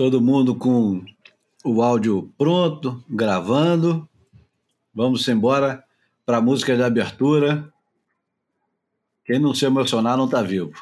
[0.00, 1.04] Todo mundo com
[1.62, 4.08] o áudio pronto, gravando.
[4.94, 5.84] Vamos embora
[6.24, 7.70] para a música de abertura.
[9.26, 10.72] Quem não se emocionar não está vivo.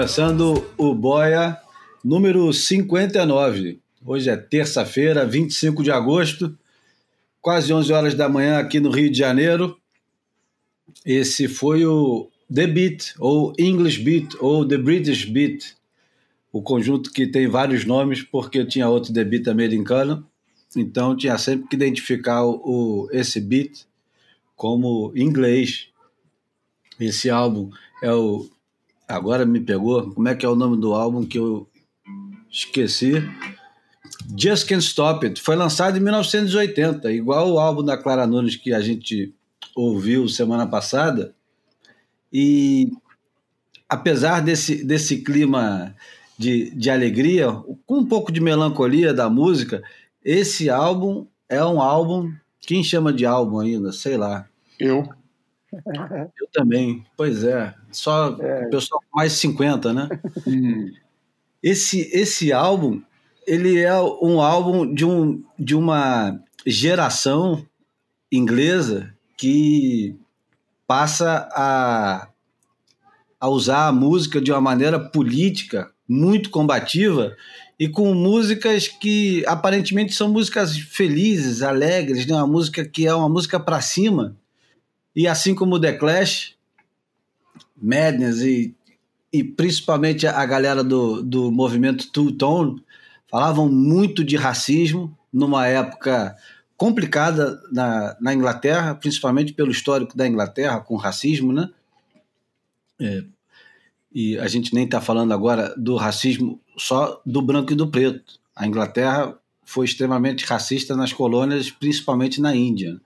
[0.00, 1.60] Começando o Boia
[2.02, 3.78] número 59.
[4.02, 6.58] Hoje é terça-feira, 25 de agosto,
[7.38, 9.76] quase 11 horas da manhã aqui no Rio de Janeiro.
[11.04, 15.74] Esse foi o The Beat, ou English Beat, ou The British Beat,
[16.50, 20.26] o conjunto que tem vários nomes, porque tinha outro The Beat americano,
[20.74, 23.84] então tinha sempre que identificar o, o esse beat
[24.56, 25.88] como inglês.
[26.98, 27.68] Esse álbum
[28.02, 28.48] é o
[29.10, 30.12] Agora me pegou.
[30.12, 31.68] Como é que é o nome do álbum que eu
[32.50, 33.14] esqueci?
[34.38, 35.40] Just Can't Stop It.
[35.40, 39.34] Foi lançado em 1980, igual o álbum da Clara Nunes que a gente
[39.74, 41.34] ouviu semana passada.
[42.32, 42.92] E
[43.88, 45.94] apesar desse, desse clima
[46.38, 47.52] de, de alegria,
[47.84, 49.82] com um pouco de melancolia da música,
[50.24, 52.32] esse álbum é um álbum.
[52.60, 53.90] Quem chama de álbum ainda?
[53.90, 54.46] Sei lá.
[54.78, 55.08] Eu.
[55.72, 57.74] Eu também, pois é.
[57.92, 58.66] Só é.
[58.66, 60.08] o pessoal com mais de 50, né?
[60.46, 60.92] Hum.
[61.62, 63.02] Esse, esse álbum,
[63.46, 67.64] ele é um álbum de, um, de uma geração
[68.32, 70.16] inglesa que
[70.86, 72.28] passa a,
[73.38, 77.36] a usar a música de uma maneira política, muito combativa,
[77.78, 82.34] e com músicas que aparentemente são músicas felizes, alegres, né?
[82.34, 84.36] uma música que é uma música para cima
[85.14, 86.54] e assim como o The Clash,
[87.80, 88.74] Madness e,
[89.32, 92.82] e principalmente a galera do, do movimento Two Tone
[93.28, 96.36] falavam muito de racismo numa época
[96.76, 101.70] complicada na, na Inglaterra, principalmente pelo histórico da Inglaterra com racismo, né?
[103.00, 103.22] É,
[104.12, 108.40] e a gente nem está falando agora do racismo só do branco e do preto.
[108.56, 113.00] A Inglaterra foi extremamente racista nas colônias, principalmente na Índia.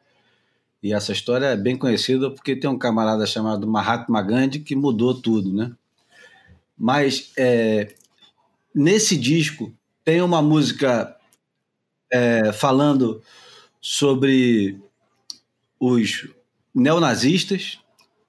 [0.84, 5.14] E essa história é bem conhecida porque tem um camarada chamado Mahatma Gandhi que mudou
[5.14, 5.72] tudo, né?
[6.76, 7.94] Mas é,
[8.74, 9.72] nesse disco
[10.04, 11.16] tem uma música
[12.12, 13.22] é, falando
[13.80, 14.78] sobre
[15.80, 16.28] os
[16.74, 17.78] neonazistas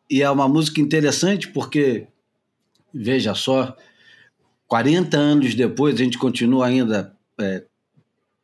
[0.10, 2.08] e é uma música interessante porque,
[2.94, 3.76] veja só,
[4.66, 7.66] 40 anos depois a gente continua ainda é,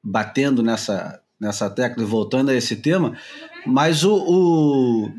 [0.03, 3.17] batendo nessa, nessa tecla e voltando a esse tema,
[3.65, 5.11] mas o, o,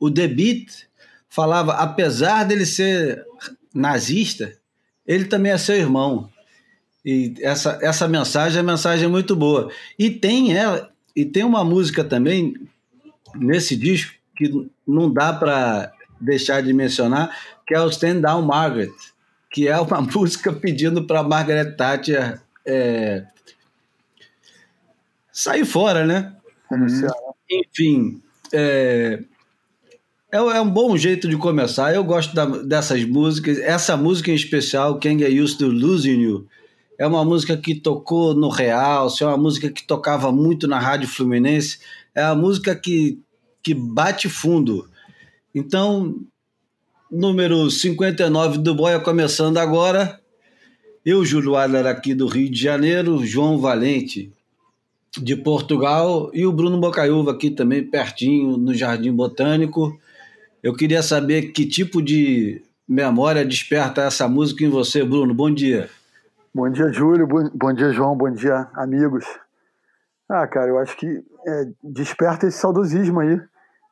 [0.00, 0.86] o Beat
[1.28, 3.24] falava, apesar dele ser
[3.74, 4.52] nazista,
[5.06, 6.28] ele também é seu irmão.
[7.04, 9.70] E essa, essa mensagem é mensagem muito boa.
[9.98, 12.54] E tem ela, e tem uma música também
[13.34, 17.34] nesse disco que não dá para deixar de mencionar,
[17.66, 18.92] que é o Stand Down Margaret,
[19.50, 23.24] que é uma música pedindo para Margaret Thatcher é,
[25.32, 26.34] sair fora, né?
[27.50, 29.24] Enfim, é,
[30.32, 31.92] é, é, um bom jeito de começar.
[31.92, 33.58] Eu gosto da, dessas músicas.
[33.58, 36.46] Essa música em especial, Can Get Used to Losing You,
[36.96, 41.08] é uma música que tocou no Real, é uma música que tocava muito na Rádio
[41.08, 41.78] Fluminense.
[42.14, 43.18] É uma música que,
[43.62, 44.88] que bate fundo.
[45.52, 46.14] Então,
[47.10, 50.20] número 59 do Boia começando agora.
[51.04, 54.30] Eu, Júlio Adler, aqui do Rio de Janeiro, João Valente
[55.18, 59.98] de Portugal e o Bruno Bocaiúva aqui também pertinho no Jardim Botânico.
[60.62, 65.34] Eu queria saber que tipo de memória desperta essa música em você, Bruno.
[65.34, 65.88] Bom dia.
[66.54, 67.26] Bom dia, Júlio.
[67.26, 68.16] Bom, dia, João.
[68.16, 69.24] Bom dia, amigos.
[70.28, 71.06] Ah, cara, eu acho que
[71.46, 73.40] é, desperta esse saudosismo aí.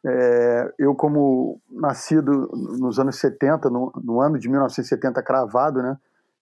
[0.05, 5.97] É, eu, como nascido nos anos 70, no, no, ano de 1970 cravado, né?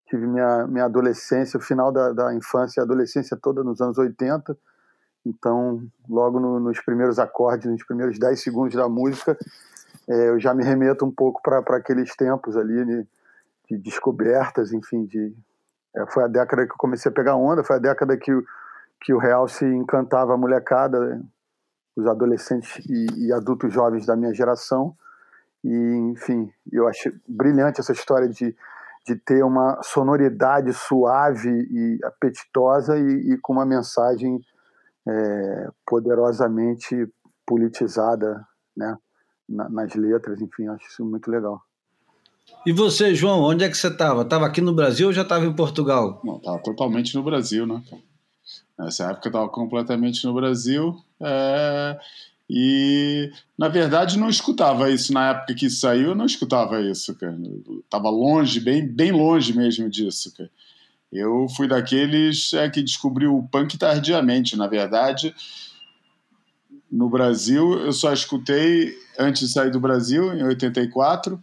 [0.06, 4.56] Tive minha, minha adolescência, o final da, da infância e adolescência toda nos anos 80.
[5.24, 9.36] Então, logo no, nos primeiros acordes, nos primeiros 10 segundos da música,
[10.08, 13.06] é, eu já me remeto um pouco para aqueles tempos ali de,
[13.70, 15.34] de descobertas, enfim, de
[15.96, 18.30] é, foi a década que eu comecei a pegar onda, foi a década que,
[19.00, 21.20] que o real se encantava a molecada,
[21.96, 24.94] os adolescentes e, e adultos jovens da minha geração.
[25.64, 25.74] E,
[26.12, 28.54] enfim, eu acho brilhante essa história de,
[29.06, 34.40] de ter uma sonoridade suave e apetitosa e, e com uma mensagem
[35.08, 37.08] é, poderosamente
[37.46, 38.44] politizada,
[38.76, 38.96] né?
[39.48, 41.60] na, nas letras, enfim, acho isso muito legal.
[42.64, 44.22] E você, João, onde é que você estava?
[44.22, 46.20] Estava aqui no Brasil ou já estava em Portugal?
[46.24, 47.82] Não, estava totalmente no Brasil, né?
[48.78, 51.98] Nessa época eu estava completamente no Brasil é...
[52.48, 55.12] e, na verdade, não escutava isso.
[55.12, 57.36] Na época que saiu, eu não escutava isso, cara.
[57.84, 60.50] Estava longe, bem, bem longe mesmo disso, cara.
[61.12, 64.56] Eu fui daqueles é, que descobriu o punk tardiamente.
[64.56, 65.34] Na verdade,
[66.90, 71.42] no Brasil, eu só escutei antes de sair do Brasil, em 84.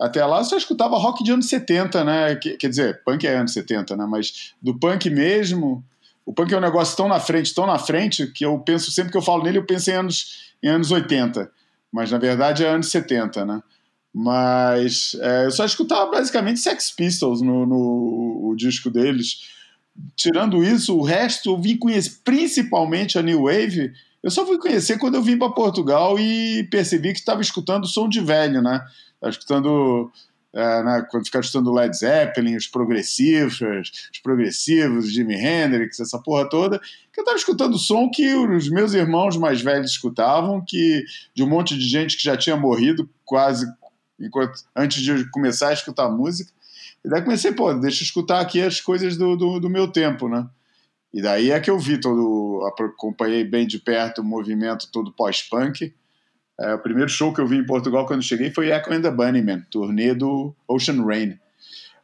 [0.00, 2.34] Até lá eu só escutava rock de anos 70, né?
[2.34, 4.06] Quer dizer, punk é anos 70, né?
[4.06, 5.84] Mas do punk mesmo,
[6.24, 9.12] o punk é um negócio tão na frente, tão na frente, que eu penso, sempre
[9.12, 11.50] que eu falo nele, eu penso em anos, em anos 80.
[11.92, 13.62] Mas na verdade é anos 70, né?
[14.12, 19.52] Mas é, eu só escutava basicamente Sex Pistols no, no o disco deles.
[20.16, 23.92] Tirando isso, o resto eu vim conhecer principalmente a New Wave
[24.24, 28.08] eu só fui conhecer quando eu vim para Portugal e percebi que estava escutando som
[28.08, 28.82] de velho, né?
[29.16, 30.10] Estava escutando
[30.54, 33.60] é, né, quando ficava escutando Led Zeppelin, os progressivos,
[34.12, 38.94] os progressivos, Jimi Hendrix, essa porra toda, que eu estava escutando som que os meus
[38.94, 41.04] irmãos mais velhos escutavam, que
[41.34, 43.66] de um monte de gente que já tinha morrido quase
[44.18, 46.52] enquanto, antes de começar a escutar música.
[47.04, 50.28] E daí comecei, pô, deixa eu escutar aqui as coisas do, do, do meu tempo,
[50.28, 50.46] né?
[51.12, 55.94] E daí é que eu vi todo, acompanhei bem de perto o movimento todo pós-punk.
[56.60, 59.10] É, o primeiro show que eu vi em Portugal quando cheguei foi Echo and the
[59.10, 61.38] Bunnymen, turnê do Ocean Rain.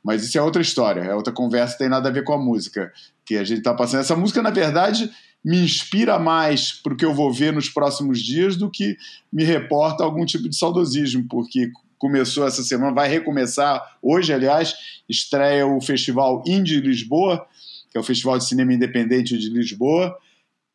[0.03, 2.93] Mas isso é outra história, é outra conversa, tem nada a ver com a música
[3.25, 4.01] que a gente está passando.
[4.01, 5.11] Essa música, na verdade,
[5.45, 8.97] me inspira mais para o que eu vou ver nos próximos dias do que
[9.33, 14.75] me reporta algum tipo de saudosismo, porque começou essa semana, vai recomeçar hoje, aliás,
[15.09, 17.47] estreia o Festival Indie Lisboa,
[17.91, 20.17] que é o Festival de Cinema Independente de Lisboa,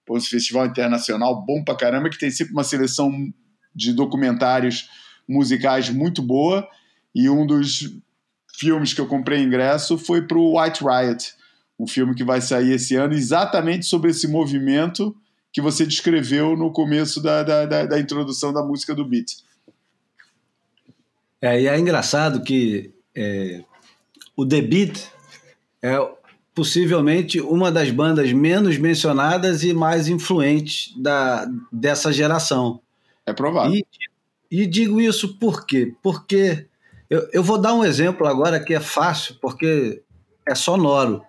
[0.07, 3.33] um festival internacional bom pra caramba, que tem sempre uma seleção
[3.75, 4.89] de documentários
[5.27, 6.68] musicais muito boa,
[7.13, 7.92] e um dos
[8.57, 11.33] filmes que eu comprei ingresso foi para o White Riot,
[11.77, 15.16] um filme que vai sair esse ano exatamente sobre esse movimento
[15.51, 19.38] que você descreveu no começo da, da, da, da introdução da música do beat.
[21.42, 23.63] É, e é engraçado que é,
[24.36, 25.07] o The Beat
[25.81, 25.98] é
[26.54, 32.81] possivelmente uma das bandas menos mencionadas e mais influentes da, dessa geração.
[33.25, 33.74] É provável.
[33.74, 33.86] E,
[34.51, 35.94] e digo isso por quê?
[36.01, 36.68] Porque
[37.10, 40.01] eu, eu vou dar um exemplo agora que é fácil, porque
[40.48, 41.22] é sonoro.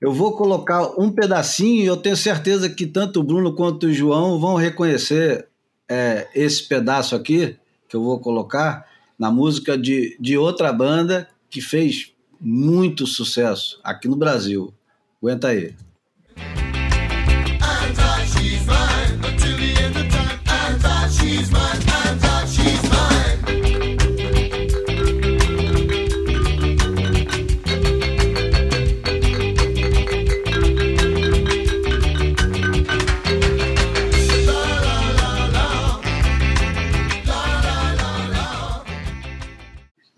[0.00, 3.92] Eu vou colocar um pedacinho e eu tenho certeza que tanto o Bruno quanto o
[3.92, 5.48] João vão reconhecer
[5.88, 7.56] é, esse pedaço aqui,
[7.88, 8.86] que eu vou colocar,
[9.18, 14.74] na música de, de outra banda que fez muito sucesso aqui no Brasil.
[15.22, 15.74] Aguenta aí.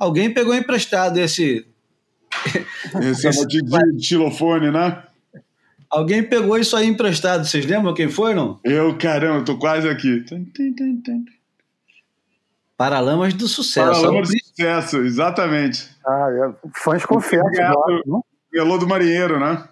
[0.04, 1.66] Alguém pegou emprestado esse
[3.02, 5.02] esse é de, de xilofone, né?
[5.88, 7.44] Alguém pegou isso aí emprestado.
[7.46, 8.58] Vocês lembram quem foi, não?
[8.64, 10.24] Eu, caramba, tô quase aqui.
[12.76, 14.02] Paralamas do sucesso.
[14.02, 15.88] Paralamas do sucesso, exatamente.
[16.06, 16.68] Ah, é.
[16.74, 17.48] fãs confessam.
[18.52, 19.68] Melô do Marinheiro, né?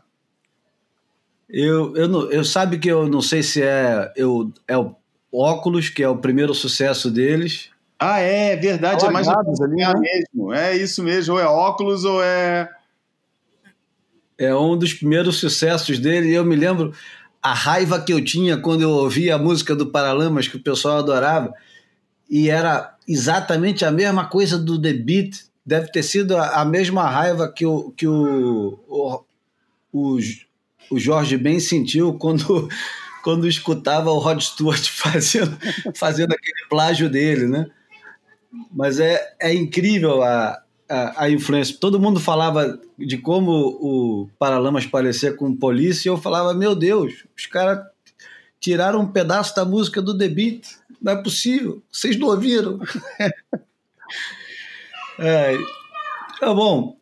[1.48, 4.94] Eu, eu, não, eu sabe que eu não sei se é, eu, é o
[5.30, 7.71] Óculos, que é o primeiro sucesso deles,
[8.02, 9.92] ah, é, verdade, é mais ali, né?
[9.98, 10.52] mesmo.
[10.52, 12.68] É isso mesmo, ou é óculos ou é.
[14.38, 16.92] É um dos primeiros sucessos dele, eu me lembro
[17.42, 20.98] a raiva que eu tinha quando eu ouvia a música do Paralamas, que o pessoal
[20.98, 21.52] adorava,
[22.28, 27.52] e era exatamente a mesma coisa do The Beat, deve ter sido a, mesma raiva
[27.52, 29.20] que o, que o, o,
[29.92, 30.18] o
[30.92, 32.68] o Jorge bem sentiu quando,
[33.24, 35.56] quando escutava o Rod Stewart fazendo,
[35.94, 37.66] fazendo aquele plágio dele, né?
[38.72, 41.76] Mas é, é incrível a, a, a, influência.
[41.78, 47.24] Todo mundo falava de como o Paralamas parecia com Polícia e eu falava, meu Deus,
[47.36, 47.80] os caras
[48.60, 50.66] tiraram um pedaço da música do The Beat.
[51.00, 51.82] Não é possível.
[51.90, 52.78] Vocês não ouviram?
[55.18, 55.56] é,
[56.38, 56.96] tá bom.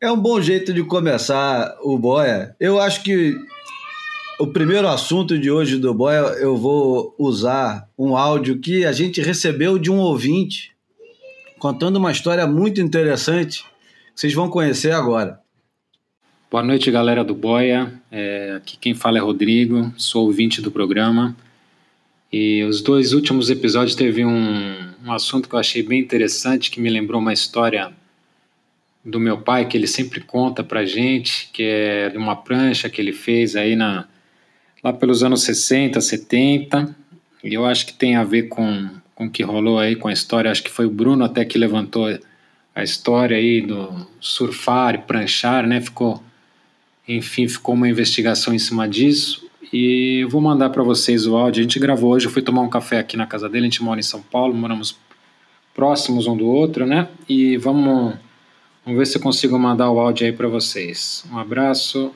[0.00, 2.56] É um bom jeito de começar o Boia.
[2.58, 3.36] Eu acho que
[4.38, 9.20] o primeiro assunto de hoje do Boia, eu vou usar um áudio que a gente
[9.20, 10.77] recebeu de um ouvinte
[11.58, 13.64] contando uma história muito interessante
[14.14, 15.40] que vocês vão conhecer agora.
[16.50, 17.92] Boa noite, galera do Boia.
[18.10, 21.36] É, aqui quem fala é Rodrigo, sou ouvinte do programa.
[22.32, 26.80] E os dois últimos episódios teve um, um assunto que eu achei bem interessante, que
[26.80, 27.92] me lembrou uma história
[29.04, 33.00] do meu pai, que ele sempre conta pra gente, que é de uma prancha que
[33.00, 34.06] ele fez aí na,
[34.82, 36.94] lá pelos anos 60, 70.
[37.42, 40.12] E eu acho que tem a ver com, com o que rolou aí com a
[40.12, 40.48] história.
[40.48, 42.06] Acho que foi o Bruno até que levantou
[42.72, 45.80] a história aí do surfar e pranchar, né?
[45.80, 46.22] Ficou,
[47.06, 49.44] enfim, ficou uma investigação em cima disso.
[49.72, 51.58] E eu vou mandar para vocês o áudio.
[51.58, 53.66] A gente gravou hoje, eu fui tomar um café aqui na casa dele.
[53.66, 54.96] A gente mora em São Paulo, moramos
[55.74, 57.08] próximos um do outro, né?
[57.28, 58.14] E vamos,
[58.84, 61.24] vamos ver se eu consigo mandar o áudio aí para vocês.
[61.32, 62.12] Um abraço.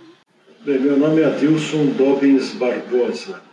[0.64, 3.51] Bem, meu nome é Adilson Dobbins Barbosa.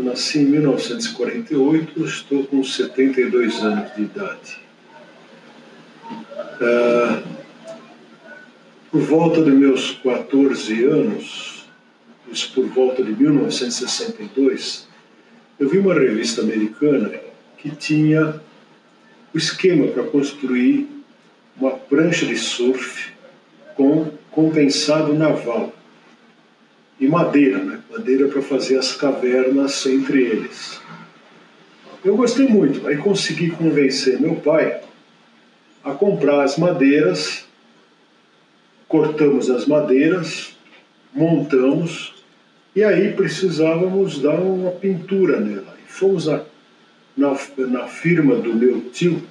[0.00, 4.58] Eu nasci em 1948, estou com 72 anos de idade.
[6.58, 7.22] Ah,
[8.90, 11.66] por volta de meus 14 anos,
[12.32, 14.88] isso por volta de 1962,
[15.58, 17.12] eu vi uma revista americana
[17.58, 18.40] que tinha
[19.34, 20.88] o esquema para construir
[21.58, 23.12] uma prancha de surf
[23.76, 25.74] com compensado naval
[26.98, 27.79] e madeira, né?
[27.90, 30.80] Madeira para fazer as cavernas entre eles.
[32.04, 34.80] Eu gostei muito, aí consegui convencer meu pai
[35.82, 37.46] a comprar as madeiras,
[38.88, 40.56] cortamos as madeiras,
[41.12, 42.14] montamos
[42.74, 45.76] e aí precisávamos dar uma pintura nela.
[45.84, 46.42] E fomos na,
[47.16, 49.22] na, na firma do meu tio,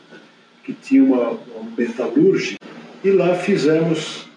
[0.64, 2.60] que tinha uma, uma metalúrgica,
[3.04, 4.29] e lá fizemos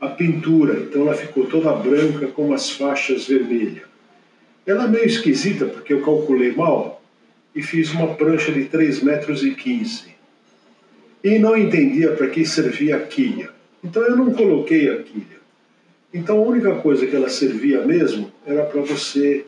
[0.00, 3.82] a pintura, então ela ficou toda branca com umas faixas vermelhas.
[4.66, 7.02] Ela é meio esquisita porque eu calculei mal
[7.54, 10.14] e fiz uma prancha de 3 metros e 15.
[11.24, 13.50] E não entendia para que servia a quilha.
[13.82, 15.38] Então eu não coloquei a quilha.
[16.12, 19.44] Então a única coisa que ela servia mesmo era para você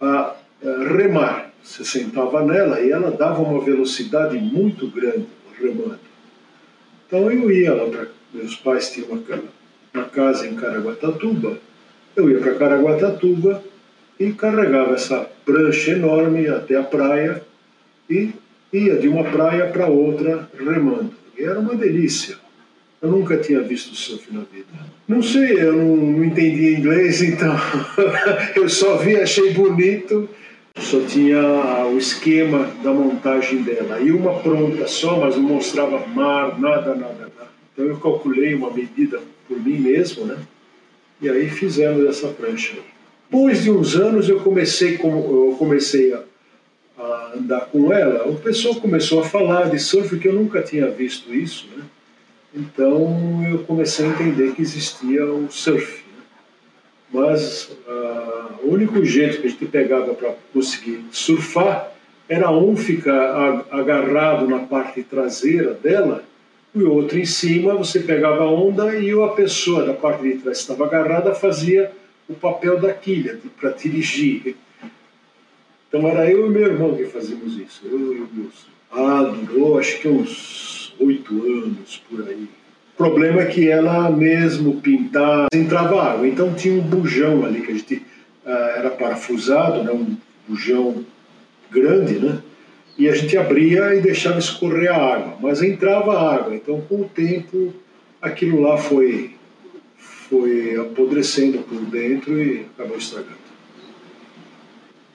[0.00, 1.50] a, a remar.
[1.62, 5.26] Você sentava nela e ela dava uma velocidade muito grande
[5.58, 5.98] remando.
[7.06, 9.22] Então eu ia lá para meus pais tinham uma,
[9.94, 11.58] uma casa em Caraguatatuba,
[12.16, 13.62] eu ia para Caraguatatuba
[14.18, 17.42] e carregava essa prancha enorme até a praia
[18.08, 18.32] e
[18.72, 21.12] ia de uma praia para outra remando.
[21.36, 22.36] E era uma delícia.
[23.00, 24.66] Eu nunca tinha visto surf na vida.
[25.08, 27.56] Não sei, eu não, não entendia inglês, então
[28.54, 30.28] eu só vi, achei bonito.
[30.76, 31.40] Só tinha
[31.86, 34.00] o esquema da montagem dela.
[34.00, 37.29] E uma pronta só, mas não mostrava mar, nada, nada,
[37.72, 40.38] então eu calculei uma medida por mim mesmo, né?
[41.20, 42.76] E aí fizemos essa prancha.
[43.30, 46.22] Depois de uns anos eu comecei, com, eu comecei a,
[46.98, 50.88] a, andar com ela, o pessoal começou a falar de surf que eu nunca tinha
[50.88, 51.84] visto isso, né?
[52.54, 56.04] Então eu comecei a entender que existia o surf.
[56.04, 56.22] Né?
[57.12, 61.92] Mas uh, o único jeito que a gente pegava para conseguir surfar
[62.28, 66.24] era um ficar agarrado na parte traseira dela
[66.74, 70.58] e outro em cima, você pegava a onda e a pessoa da parte de trás
[70.58, 71.90] estava agarrada fazia
[72.28, 74.56] o papel da quilha para dirigir.
[75.88, 78.50] Então era eu e meu irmão que fazíamos isso, eu e o.
[78.92, 82.48] Ah, durou acho que uns oito anos por aí.
[82.94, 87.72] O problema é que ela mesmo pintar entrava água, então tinha um bujão ali que
[87.72, 88.02] a gente
[88.46, 91.04] ah, era parafusado, né, um bujão
[91.70, 92.40] grande, né?
[93.00, 96.54] E a gente abria e deixava escorrer a água, mas entrava água.
[96.54, 97.72] Então, com o tempo,
[98.20, 99.30] aquilo lá foi,
[99.96, 103.40] foi apodrecendo por dentro e acabou estragando.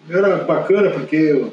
[0.10, 1.52] Era bacana porque uh,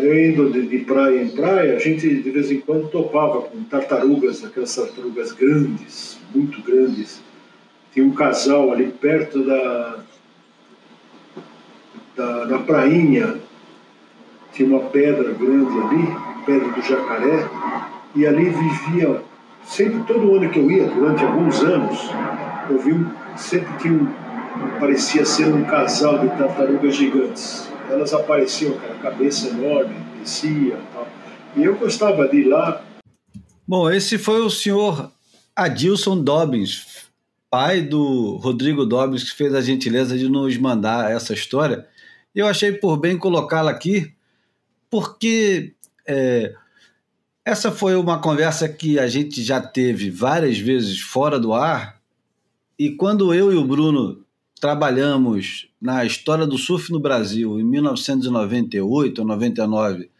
[0.00, 3.64] eu indo de, de, praia em praia, a gente de vez em quando topava com
[3.64, 7.20] tartarugas, aquelas tartarugas grandes, muito grandes.
[7.92, 9.98] Tinha um casal ali perto da,
[12.16, 13.38] da, da prainha,
[14.52, 17.48] tinha uma pedra grande ali, pedra do jacaré,
[18.14, 19.22] e ali vivia,
[19.64, 21.98] sempre todo ano que eu ia, durante alguns anos,
[22.68, 23.06] eu vi
[23.36, 24.22] sempre tinha
[24.78, 27.68] parecia ser um casal de tartarugas gigantes.
[27.88, 31.08] Elas apareciam com a cabeça enorme, descia e tal.
[31.56, 32.82] E eu gostava de ir lá.
[33.66, 35.10] Bom, esse foi o senhor
[35.54, 37.06] Adilson Dobbins,
[37.50, 41.86] pai do Rodrigo Dobbins, que fez a gentileza de nos mandar essa história.
[42.34, 44.12] Eu achei por bem colocá-la aqui,
[44.92, 45.72] porque
[46.06, 46.54] é,
[47.42, 51.98] essa foi uma conversa que a gente já teve várias vezes fora do ar,
[52.78, 54.22] e quando eu e o Bruno
[54.60, 60.10] trabalhamos na história do surf no Brasil em 1998 ou 99,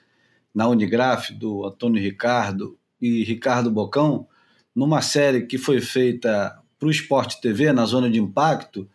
[0.54, 4.26] na Unigraf, do Antônio Ricardo e Ricardo Bocão,
[4.74, 8.88] numa série que foi feita para o Esporte TV, na Zona de Impacto,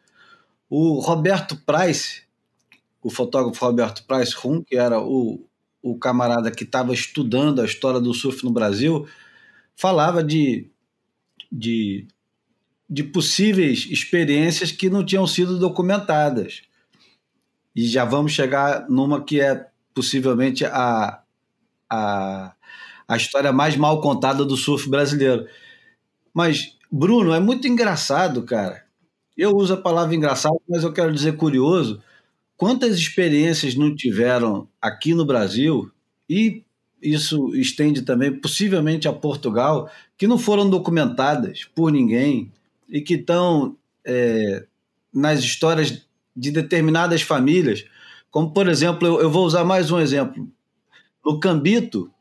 [0.68, 2.24] o Roberto Price,
[3.00, 5.48] o fotógrafo Roberto Price Rum, que era o,
[5.82, 9.08] o camarada que estava estudando a história do surf no Brasil,
[9.76, 10.70] falava de,
[11.52, 12.08] de,
[12.90, 16.64] de possíveis experiências que não tinham sido documentadas.
[17.76, 21.22] E já vamos chegar numa que é possivelmente a,
[21.90, 22.54] a,
[23.08, 25.48] a história mais mal contada do surf brasileiro.
[26.34, 28.86] Mas Bruno, é muito engraçado, cara.
[29.38, 32.02] Eu uso a palavra engraçado, mas eu quero dizer curioso.
[32.58, 35.92] Quantas experiências não tiveram aqui no Brasil,
[36.28, 36.64] e
[37.00, 42.52] isso estende também possivelmente a Portugal, que não foram documentadas por ninguém
[42.90, 44.66] e que estão é,
[45.14, 46.04] nas histórias
[46.36, 47.86] de determinadas famílias.
[48.32, 50.50] Como, por exemplo, eu, eu vou usar mais um exemplo.
[51.24, 52.12] No Cambito,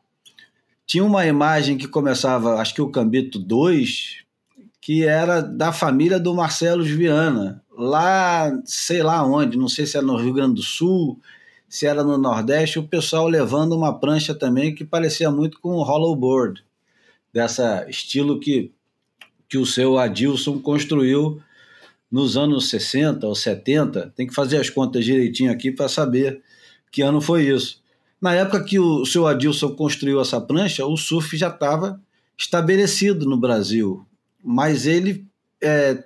[0.85, 4.26] tinha uma imagem que começava, acho que o Cambito 2,
[4.87, 10.07] que era da família do Marcelo Viana, lá, sei lá onde, não sei se era
[10.07, 11.21] no Rio Grande do Sul,
[11.69, 15.83] se era no Nordeste, o pessoal levando uma prancha também que parecia muito com o
[15.83, 16.63] hollowboard,
[17.33, 18.71] dessa estilo que,
[19.49, 21.43] que o seu Adilson construiu
[22.09, 24.13] nos anos 60 ou 70.
[24.15, 26.41] Tem que fazer as contas direitinho aqui para saber
[26.93, 27.83] que ano foi isso.
[28.21, 32.01] Na época que o seu Adilson construiu essa prancha, o surf já estava
[32.39, 34.07] estabelecido no Brasil
[34.47, 35.27] mas ele
[35.61, 36.05] é,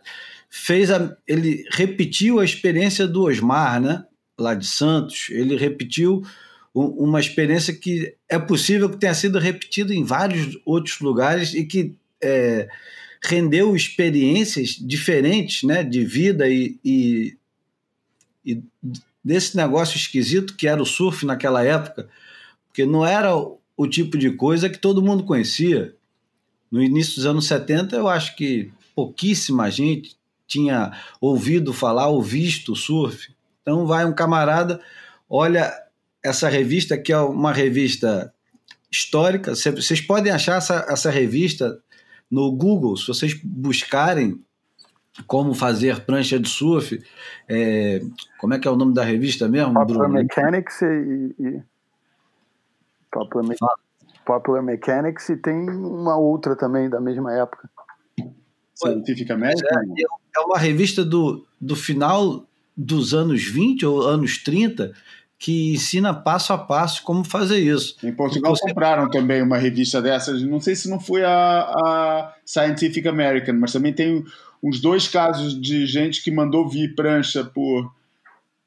[0.49, 4.05] fez a, ele repetiu a experiência do Osmar, né?
[4.39, 6.25] Lá de Santos, ele repetiu
[6.73, 11.95] uma experiência que é possível que tenha sido repetida em vários outros lugares e que
[12.23, 12.69] é,
[13.23, 15.85] rendeu experiências diferentes, né?
[15.85, 17.37] De vida e, e,
[18.43, 18.63] e
[19.23, 22.09] desse negócio esquisito que era o surf naquela época,
[22.69, 25.95] porque não era o tipo de coisa que todo mundo conhecia
[26.71, 32.77] no início dos anos 70, eu acho que pouquíssima gente tinha ouvido falar ou visto
[32.77, 33.35] surf.
[33.63, 34.81] Então vai um camarada,
[35.29, 35.73] olha
[36.23, 38.33] essa revista que é uma revista
[38.91, 39.55] histórica.
[39.55, 41.81] Vocês podem achar essa, essa revista
[42.31, 44.41] no Google, se vocês buscarem
[45.27, 47.03] como fazer prancha de surf.
[47.49, 48.01] É,
[48.39, 49.75] como é que é o nome da revista mesmo?
[49.75, 50.15] Popular Bruno?
[50.15, 51.63] Mechanics e, e...
[53.11, 53.90] Popular Mechanics.
[54.25, 57.69] Popular Mechanics e tem uma outra também da mesma época.
[58.75, 59.83] Scientific American?
[59.99, 64.93] É, é uma revista do, do final dos anos 20 ou anos 30
[65.39, 67.97] que ensina passo a passo como fazer isso.
[68.07, 68.69] Em Portugal você...
[68.69, 73.73] compraram também uma revista dessas, não sei se não foi a, a Scientific American, mas
[73.73, 74.23] também tem
[74.63, 77.91] uns dois casos de gente que mandou vir prancha por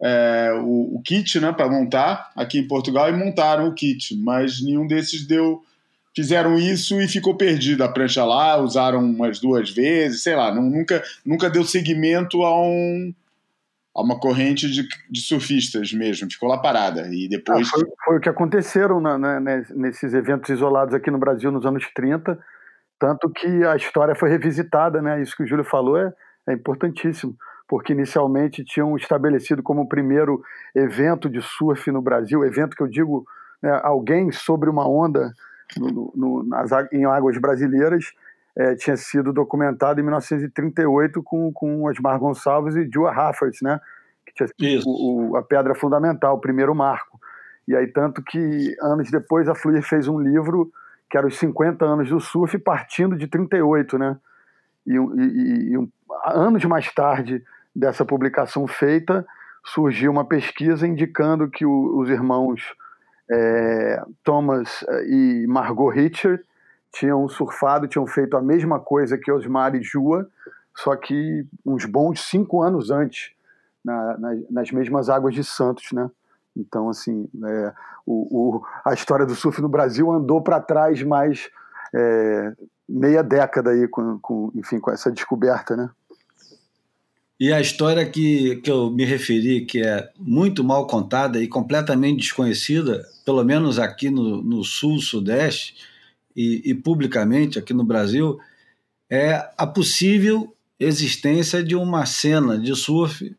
[0.03, 4.61] é, o, o, kit né, para montar aqui em Portugal e montaram o kit, mas
[4.61, 5.63] nenhum desses deu.
[6.15, 10.61] Fizeram isso e ficou perdido a prancha lá, usaram umas duas vezes, sei lá, não,
[10.61, 13.11] nunca, nunca deu seguimento a, um,
[13.95, 17.07] a uma corrente de, de surfistas mesmo, ficou lá parada.
[17.11, 17.67] E depois.
[17.67, 21.51] Ah, foi, foi, o que aconteceram na, na, né, nesses eventos isolados aqui no Brasil
[21.51, 22.37] nos anos 30,
[22.99, 25.19] tanto que a história foi revisitada, né?
[25.21, 26.13] Isso que o Júlio falou é,
[26.49, 27.35] é importantíssimo
[27.67, 30.41] porque inicialmente tinham estabelecido como o primeiro
[30.75, 33.25] evento de surf no Brasil, evento que eu digo,
[33.61, 35.31] né, alguém sobre uma onda
[35.77, 38.13] no, no, nas, em águas brasileiras,
[38.55, 43.79] é, tinha sido documentado em 1938 com, com Osmar Gonçalves e Joe Rafferty, né,
[44.25, 47.19] que tinha sido o, a pedra fundamental, o primeiro marco.
[47.67, 50.71] E aí, tanto que anos depois a Fluir fez um livro
[51.09, 54.17] que era os 50 anos do surf, partindo de 38, né?
[54.85, 55.89] E, e, e
[56.25, 57.43] anos mais tarde,
[57.75, 59.25] dessa publicação feita,
[59.65, 62.61] surgiu uma pesquisa indicando que o, os irmãos
[63.31, 66.43] é, Thomas é, e Margot Richard
[66.91, 70.27] tinham surfado, tinham feito a mesma coisa que Osmar e Jua,
[70.75, 73.31] só que uns bons cinco anos antes,
[73.83, 76.09] na, na, nas mesmas águas de Santos, né?
[76.55, 77.73] Então, assim, é,
[78.05, 81.49] o, o, a história do surf no Brasil andou para trás mais
[81.93, 82.53] é,
[82.87, 85.89] meia década aí com, com, enfim, com essa descoberta, né?
[87.43, 92.19] E a história que, que eu me referi, que é muito mal contada e completamente
[92.21, 95.75] desconhecida, pelo menos aqui no, no Sul, Sudeste,
[96.33, 98.39] e, e publicamente aqui no Brasil,
[99.09, 103.35] é a possível existência de uma cena de surf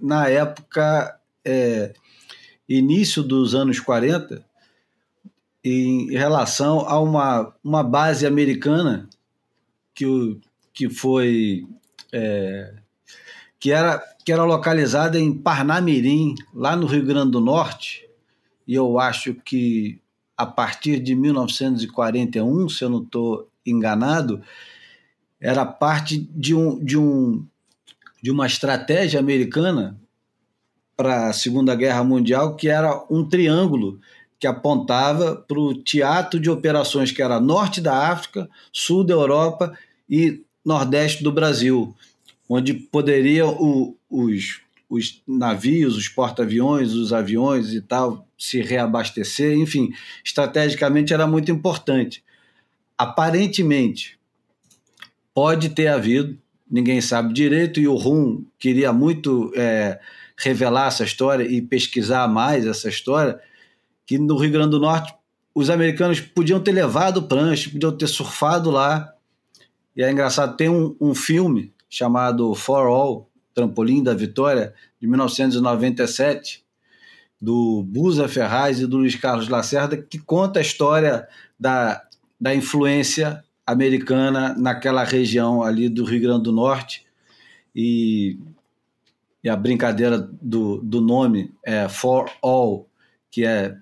[0.00, 1.92] na época é,
[2.66, 4.42] início dos anos 40,
[5.62, 9.10] em relação a uma, uma base americana
[9.94, 10.40] que,
[10.72, 11.66] que foi
[12.10, 12.80] é,
[13.62, 18.04] que era, que era localizada em Parnamirim, lá no Rio Grande do Norte,
[18.66, 20.00] e eu acho que
[20.36, 24.42] a partir de 1941, se eu não estou enganado,
[25.40, 27.46] era parte de, um, de, um,
[28.20, 29.96] de uma estratégia americana
[30.96, 34.00] para a Segunda Guerra Mundial, que era um triângulo
[34.40, 39.72] que apontava para o teatro de operações que era norte da África, sul da Europa
[40.10, 41.94] e nordeste do Brasil
[42.54, 44.60] onde poderiam os,
[44.90, 49.90] os navios, os porta-aviões, os aviões e tal se reabastecer, enfim,
[50.22, 52.22] estrategicamente era muito importante.
[52.98, 54.18] Aparentemente,
[55.32, 56.38] pode ter havido,
[56.70, 59.98] ninguém sabe direito, e o Rum queria muito é,
[60.36, 63.40] revelar essa história e pesquisar mais essa história,
[64.06, 65.14] que no Rio Grande do Norte
[65.54, 69.10] os americanos podiam ter levado prancha, podiam ter surfado lá.
[69.96, 76.64] E é engraçado, tem um, um filme chamado For All, Trampolim da Vitória, de 1997,
[77.38, 81.28] do Busa Ferraz e do Luiz Carlos Lacerda, que conta a história
[81.60, 82.02] da,
[82.40, 87.06] da influência americana naquela região ali do Rio Grande do Norte.
[87.76, 88.38] E,
[89.44, 92.86] e a brincadeira do, do nome é For All,
[93.30, 93.76] que é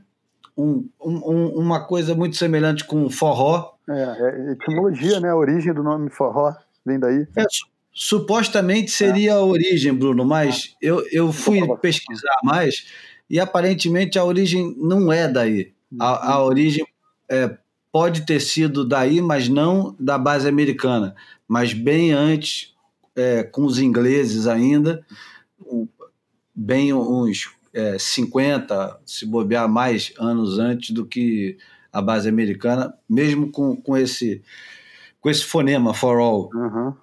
[0.57, 3.75] um, um, uma coisa muito semelhante com forró.
[3.89, 5.31] É, é etimologia, né?
[5.31, 6.53] A origem do nome forró
[6.85, 7.27] vem daí.
[7.37, 7.45] É,
[7.93, 12.87] Supostamente seria a origem, Bruno, mas eu, eu fui pesquisar mais
[13.29, 15.73] e aparentemente a origem não é daí.
[15.99, 16.87] A, a origem
[17.29, 17.57] é,
[17.93, 21.15] pode ter sido daí, mas não da base americana,
[21.49, 22.75] mas bem antes,
[23.15, 25.05] é, com os ingleses ainda,
[26.55, 31.59] bem uns é, 50, se bobear mais anos antes do que
[31.93, 34.43] a base americana, mesmo com, com, esse,
[35.21, 36.51] com esse fonema for all.
[36.55, 36.95] Uhum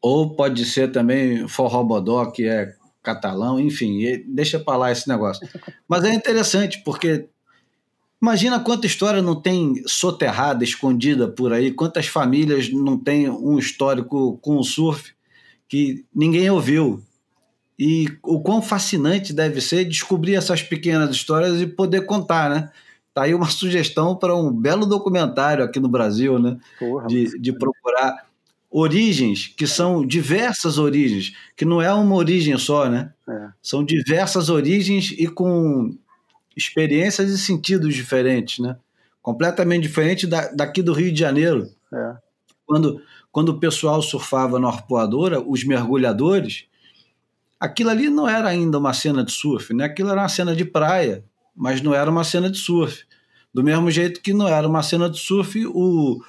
[0.00, 5.46] ou pode ser também forrobodó, que é catalão, enfim, deixa para lá esse negócio.
[5.88, 7.28] Mas é interessante, porque
[8.20, 14.38] imagina quanta história não tem soterrada, escondida por aí, quantas famílias não têm um histórico
[14.38, 15.12] com o surf
[15.68, 17.02] que ninguém ouviu.
[17.78, 22.70] E o quão fascinante deve ser descobrir essas pequenas histórias e poder contar, né?
[23.14, 26.58] Tá aí uma sugestão para um belo documentário aqui no Brasil, né?
[26.78, 28.29] Porra, de, de procurar
[28.70, 33.12] origens, que são diversas origens, que não é uma origem só, né?
[33.28, 33.48] É.
[33.60, 35.96] São diversas origens e com
[36.56, 38.76] experiências e sentidos diferentes, né?
[39.20, 41.68] Completamente diferente da, daqui do Rio de Janeiro.
[41.92, 42.16] É.
[42.64, 43.02] Quando,
[43.32, 46.66] quando o pessoal surfava no Arpoadora, os mergulhadores,
[47.58, 49.84] aquilo ali não era ainda uma cena de surf, né?
[49.84, 51.24] Aquilo era uma cena de praia,
[51.56, 53.04] mas não era uma cena de surf.
[53.52, 56.22] Do mesmo jeito que não era uma cena de surf, o,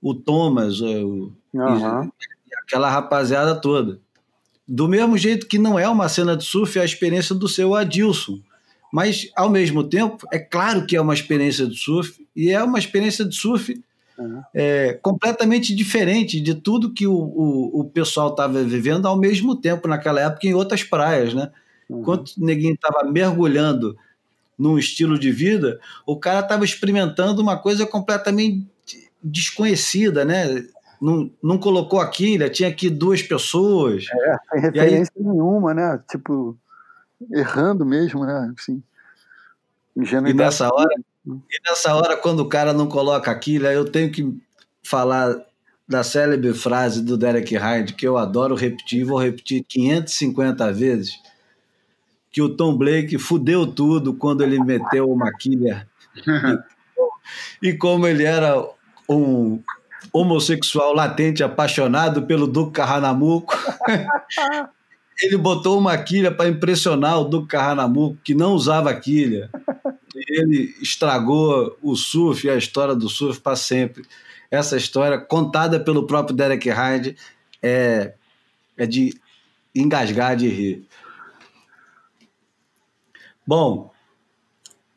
[0.00, 2.04] o Thomas, o, Uhum.
[2.04, 3.98] E, aquela rapaziada toda.
[4.66, 7.74] Do mesmo jeito que não é uma cena de surf, é a experiência do seu
[7.74, 8.40] Adilson.
[8.92, 12.78] Mas, ao mesmo tempo, é claro que é uma experiência de surf, e é uma
[12.78, 13.80] experiência de surf
[14.18, 14.42] uhum.
[14.54, 19.88] é, completamente diferente de tudo que o, o, o pessoal estava vivendo ao mesmo tempo
[19.88, 21.50] naquela época em outras praias, né?
[21.88, 22.00] Uhum.
[22.00, 23.96] Enquanto o neguinho estava mergulhando
[24.58, 28.66] num estilo de vida, o cara estava experimentando uma coisa completamente
[29.22, 30.64] desconhecida, né?
[31.00, 34.06] Não, não colocou a quilha, tinha aqui duas pessoas.
[34.10, 35.24] É, sem referência aí...
[35.24, 36.02] nenhuma, né?
[36.10, 36.56] Tipo,
[37.32, 38.52] errando mesmo, né?
[38.58, 38.82] Assim,
[39.96, 40.94] e nessa hora,
[41.26, 44.36] e nessa hora, quando o cara não coloca a quilha, eu tenho que
[44.82, 45.34] falar
[45.88, 51.18] da célebre frase do Derek Hyde, que eu adoro repetir, vou repetir 550 vezes,
[52.30, 55.88] que o Tom Blake fudeu tudo quando ele meteu uma quilha.
[57.62, 58.62] e como ele era
[59.08, 59.62] um
[60.12, 63.56] homossexual latente apaixonado pelo Duque Carranamuco.
[65.22, 69.50] ele botou uma quilha para impressionar o Duque Carranamuco, que não usava quilha.
[70.28, 74.04] ele estragou o surf e a história do surf para sempre.
[74.50, 77.16] Essa história, contada pelo próprio Derek Hyde,
[77.62, 78.14] é,
[78.76, 79.14] é de
[79.74, 80.86] engasgar de rir.
[83.46, 83.92] Bom,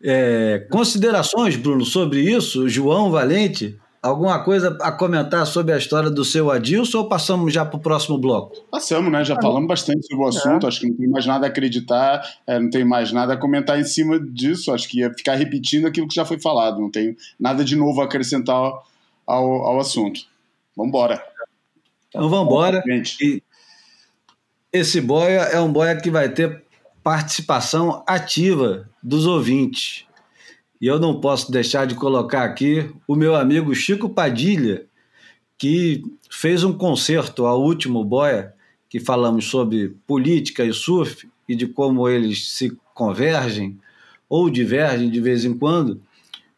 [0.02, 2.70] é, considerações, Bruno, sobre isso?
[2.70, 7.66] João Valente Alguma coisa a comentar sobre a história do seu Adilson ou passamos já
[7.66, 8.56] para o próximo bloco?
[8.72, 9.26] Passamos, né?
[9.26, 10.66] Já ah, falamos bastante sobre o assunto.
[10.66, 10.70] É.
[10.70, 13.78] Acho que não tem mais nada a acreditar, é, não tem mais nada a comentar
[13.78, 14.72] em cima disso.
[14.72, 16.80] Acho que ia ficar repetindo aquilo que já foi falado.
[16.80, 18.82] Não tem nada de novo a acrescentar ao,
[19.28, 20.22] ao assunto.
[20.78, 21.22] Vamos embora.
[22.08, 22.82] Então vamos embora.
[23.22, 23.44] E
[24.72, 26.64] esse boia é um boia que vai ter
[27.04, 30.06] participação ativa dos ouvintes.
[30.80, 34.86] E eu não posso deixar de colocar aqui o meu amigo Chico Padilha,
[35.58, 38.54] que fez um concerto ao último Boia,
[38.90, 43.78] que falamos sobre política e surf e de como eles se convergem
[44.30, 46.02] ou divergem de vez em quando.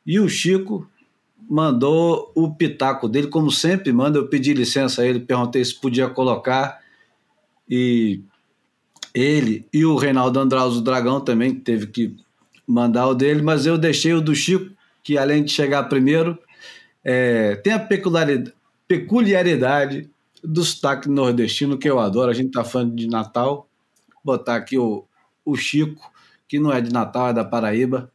[0.06, 0.88] E o Chico
[1.50, 4.18] mandou o pitaco dele, como sempre manda.
[4.18, 6.80] Eu pedi licença a ele, perguntei se podia colocar.
[7.70, 8.22] E
[9.14, 12.16] ele e o Reinaldo Andraus, Dragão, também teve que
[12.72, 16.40] mandar o dele, mas eu deixei o do Chico, que além de chegar primeiro,
[17.04, 18.54] é, tem a peculiaridade,
[18.88, 20.10] peculiaridade
[20.44, 22.32] do sotaque nordestino que eu adoro.
[22.32, 23.68] A gente tá falando de Natal.
[24.24, 25.04] Botar aqui o,
[25.44, 26.12] o Chico,
[26.48, 28.12] que não é de Natal, é da Paraíba,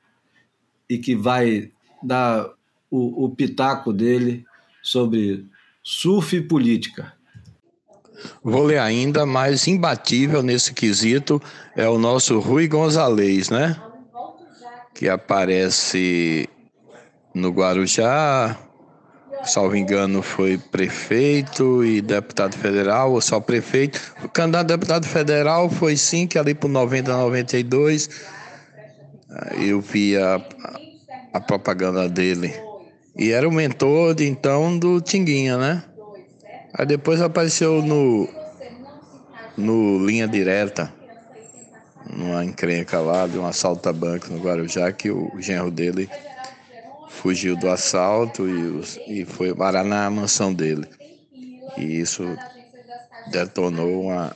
[0.89, 1.71] e que vai
[2.03, 2.49] dar
[2.91, 4.45] o, o pitaco dele
[4.83, 5.45] sobre
[5.83, 7.13] surf e política.
[8.43, 11.43] Vou ler ainda, mais imbatível nesse quesito
[11.75, 13.77] é o nosso Rui Gonzalez, né?
[14.97, 16.49] Que aparece
[17.35, 18.57] no Guarujá,
[19.45, 24.01] salvo engano, foi prefeito e deputado federal, ou só prefeito.
[24.25, 28.09] O candidato a deputado federal foi sim, que ali por 90, 92,
[29.61, 30.41] eu vi a,
[31.35, 32.55] a propaganda dele.
[33.15, 35.83] E era o mentor de então do Tinguinha, né?
[36.73, 38.27] Aí depois apareceu no,
[39.59, 40.96] no Linha Direta
[42.11, 46.09] numa encrenca lá de um assalto a banco no Guarujá, que o genro dele
[47.09, 50.87] fugiu do assalto e, os, e foi parar na mansão dele.
[51.77, 52.25] E isso
[53.31, 54.35] detonou uma.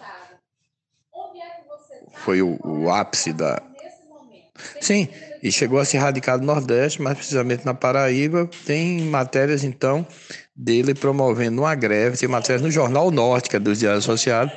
[2.24, 3.62] Foi o, o ápice da.
[4.80, 5.08] Sim,
[5.42, 8.48] e chegou a se radicar no Nordeste, mais precisamente na Paraíba.
[8.66, 10.06] Tem matérias, então,
[10.54, 14.52] dele promovendo uma greve, tem matérias no Jornal Norte, que é dos Diários Associados,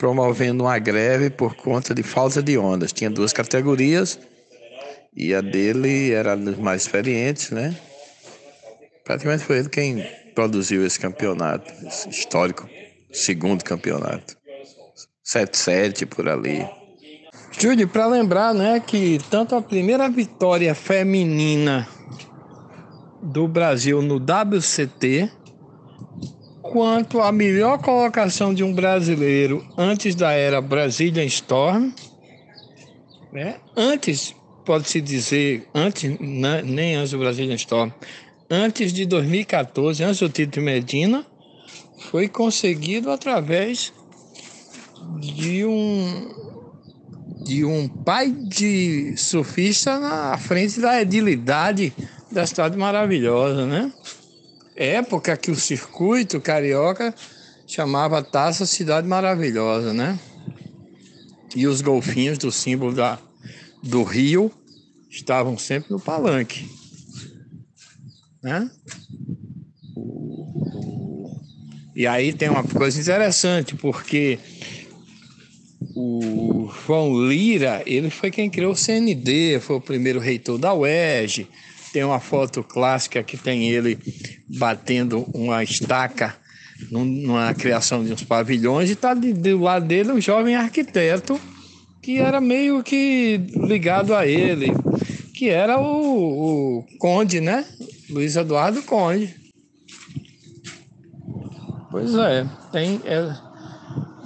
[0.00, 2.90] promovendo uma greve por conta de falta de ondas.
[2.90, 4.18] Tinha duas categorias
[5.14, 7.76] e a dele era dos mais experientes, né?
[9.04, 10.02] Praticamente foi ele quem
[10.34, 12.66] produziu esse campeonato esse histórico,
[13.12, 14.38] segundo campeonato.
[15.22, 16.66] 7-7 por ali.
[17.58, 21.86] Júlio, para lembrar, né, que tanto a primeira vitória feminina
[23.22, 25.30] do Brasil no WCT
[26.62, 31.92] quanto à melhor colocação de um brasileiro antes da era Brazilian Storm,
[33.32, 33.56] né?
[33.76, 36.62] antes, pode-se dizer, antes, né?
[36.62, 37.90] nem antes do Brazilian Storm,
[38.50, 41.26] antes de 2014, antes do Tito Medina,
[42.10, 43.92] foi conseguido através
[45.18, 46.40] de um
[47.42, 51.92] de um pai de surfista na frente da edilidade
[52.30, 53.90] da cidade maravilhosa, né?
[54.80, 57.14] Época que o circuito carioca
[57.66, 60.18] chamava Taça Cidade Maravilhosa, né?
[61.54, 63.18] E os golfinhos do símbolo da,
[63.82, 64.50] do Rio
[65.10, 66.66] estavam sempre no palanque,
[68.42, 68.70] né?
[71.94, 74.38] E aí tem uma coisa interessante, porque
[75.94, 81.46] o João Lira, ele foi quem criou o CND, foi o primeiro reitor da UERJ,
[81.92, 83.98] tem uma foto clássica que tem ele
[84.48, 86.36] batendo uma estaca
[86.90, 91.38] numa criação de uns pavilhões e está do lado dele um jovem arquiteto
[92.00, 94.72] que era meio que ligado a ele,
[95.34, 97.64] que era o, o Conde, né?
[98.08, 99.34] Luiz Eduardo Conde.
[101.90, 103.02] Pois é, tem.
[103.04, 103.36] É,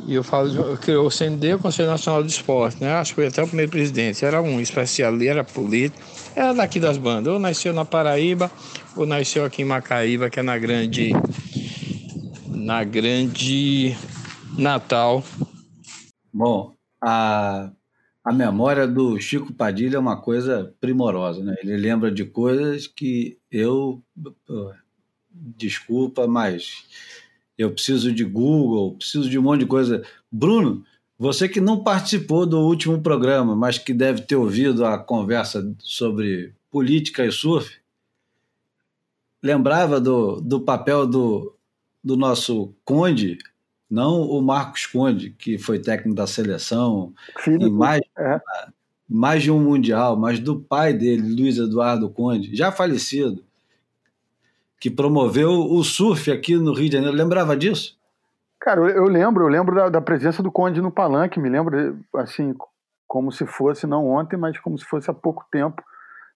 [0.07, 2.93] e eu falo, criou o CND, o Conselho Nacional de Esporte, né?
[2.93, 4.25] Acho que foi até o primeiro presidente.
[4.25, 6.01] Era um especial, era político
[6.37, 7.33] é daqui das bandas.
[7.33, 8.51] Ou nasceu na Paraíba,
[8.97, 11.13] ou nasceu aqui em Macaíba, que é na grande.
[12.49, 13.97] Na grande
[14.57, 15.23] Natal.
[16.33, 17.71] Bom, a,
[18.25, 21.55] a memória do Chico Padilha é uma coisa primorosa, né?
[21.63, 24.03] Ele lembra de coisas que eu.
[25.31, 26.85] Desculpa, mas
[27.59, 30.03] eu preciso de Google, preciso de um monte de coisa.
[30.31, 30.85] Bruno,
[31.19, 36.53] você que não participou do último programa, mas que deve ter ouvido a conversa sobre
[36.71, 37.71] política e surf,
[39.43, 41.55] lembrava do, do papel do,
[42.03, 43.39] do nosso Conde,
[43.89, 48.41] não o Marcos Conde, que foi técnico da seleção Filho em mais, é.
[49.09, 53.45] mais de um Mundial, mas do pai dele, Luiz Eduardo Conde, já falecido,
[54.81, 57.17] que promoveu o surf aqui no Rio de Janeiro.
[57.17, 57.97] Lembrava disso?
[58.65, 62.55] Cara, eu, lembro, eu lembro da, da, presença do Conde no palanque, me lembro, assim,
[63.07, 65.83] como se fosse, não ontem, mas como se fosse há pouco tempo,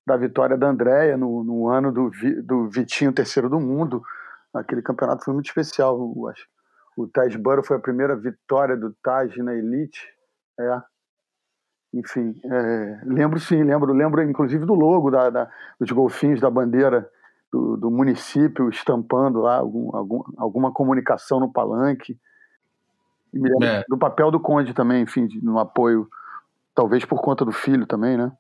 [0.07, 2.11] da vitória da Andréia no, no ano do,
[2.45, 4.03] do Vitinho terceiro do mundo.
[4.53, 6.47] Aquele campeonato foi muito especial, eu acho.
[6.99, 10.07] O Taj Burrow foi a primeira vitória do Taj na Elite.
[10.61, 10.83] É.
[11.95, 17.09] Enfim, é, lembro sim, lembro, lembro inclusive do logo da, da dos golfinhos da bandeira
[17.51, 22.19] do, do, município estampando lá algum, algum, alguma comunicação no palanque.
[23.33, 23.85] E me lembro é.
[23.89, 26.09] do papel do Conde também, enfim, de, no apoio,
[26.75, 28.33] talvez por conta do filho também, né?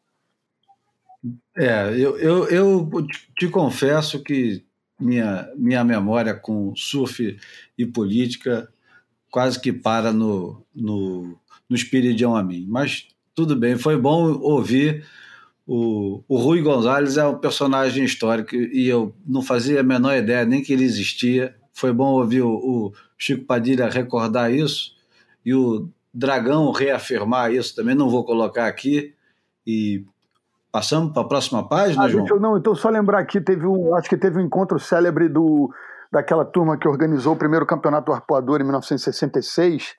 [1.56, 2.90] É, eu, eu, eu
[3.36, 4.64] te confesso que
[4.98, 7.38] minha, minha memória com surf
[7.76, 8.68] e política
[9.30, 12.66] quase que para no, no, no Espiridião a mim.
[12.68, 15.04] Mas tudo bem, foi bom ouvir.
[15.68, 20.44] O, o Rui Gonzalez é um personagem histórico e eu não fazia a menor ideia
[20.46, 21.54] nem que ele existia.
[21.74, 24.96] Foi bom ouvir o, o Chico Padilha recordar isso
[25.44, 27.94] e o Dragão reafirmar isso também.
[27.94, 29.14] Não vou colocar aqui.
[29.66, 30.04] E
[30.70, 32.26] Passamos para a próxima página, ah, João?
[32.28, 35.72] Eu, não, então só lembrar aqui, teve um, acho que teve um encontro célebre do,
[36.12, 39.96] daquela turma que organizou o primeiro campeonato arpoador em 1966.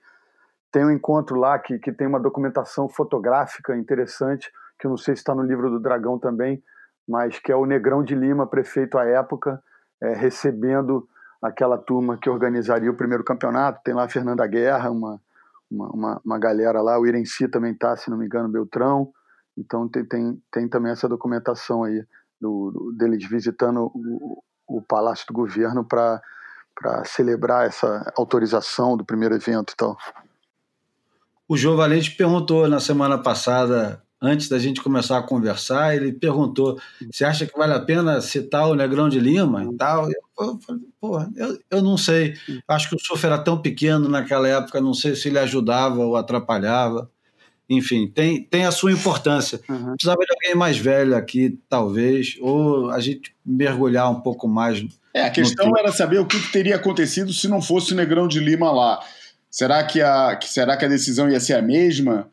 [0.71, 5.15] Tem um encontro lá que, que tem uma documentação fotográfica interessante, que eu não sei
[5.15, 6.63] se está no livro do Dragão também,
[7.07, 9.61] mas que é o Negrão de Lima, prefeito à época,
[10.01, 11.07] é, recebendo
[11.41, 13.81] aquela turma que organizaria o primeiro campeonato.
[13.83, 15.19] Tem lá a Fernanda Guerra, uma,
[15.69, 19.11] uma, uma, uma galera lá, o Irenci também está, se não me engano, Beltrão.
[19.57, 22.05] Então tem, tem, tem também essa documentação aí
[22.39, 26.21] do, do deles visitando o, o Palácio do Governo para
[27.05, 29.97] celebrar essa autorização do primeiro evento e tal.
[31.47, 36.79] O João Valente perguntou na semana passada, antes da gente começar a conversar, ele perguntou:
[37.11, 40.09] você acha que vale a pena citar o Negrão de Lima e tal?
[40.09, 42.35] Eu falei, pô, eu, eu não sei.
[42.67, 46.15] Acho que o surf era tão pequeno naquela época, não sei se ele ajudava ou
[46.15, 47.09] atrapalhava
[47.69, 49.61] enfim, tem, tem a sua importância.
[49.69, 49.93] Uhum.
[49.93, 54.83] Precisava de alguém mais velho aqui, talvez, ou a gente mergulhar um pouco mais.
[55.13, 58.27] É, a questão era saber o que, que, teria acontecido se não fosse o Negrão
[58.27, 58.99] de Lima lá.
[59.51, 62.27] Será que a, que, será que a decisão ia ser a mesma?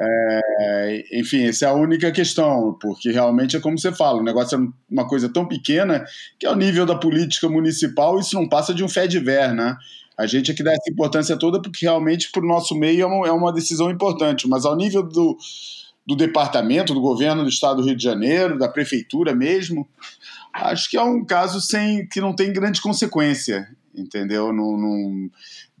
[0.00, 4.58] É, enfim, essa é a única questão, porque realmente é como você fala, o negócio
[4.58, 6.04] é uma coisa tão pequena
[6.38, 9.76] que ao nível da política municipal isso não passa de um fé de ver, né?
[10.18, 13.06] A gente é que dá essa importância toda porque realmente para o nosso meio é
[13.06, 15.36] uma, é uma, decisão importante, mas ao nível do,
[16.06, 19.88] do departamento, do governo do estado do Rio de Janeiro, da prefeitura mesmo,
[20.52, 24.52] acho que é um caso sem que não tem grande consequência, entendeu?
[24.52, 25.30] Não, não,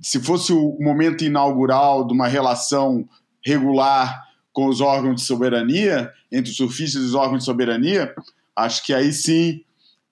[0.00, 3.08] se fosse o momento inaugural de uma relação
[3.44, 8.14] regular com os órgãos de soberania, entre os surfistas e os órgãos de soberania,
[8.56, 9.62] acho que aí sim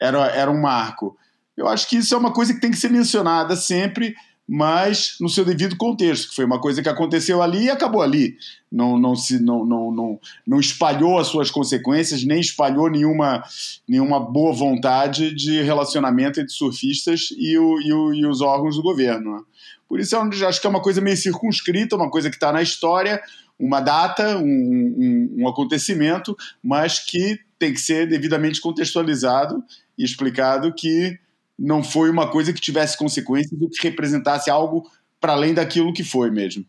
[0.01, 1.17] era, era um marco.
[1.57, 4.15] Eu acho que isso é uma coisa que tem que ser mencionada sempre,
[4.49, 8.37] mas no seu devido contexto, que foi uma coisa que aconteceu ali e acabou ali.
[8.71, 13.45] Não, não, se, não, não, não, não espalhou as suas consequências, nem espalhou nenhuma,
[13.89, 18.83] nenhuma boa vontade de relacionamento entre surfistas e, o, e, o, e os órgãos do
[18.83, 19.47] governo.
[19.93, 22.63] Por isso, eu acho que é uma coisa meio circunscrita, uma coisa que está na
[22.63, 23.23] história,
[23.59, 29.63] uma data, um, um, um acontecimento, mas que tem que ser devidamente contextualizado
[29.99, 31.19] e explicado que
[31.59, 36.03] não foi uma coisa que tivesse consequências ou que representasse algo para além daquilo que
[36.03, 36.65] foi mesmo.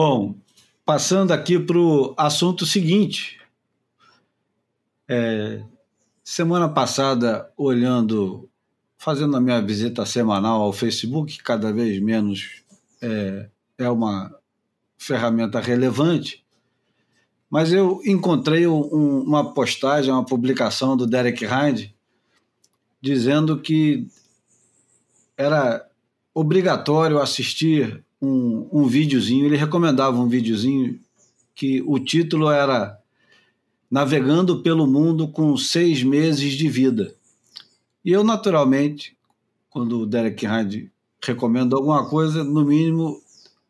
[0.00, 0.36] Bom,
[0.86, 3.40] passando aqui para o assunto seguinte.
[5.08, 5.60] É,
[6.22, 8.48] semana passada, olhando,
[8.96, 12.62] fazendo a minha visita semanal ao Facebook, cada vez menos
[13.02, 14.32] é, é uma
[14.96, 16.46] ferramenta relevante,
[17.50, 21.92] mas eu encontrei um, uma postagem, uma publicação do Derek Hind,
[23.00, 24.06] dizendo que
[25.36, 25.84] era
[26.32, 30.98] obrigatório assistir um, um videozinho, ele recomendava um videozinho
[31.54, 32.98] que o título era
[33.90, 37.14] Navegando pelo Mundo com Seis Meses de Vida.
[38.04, 39.16] E eu, naturalmente,
[39.70, 40.90] quando o Derek Hyde
[41.22, 43.20] recomenda alguma coisa, no mínimo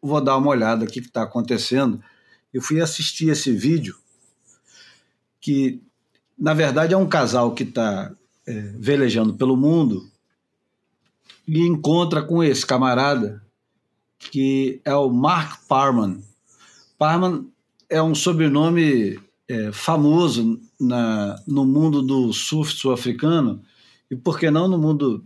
[0.01, 2.03] vou dar uma olhada o que está acontecendo.
[2.53, 3.96] Eu fui assistir esse vídeo
[5.40, 5.80] que,
[6.38, 8.12] na verdade, é um casal que está
[8.46, 10.09] é, velejando pelo mundo
[11.46, 13.42] e encontra com esse camarada
[14.19, 16.23] que é o Mark Parman.
[16.99, 17.47] Parman
[17.89, 23.62] é um sobrenome é, famoso na, no mundo do surf sul-africano
[24.11, 25.25] e, por que não, no mundo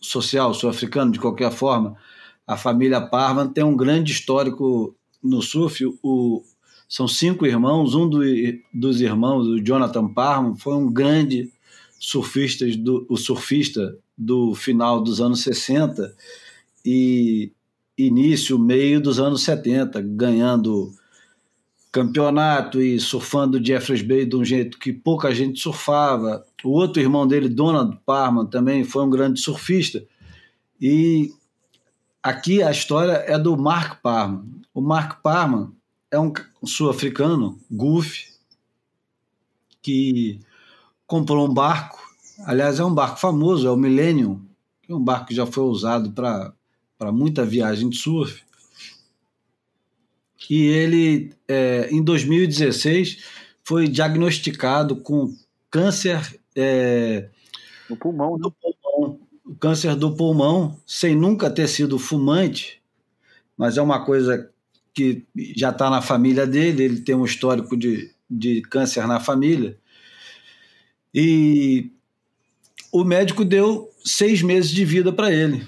[0.00, 1.96] social sul-africano, de qualquer forma.
[2.46, 5.84] A família Parman tem um grande histórico no surf.
[6.02, 6.42] O,
[6.88, 8.20] são cinco irmãos, um do,
[8.72, 11.52] dos irmãos, o Jonathan Parman, foi um grande
[11.98, 16.14] surfista do, o surfista do final dos anos 60
[16.84, 17.52] e
[17.98, 20.94] início, meio dos anos 70, ganhando
[21.90, 26.44] campeonato e surfando Jeffreys Bay de um jeito que pouca gente surfava.
[26.62, 30.04] O outro irmão dele, Donald Parman, também foi um grande surfista.
[30.80, 31.32] E
[32.22, 34.44] aqui a história é do Mark Parman.
[34.72, 35.72] O Mark Parman
[36.10, 36.32] é um
[36.64, 38.26] sul-africano, Goofy,
[39.82, 40.40] que
[41.06, 41.98] comprou um barco.
[42.44, 44.40] Aliás, é um barco famoso, é o Millennium,
[44.82, 46.52] que é um barco que já foi usado para
[47.00, 48.42] muita viagem de surf.
[50.50, 53.22] E ele, é, em 2016,
[53.62, 55.34] foi diagnosticado com
[55.70, 57.28] câncer é,
[57.88, 58.36] no pulmão.
[58.38, 59.20] No pulmão.
[59.58, 62.82] Câncer do pulmão, sem nunca ter sido fumante,
[63.56, 64.50] mas é uma coisa
[64.92, 65.24] que
[65.56, 69.78] já está na família dele, ele tem um histórico de, de câncer na família.
[71.14, 71.90] E
[72.92, 75.66] o médico deu seis meses de vida para ele.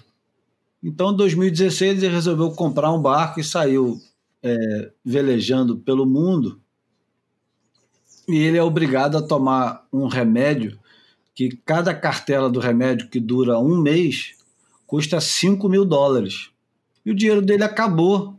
[0.82, 4.00] Então, em 2016, ele resolveu comprar um barco e saiu
[4.42, 6.60] é, velejando pelo mundo.
[8.26, 10.78] E ele é obrigado a tomar um remédio
[11.34, 14.34] que cada cartela do remédio que dura um mês
[14.86, 16.50] custa 5 mil dólares.
[17.04, 18.38] E o dinheiro dele acabou.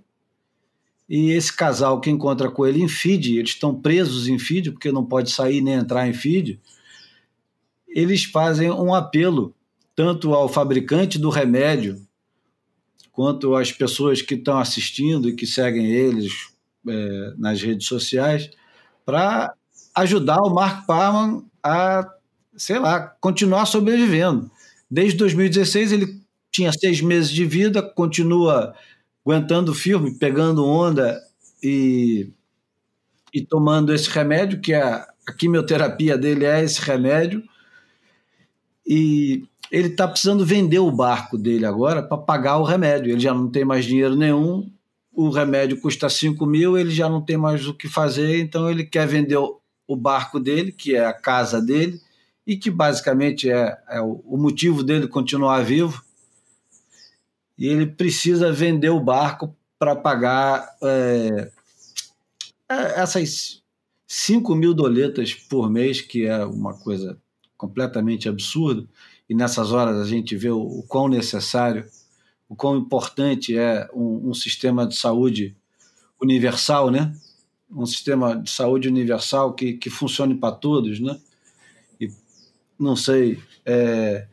[1.07, 4.91] E esse casal que encontra com ele em feed, eles estão presos em feed, porque
[4.91, 6.59] não pode sair nem entrar em feed,
[7.87, 9.53] eles fazem um apelo
[9.95, 12.01] tanto ao fabricante do remédio
[13.12, 16.32] quanto às pessoas que estão assistindo e que seguem eles
[16.88, 18.49] é, nas redes sociais
[19.05, 19.53] para
[19.95, 22.07] ajudar o Mark Parman a,
[22.55, 24.49] sei lá, continuar sobrevivendo.
[24.89, 28.74] Desde 2016 ele tinha seis meses de vida, continua
[29.26, 31.22] aguentando firme, pegando onda
[31.64, 32.30] e,
[33.34, 37.43] e tomando esse remédio, que é a, a quimioterapia dele é esse remédio,
[38.86, 43.11] e ele está precisando vender o barco dele agora para pagar o remédio.
[43.11, 44.69] Ele já não tem mais dinheiro nenhum,
[45.13, 48.84] o remédio custa 5 mil, ele já não tem mais o que fazer, então ele
[48.84, 52.01] quer vender o barco dele, que é a casa dele,
[52.45, 56.03] e que basicamente é, é o motivo dele continuar vivo.
[57.57, 61.51] E ele precisa vender o barco para pagar é,
[62.69, 63.61] é essas
[64.07, 67.17] 5 mil doletas por mês, que é uma coisa
[67.57, 68.89] completamente absurdo,
[69.32, 71.86] e nessas horas a gente vê o, o quão necessário,
[72.49, 75.55] o quão importante é um, um, sistema de saúde
[76.21, 77.15] universal, né?
[77.71, 81.17] Um sistema de saúde universal que, que funcione para todos, né?
[81.97, 82.09] E
[82.77, 83.39] não sei.
[83.65, 84.27] É...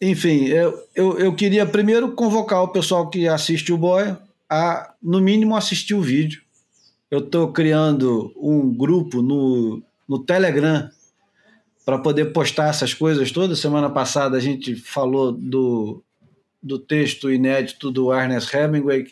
[0.00, 4.18] Enfim, eu, eu, eu queria primeiro convocar o pessoal que assiste o Boia
[4.48, 6.40] a, no mínimo, assistir o vídeo.
[7.10, 10.88] Eu estou criando um grupo no, no Telegram
[11.84, 13.58] para poder postar essas coisas todas.
[13.58, 16.02] Semana passada a gente falou do,
[16.62, 19.06] do texto inédito do Ernest Hemingway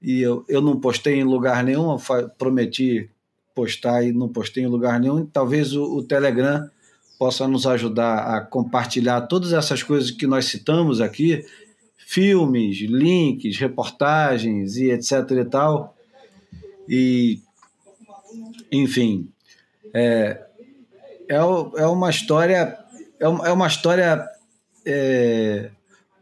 [0.00, 1.96] e eu, eu não postei em lugar nenhum,
[2.38, 3.10] prometi
[3.54, 5.26] postar e não postei em lugar nenhum.
[5.26, 6.68] Talvez o, o Telegram
[7.18, 11.44] possa nos ajudar a compartilhar todas essas coisas que nós citamos aqui,
[11.96, 15.96] filmes, links, reportagens e etc e tal.
[16.88, 17.40] E,
[18.70, 19.28] enfim,
[19.92, 20.47] é,
[21.28, 22.78] é, é uma história
[23.20, 24.26] é uma, é uma história
[24.86, 25.70] é,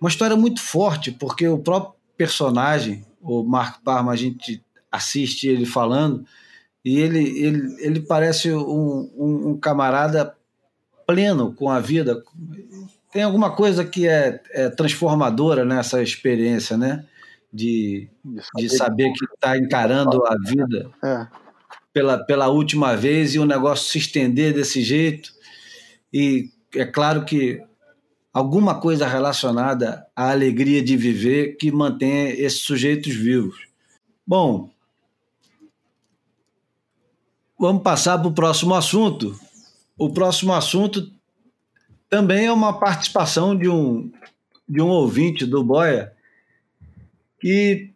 [0.01, 5.67] uma história muito forte porque o próprio personagem o Mark Parma a gente assiste ele
[5.67, 6.25] falando
[6.85, 10.35] e ele ele, ele parece um, um, um camarada
[11.07, 12.23] pleno com a vida.
[13.13, 17.05] Tem alguma coisa que é, é transformadora nessa experiência né?
[17.53, 18.09] De,
[18.57, 20.91] de saber que está encarando a vida.
[21.03, 21.46] É
[21.97, 25.33] pela, pela última vez e o negócio se estender desse jeito.
[26.13, 27.63] E é claro que
[28.35, 33.67] alguma coisa relacionada à alegria de viver que mantém esses sujeitos vivos.
[34.27, 34.69] Bom,
[37.59, 39.35] vamos passar para o próximo assunto.
[39.97, 41.11] O próximo assunto
[42.11, 44.13] também é uma participação de um,
[44.69, 46.13] de um ouvinte do Boia
[47.41, 47.91] que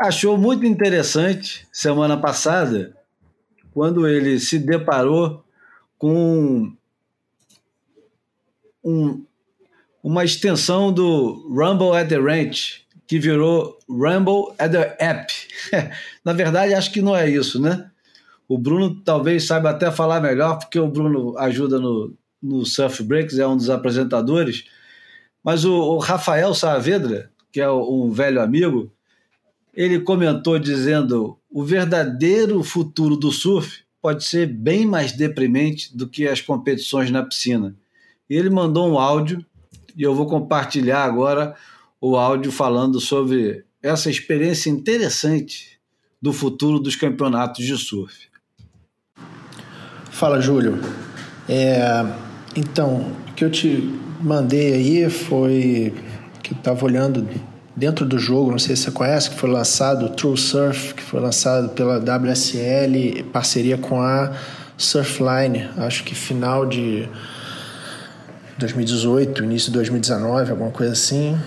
[0.00, 2.95] achou muito interessante semana passada
[3.76, 5.44] quando ele se deparou
[5.98, 6.72] com
[8.82, 9.22] um,
[10.02, 15.30] uma extensão do Rumble at the Ranch, que virou Rumble at the App.
[16.24, 17.90] Na verdade, acho que não é isso, né?
[18.48, 23.38] O Bruno talvez saiba até falar melhor, porque o Bruno ajuda no, no Surf Breaks,
[23.38, 24.64] é um dos apresentadores.
[25.44, 28.90] Mas o, o Rafael Saavedra, que é um velho amigo,
[29.74, 36.28] ele comentou dizendo: o verdadeiro futuro do surf pode ser bem mais deprimente do que
[36.28, 37.74] as competições na piscina.
[38.28, 39.42] E ele mandou um áudio
[39.96, 41.54] e eu vou compartilhar agora
[41.98, 45.80] o áudio falando sobre essa experiência interessante
[46.20, 48.28] do futuro dos campeonatos de surf.
[50.10, 50.78] Fala, Júlio.
[51.48, 52.04] É,
[52.54, 55.94] então, o que eu te mandei aí foi
[56.42, 57.26] que eu estava olhando
[57.76, 61.20] dentro do jogo, não sei se você conhece, que foi lançado True Surf, que foi
[61.20, 64.32] lançado pela WSL, parceria com a
[64.78, 67.08] Surfline, acho que final de
[68.58, 71.38] 2018, início de 2019, alguma coisa assim.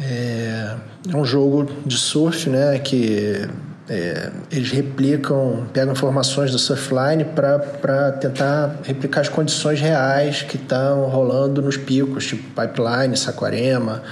[0.00, 0.76] É,
[1.12, 3.48] é um jogo de surf, né, que
[3.88, 11.06] é, eles replicam, pegam informações do Surfline para tentar replicar as condições reais que estão
[11.08, 14.02] rolando nos picos, tipo Pipeline, Saquarema,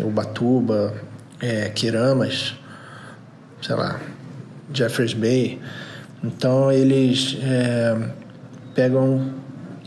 [0.00, 0.94] Ubatuba,
[1.40, 2.54] é, Kiramas,
[3.60, 4.00] sei lá,
[4.72, 5.60] Jeffers Bay.
[6.22, 7.96] Então eles é,
[8.74, 9.34] pegam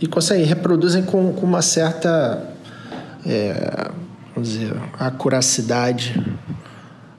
[0.01, 2.53] e conseguem, reproduzem com, com uma certa,
[3.25, 3.89] é,
[4.33, 6.21] vamos dizer, acuracidade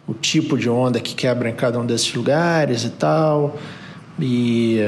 [0.07, 3.59] o tipo de onda que quebra em cada um desses lugares e tal.
[4.18, 4.78] E,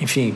[0.00, 0.34] enfim,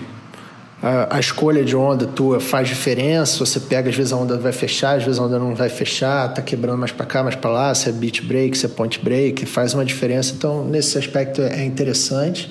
[0.82, 3.38] a, escolha de onda tua faz diferença.
[3.44, 6.32] Você pega, às vezes a onda vai fechar, às vezes a onda não vai fechar,
[6.32, 7.74] tá quebrando mais para cá, mais para lá.
[7.74, 10.34] Se é beat break, se é point break, faz uma diferença.
[10.36, 12.50] Então, nesse aspecto é interessante.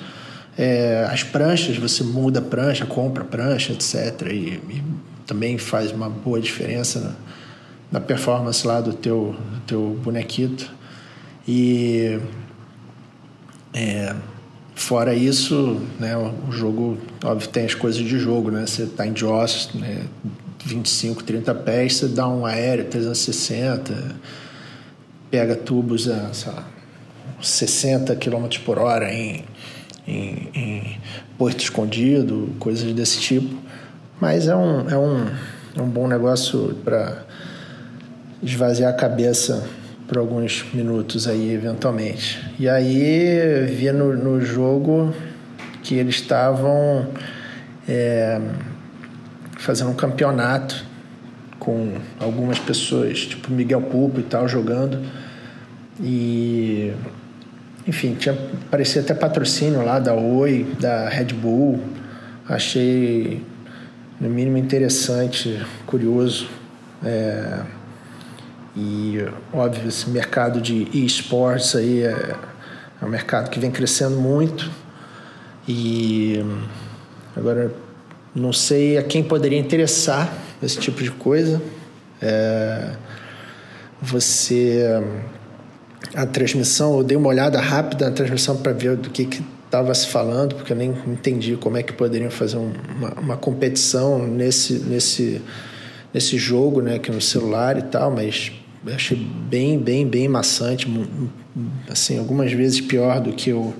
[0.56, 4.28] É, as pranchas, você muda a prancha, compra a prancha, etc.
[4.30, 4.82] E, e
[5.26, 7.12] também faz uma boa diferença na,
[7.92, 10.70] na performance lá do teu, do teu bonequito.
[11.46, 12.18] E
[13.72, 14.14] é,
[14.74, 18.66] fora isso, né, o jogo, óbvio, tem as coisas de jogo, né?
[18.66, 20.02] Você está em Joss, né,
[20.64, 24.16] 25, 30 pés, você dá um aéreo 360,
[25.30, 26.66] pega tubos a, sei lá,
[27.40, 29.44] 60 km por hora em,
[30.06, 31.00] em, em
[31.36, 33.54] porto escondido, coisas desse tipo.
[34.20, 35.26] Mas é um, é um,
[35.76, 37.24] é um bom negócio para
[38.42, 39.68] esvaziar a cabeça
[40.14, 42.40] por alguns minutos aí, eventualmente.
[42.56, 45.12] E aí via no, no jogo
[45.82, 47.08] que eles estavam
[47.88, 48.40] é,
[49.58, 50.84] fazendo um campeonato
[51.58, 55.00] com algumas pessoas, tipo Miguel Pulpo e tal, jogando.
[56.00, 56.92] E
[57.84, 58.38] enfim, tinha
[58.70, 61.80] parecia até patrocínio lá da Oi, da Red Bull.
[62.48, 63.42] Achei
[64.20, 66.48] no mínimo interessante, curioso.
[67.04, 67.62] É,
[68.76, 72.36] e, óbvio, esse mercado de esports aí é,
[73.00, 74.68] é um mercado que vem crescendo muito.
[75.68, 76.44] E
[77.36, 77.72] agora,
[78.34, 81.62] não sei a quem poderia interessar esse tipo de coisa.
[82.20, 82.96] É,
[84.02, 85.02] você.
[86.14, 89.28] A transmissão, eu dei uma olhada rápida na transmissão para ver do que
[89.64, 94.24] estava se falando, porque eu nem entendi como é que poderiam fazer uma, uma competição
[94.24, 95.42] nesse, nesse,
[96.12, 98.52] nesse jogo, né, que no celular e tal, mas
[98.92, 100.86] achei bem, bem, bem maçante,
[101.88, 103.72] assim, algumas vezes pior do que o,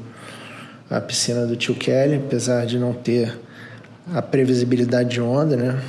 [0.89, 3.37] a piscina do tio Kelly, apesar de não ter
[4.13, 5.81] a previsibilidade de onda, né?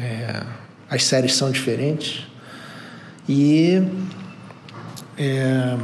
[0.00, 0.42] É,
[0.90, 2.26] as séries são diferentes.
[3.28, 3.82] E.
[5.18, 5.76] É,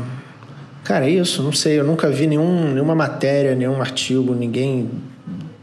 [0.85, 4.91] cara, é isso, não sei, eu nunca vi nenhum, nenhuma matéria, nenhum artigo, ninguém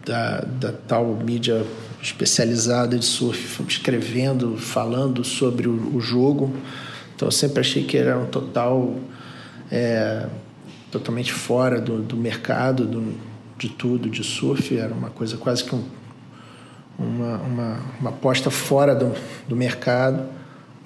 [0.05, 1.65] da, da tal mídia
[2.01, 6.53] especializada de surf escrevendo, falando sobre o, o jogo.
[7.15, 8.95] Então eu sempre achei que era um total.
[9.71, 10.27] É,
[10.91, 13.13] totalmente fora do, do mercado, do,
[13.57, 14.77] de tudo, de surf.
[14.77, 15.83] Era uma coisa quase que um,
[16.97, 19.13] uma, uma, uma aposta fora do,
[19.47, 20.23] do mercado.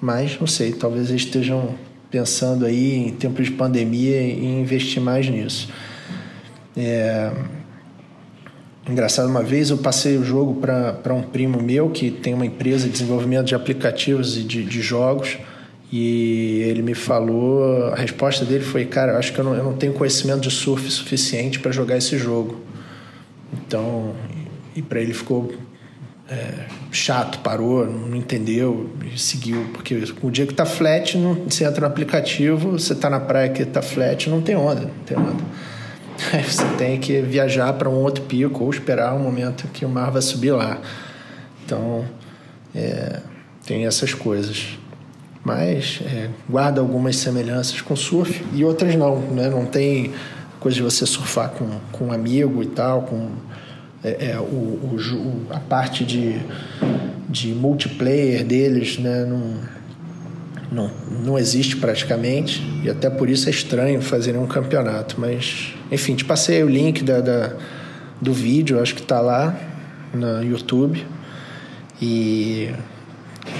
[0.00, 1.74] Mas não sei, talvez eles estejam
[2.10, 5.68] pensando aí em tempos de pandemia em investir mais nisso.
[6.76, 7.30] É,
[8.88, 12.86] engraçado, uma vez eu passei o jogo para um primo meu que tem uma empresa
[12.86, 15.38] de desenvolvimento de aplicativos e de, de jogos.
[15.92, 19.64] E ele me falou, a resposta dele foi, cara, eu acho que eu não, eu
[19.64, 22.60] não tenho conhecimento de surf suficiente para jogar esse jogo.
[23.52, 24.14] Então,
[24.76, 25.52] e para ele ficou
[26.28, 29.68] é, chato, parou, não entendeu e seguiu.
[29.72, 33.48] Porque o dia que tá flat, não, você entra no aplicativo, você tá na praia
[33.48, 35.42] que tá flat, não tem onda, não tem onda.
[36.46, 40.12] você tem que viajar para um outro pico ou esperar um momento que o mar
[40.12, 40.78] vai subir lá.
[41.64, 42.04] Então,
[42.74, 43.20] é,
[43.66, 44.78] tem essas coisas.
[45.54, 49.48] Mas é, guarda algumas semelhanças com surf e outras não, né?
[49.48, 50.12] Não tem
[50.58, 53.30] coisa de você surfar com, com um amigo e tal, com
[54.04, 56.40] é, é, o, o, a parte de,
[57.28, 59.24] de multiplayer deles, né?
[59.24, 59.54] Não,
[60.70, 60.90] não,
[61.24, 65.16] não existe praticamente e até por isso é estranho fazerem um campeonato.
[65.18, 67.56] Mas, enfim, te passei o link da, da
[68.20, 69.58] do vídeo, acho que está lá
[70.12, 71.04] no YouTube.
[72.00, 72.70] E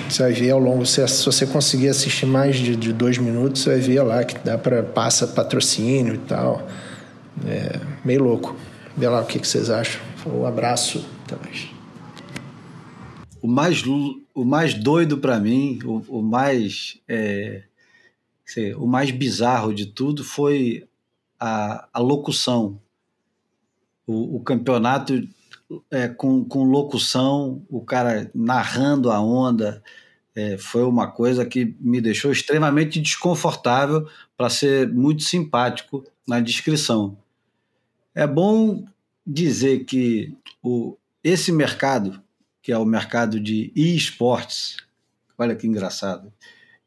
[0.09, 3.71] você vai ver ao longo, se, você conseguir assistir mais de, de dois minutos, você
[3.71, 6.67] vai ver lá que dá para passa patrocínio e tal.
[7.47, 8.57] É meio louco.
[8.97, 10.01] Vê lá o que, que vocês acham.
[10.27, 11.69] Um abraço, até mais.
[13.41, 17.63] O mais, o mais doido para mim, o, o mais é,
[18.51, 20.87] sei, o mais bizarro de tudo foi
[21.39, 22.81] a, a locução.
[24.07, 25.27] O, o campeonato
[25.91, 29.83] é, com, com locução, o cara narrando a onda,
[30.35, 37.17] é, foi uma coisa que me deixou extremamente desconfortável para ser muito simpático na descrição.
[38.15, 38.85] É bom
[39.27, 42.23] dizer que o, esse mercado,
[42.63, 44.77] que é o mercado de esportes,
[45.39, 46.33] olha que engraçado,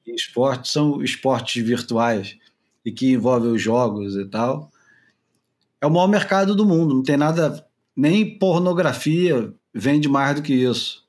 [0.05, 2.37] esportes são esportes virtuais
[2.85, 4.69] e que envolvem os jogos e tal,
[5.79, 7.65] é o maior mercado do mundo, não tem nada
[7.95, 11.03] nem pornografia vende mais do que isso.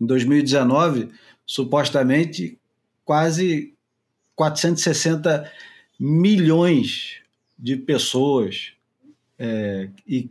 [0.00, 1.10] Em 2019,
[1.46, 2.58] supostamente,
[3.04, 3.74] quase
[4.34, 5.50] 460
[5.98, 7.18] milhões
[7.58, 8.72] de pessoas
[9.38, 10.30] é, e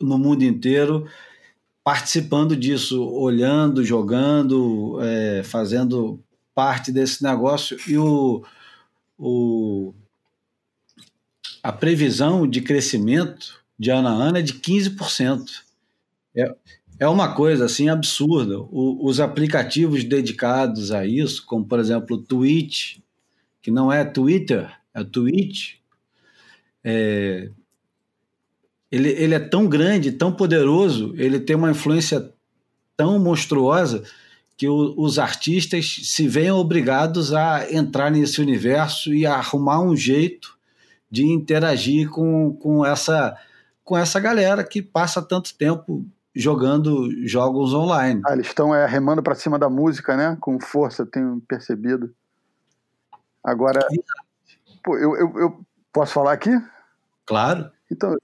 [0.00, 1.06] no mundo inteiro
[1.82, 6.18] participando disso, olhando, jogando, é, fazendo
[6.54, 8.42] parte desse negócio e o,
[9.18, 9.92] o,
[11.62, 15.44] a previsão de crescimento de ano a ano é de 15%.
[16.36, 16.54] É,
[17.00, 18.58] é uma coisa assim absurda.
[18.58, 22.98] O, os aplicativos dedicados a isso, como por exemplo o Twitch,
[23.60, 25.74] que não é Twitter, é Twitch,
[26.82, 27.50] é,
[28.90, 32.30] ele, ele é tão grande, tão poderoso, ele tem uma influência
[32.96, 34.04] tão monstruosa
[34.56, 40.56] que o, os artistas se veem obrigados a entrar nesse universo e arrumar um jeito
[41.10, 43.36] de interagir com, com essa
[43.84, 46.04] com essa galera que passa tanto tempo
[46.34, 48.20] jogando jogos online.
[48.26, 50.36] Ah, eles estão é, remando para cima da música, né?
[50.40, 52.12] Com força, tenho percebido.
[53.42, 53.86] Agora,
[54.82, 55.60] pô, eu, eu, eu,
[55.92, 56.50] posso falar aqui?
[57.26, 57.70] Claro.
[57.92, 58.16] Então,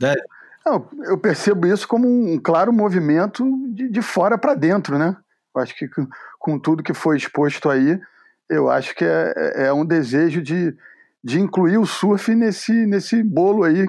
[1.05, 5.17] eu percebo isso como um claro movimento de, de fora para dentro, né?
[5.55, 6.09] Eu acho que com,
[6.39, 8.01] com, tudo que foi exposto aí,
[8.49, 10.75] eu acho que é, é, é um desejo de,
[11.23, 13.87] de incluir o surf nesse, nesse bolo aí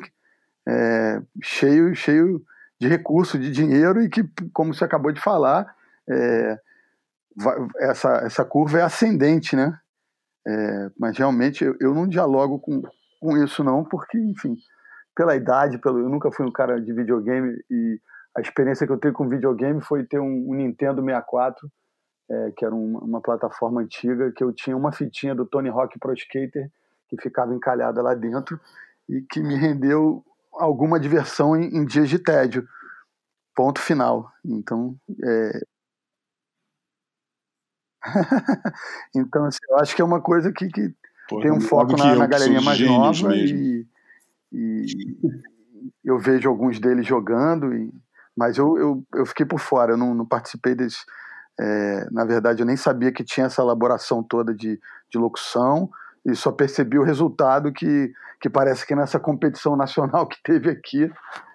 [0.67, 2.41] é, cheio, cheio
[2.79, 5.75] de recurso, de dinheiro e que, como você acabou de falar,
[6.09, 6.59] é,
[7.79, 9.77] essa, essa curva é ascendente, né?
[10.45, 12.81] É, mas realmente eu, eu, não dialogo com,
[13.19, 14.57] com isso não, porque, enfim,
[15.15, 17.99] pela idade, pelo, eu nunca fui um cara de videogame e
[18.35, 21.69] a experiência que eu tenho com videogame foi ter um, um Nintendo 64,
[22.29, 25.99] é, que era uma, uma, plataforma antiga, que eu tinha uma fitinha do Tony Hawk
[25.99, 26.71] Pro Skater
[27.09, 28.59] que ficava encalhada lá dentro
[29.07, 30.23] e que me rendeu
[30.53, 32.67] alguma diversão em, em dias de tédio.
[33.55, 34.31] Ponto final.
[34.45, 35.61] Então, é...
[39.15, 40.93] então assim, eu acho que é uma coisa que, que
[41.29, 43.85] Pô, tem um foco na, na galerinha mais nova e,
[44.51, 44.85] e,
[46.03, 47.93] eu vejo alguns deles jogando, e,
[48.35, 51.05] mas eu, eu, eu fiquei por fora, eu não, não participei desse.
[51.59, 54.79] É, na verdade, eu nem sabia que tinha essa elaboração toda de,
[55.09, 55.89] de locução
[56.25, 61.11] e só percebi o resultado que, que parece que nessa competição nacional que teve aqui,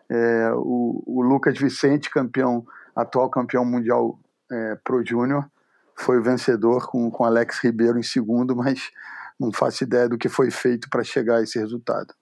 [0.09, 2.65] é, o, o, Lucas Vicente, campeão,
[2.95, 4.19] atual campeão mundial
[4.51, 5.45] é, Pro Júnior,
[5.95, 8.91] foi o vencedor com, com Alex Ribeiro em segundo, mas
[9.39, 12.15] não faço ideia do que foi feito para chegar a esse resultado.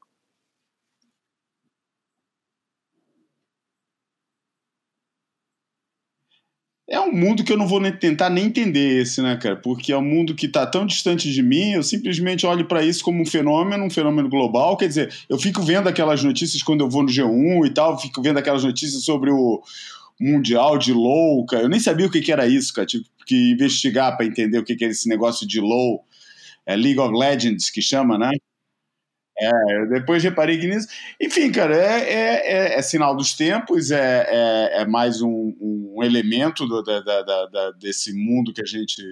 [7.14, 9.56] Mundo que eu não vou nem tentar nem entender esse, né, cara?
[9.56, 13.04] Porque é um mundo que está tão distante de mim, eu simplesmente olho para isso
[13.04, 14.76] como um fenômeno, um fenômeno global.
[14.76, 18.22] Quer dizer, eu fico vendo aquelas notícias quando eu vou no G1 e tal, fico
[18.22, 19.62] vendo aquelas notícias sobre o
[20.20, 21.64] Mundial de LOL, cara.
[21.64, 22.86] Eu nem sabia o que, que era isso, cara.
[22.86, 26.04] Tive que investigar para entender o que, que era esse negócio de LOL.
[26.64, 28.30] É League of Legends que chama, né?
[29.36, 30.86] É, depois reparei que nisso.
[31.20, 36.02] Enfim, cara, é, é, é, é sinal dos tempos, é, é, é mais um, um
[36.02, 39.02] elemento do, da, da, da, desse mundo que a gente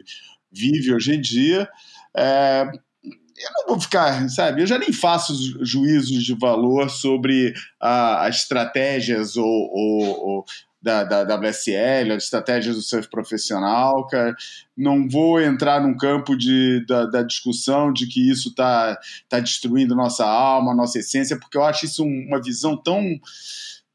[0.51, 1.69] vive hoje em dia.
[2.17, 2.71] É,
[3.05, 4.63] eu não vou ficar, sabe?
[4.63, 10.45] Eu já nem faço juízos de valor sobre as estratégias ou, ou, ou
[10.83, 14.35] da, da WSL, as estratégias do surf profissional, cara.
[14.77, 19.95] Não vou entrar num campo de, da, da discussão de que isso está tá destruindo
[19.95, 23.03] nossa alma, nossa essência, porque eu acho isso uma visão tão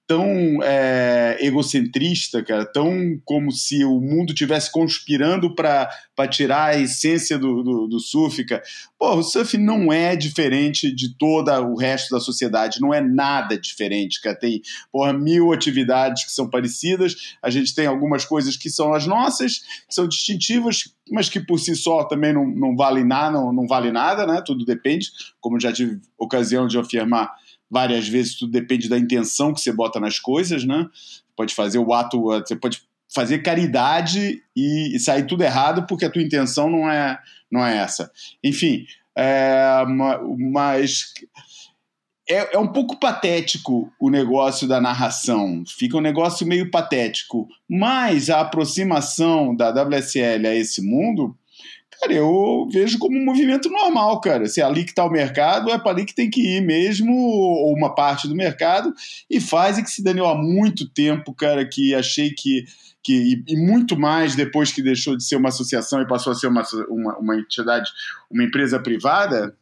[0.08, 5.90] tão é, egocentrista, cara, tão como se o mundo tivesse conspirando para
[6.30, 8.64] tirar a essência do, do, do, surf, cara.
[8.98, 13.60] Pô, o surf não é diferente de todo o resto da sociedade, não é nada
[13.60, 14.38] diferente, cara.
[14.38, 14.62] Tem,
[14.94, 19.60] porra, mil atividades que são parecidas, a gente tem algumas coisas que são as nossas,
[19.88, 23.68] que são distintivas, mas que por si só também não, não valem nada, não, não
[23.68, 24.42] vale nada, né?
[24.46, 27.30] Tudo depende, como já tive ocasião de afirmar
[27.70, 30.88] várias vezes tudo depende da intenção que você bota nas coisas, né?
[31.36, 32.82] Pode fazer o ato, você pode
[33.14, 37.18] fazer caridade e, e sair tudo errado porque a tua intenção não é,
[37.52, 38.12] não é essa.
[38.44, 39.84] Enfim, é,
[40.52, 41.14] mas
[42.30, 45.64] é, é, um pouco patético o negócio da narração.
[45.66, 47.48] Fica um negócio meio patético.
[47.70, 51.36] Mas a aproximação da WSL a esse mundo
[52.00, 54.48] Cara, eu vejo como um movimento normal, cara.
[54.48, 57.12] Se é ali que está o mercado, é para ali que tem que ir mesmo,
[57.12, 58.94] ou uma parte do mercado,
[59.30, 62.66] e faz e que se daniou há muito tempo, cara, que achei que.
[63.04, 66.48] que e, muito mais depois que deixou de ser uma associação e passou a ser
[66.48, 67.90] uma, uma, uma entidade,
[68.30, 69.56] uma empresa privada,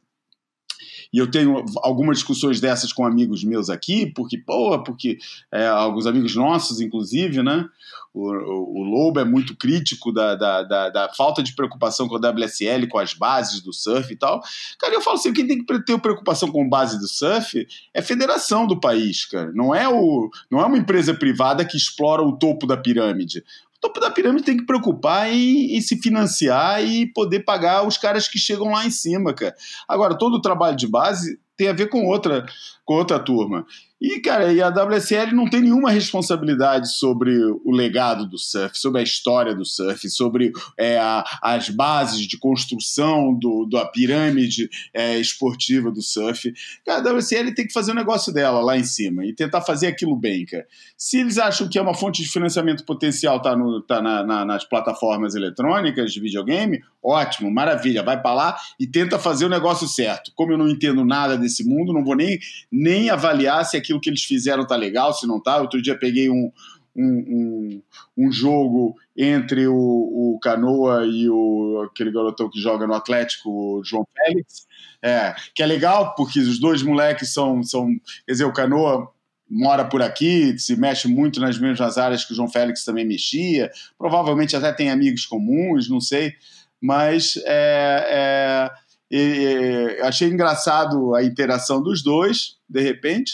[1.16, 5.18] e eu tenho algumas discussões dessas com amigos meus aqui, porque, pô, porque
[5.50, 7.70] é, alguns amigos nossos, inclusive, né?
[8.14, 12.18] O, o, o Lobo é muito crítico da, da, da, da, falta de preocupação com
[12.18, 14.42] a WSL, com as bases do surf e tal.
[14.78, 18.04] Cara, eu falo assim: quem tem que ter preocupação com base do surf é a
[18.04, 19.54] federação do país, cara.
[19.54, 23.42] Não é, o, não é uma empresa privada que explora o topo da pirâmide
[23.82, 28.28] topo da pirâmide tem que preocupar em, em, se financiar e poder pagar os caras
[28.28, 29.56] que chegam lá em cima, cara.
[29.88, 32.46] Agora, todo o trabalho de base tem a ver com outra,
[32.84, 33.66] com outra turma.
[34.08, 37.36] E, cara, e a WSL não tem nenhuma responsabilidade sobre
[37.66, 42.38] o legado do surf, sobre a história do surf, sobre é, a, as bases de
[42.38, 46.54] construção do, da pirâmide é, esportiva do surf.
[46.86, 49.88] Cara, a WSL tem que fazer o negócio dela lá em cima e tentar fazer
[49.88, 50.68] aquilo bem, cara.
[50.96, 54.46] Se eles acham que é uma fonte de financiamento potencial tá, no, tá na, na,
[54.46, 59.88] nas plataformas eletrônicas de videogame, ótimo, maravilha, vai para lá e tenta fazer o negócio
[59.88, 60.32] certo.
[60.36, 62.38] Como eu não entendo nada desse mundo, não vou nem,
[62.72, 65.58] nem avaliar se aquilo que eles fizeram tá legal, se não tá.
[65.58, 66.52] Outro dia peguei um,
[66.96, 67.82] um, um,
[68.18, 73.84] um jogo entre o, o, Canoa e o, aquele garotão que joga no Atlético, o
[73.84, 74.66] João Félix,
[75.02, 77.88] é, que é legal, porque os dois moleques são, são.
[78.26, 79.12] Quer dizer, o Canoa
[79.50, 83.70] mora por aqui, se mexe muito nas mesmas áreas que o João Félix também mexia,
[83.98, 86.34] provavelmente até tem amigos comuns, não sei,
[86.82, 88.72] mas é,
[89.12, 93.34] é, achei engraçado a interação dos dois, de repente,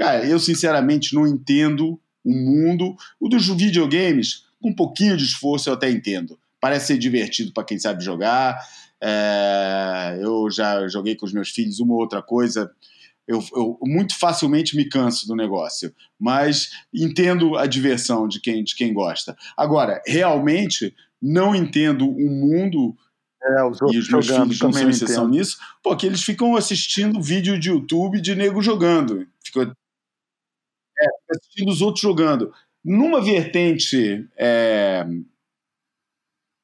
[0.00, 2.96] Cara, eu sinceramente não entendo o mundo.
[3.20, 6.38] O dos videogames, com um pouquinho de esforço, eu até entendo.
[6.58, 8.58] Parece ser divertido para quem sabe jogar.
[8.98, 12.70] É, eu já joguei com os meus filhos uma ou outra coisa.
[13.28, 18.74] Eu, eu, muito facilmente me canso do negócio, mas entendo a diversão de quem, de
[18.74, 19.36] quem gosta.
[19.54, 22.96] Agora, realmente não entendo o mundo
[23.42, 27.58] é, os e os meus filhos não são exceção nisso, porque eles ficam assistindo vídeo
[27.60, 29.26] de YouTube de nego jogando.
[29.44, 29.70] Ficam
[31.00, 32.52] é, assistindo os outros jogando.
[32.84, 35.06] Numa vertente é,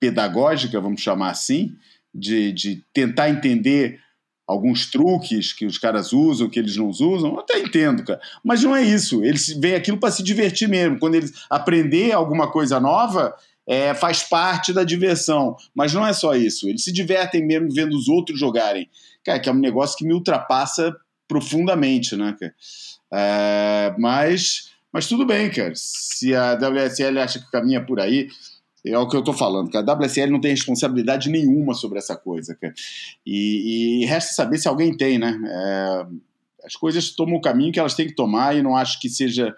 [0.01, 1.77] pedagógica, vamos chamar assim,
[2.15, 4.01] de, de tentar entender
[4.47, 8.21] alguns truques que os caras usam, que eles não usam, eu até entendo, cara.
[8.45, 9.25] Mas não é isso.
[9.25, 10.99] Eles veem aquilo para se divertir mesmo.
[10.99, 13.35] Quando eles aprender alguma coisa nova,
[13.67, 15.57] é, faz parte da diversão.
[15.75, 16.69] Mas não é só isso.
[16.69, 18.89] Eles se divertem mesmo vendo os outros jogarem.
[19.25, 20.95] Cara, que é um negócio que me ultrapassa
[21.27, 22.55] profundamente, né, cara?
[23.13, 25.73] É, mas, mas tudo bem, cara.
[25.75, 28.29] Se a WSL acha que caminha por aí,
[28.85, 29.85] é o que eu tô falando, cara.
[29.93, 32.75] A WSL não tem responsabilidade nenhuma sobre essa coisa, cara.
[33.25, 35.39] E, e resta saber se alguém tem, né?
[35.45, 36.07] É,
[36.65, 39.55] as coisas tomam o caminho que elas têm que tomar e não acho que seja.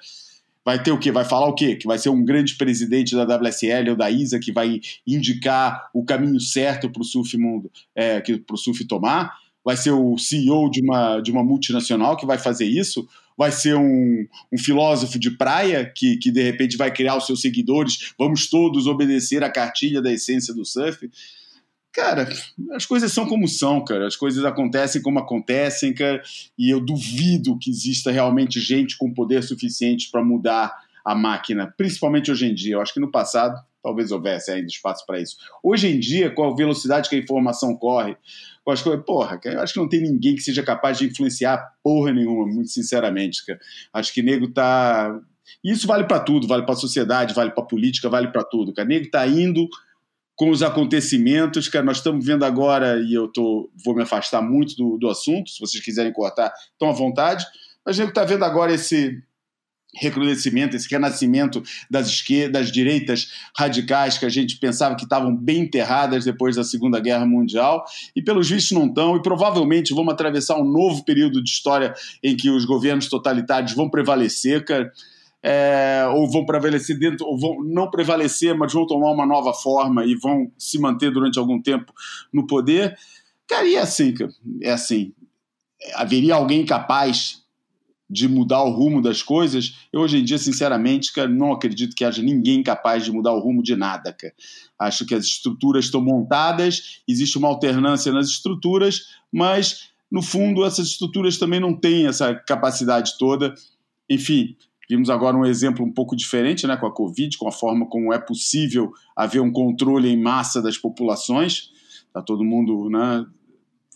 [0.64, 1.10] Vai ter o quê?
[1.10, 1.76] Vai falar o quê?
[1.76, 6.04] Que vai ser um grande presidente da WSL ou da ISA que vai indicar o
[6.04, 9.34] caminho certo para o surf mundo, é, para o surf tomar?
[9.64, 13.08] Vai ser o CEO de uma, de uma multinacional que vai fazer isso?
[13.38, 17.40] Vai ser um, um filósofo de praia que, que de repente vai criar os seus
[17.40, 21.08] seguidores, vamos todos obedecer a cartilha da essência do surf.
[21.92, 22.28] Cara,
[22.72, 24.06] as coisas são como são, cara.
[24.06, 26.22] As coisas acontecem como acontecem, cara.
[26.58, 30.72] E eu duvido que exista realmente gente com poder suficiente para mudar
[31.04, 32.74] a máquina, principalmente hoje em dia.
[32.74, 35.36] Eu acho que no passado talvez houvesse ainda espaço para isso.
[35.62, 38.16] Hoje em dia, com a velocidade que a informação corre,
[38.68, 41.72] com as coisas, porra, eu acho que não tem ninguém que seja capaz de influenciar
[41.82, 43.58] porra nenhuma, muito sinceramente, cara.
[43.94, 45.18] Acho que nego tá.
[45.64, 48.74] Isso vale para tudo, vale para a sociedade, vale para a política, vale para tudo,
[48.74, 48.86] cara.
[48.86, 49.66] Nego tá indo
[50.36, 54.76] com os acontecimentos, cara, nós estamos vendo agora, e eu tô, vou me afastar muito
[54.76, 57.46] do, do assunto, se vocês quiserem cortar, estão à vontade,
[57.86, 59.18] mas a gente está vendo agora esse
[60.00, 65.60] recrudescimento, esse renascimento das esquerdas, das direitas radicais que a gente pensava que estavam bem
[65.60, 67.84] enterradas depois da Segunda Guerra Mundial
[68.14, 72.36] e pelos vistos não estão e provavelmente vamos atravessar um novo período de história em
[72.36, 74.92] que os governos totalitários vão prevalecer, cara
[75.42, 80.04] é, ou vão prevalecer dentro, ou vão não prevalecer, mas vão tomar uma nova forma
[80.04, 81.92] e vão se manter durante algum tempo
[82.32, 82.96] no poder.
[83.46, 84.14] Cara, e é assim,
[84.60, 85.12] é assim.
[85.94, 87.42] Haveria alguém capaz
[88.08, 89.76] de mudar o rumo das coisas?
[89.92, 93.40] Eu hoje em dia, sinceramente, cara, não acredito que haja ninguém capaz de mudar o
[93.40, 94.32] rumo de nada, cara.
[94.78, 99.02] Acho que as estruturas estão montadas, existe uma alternância nas estruturas,
[99.32, 103.54] mas no fundo essas estruturas também não têm essa capacidade toda.
[104.08, 104.56] Enfim,
[104.88, 108.12] Vimos agora um exemplo um pouco diferente né, com a Covid, com a forma como
[108.12, 111.70] é possível haver um controle em massa das populações.
[112.06, 113.26] Está todo mundo né,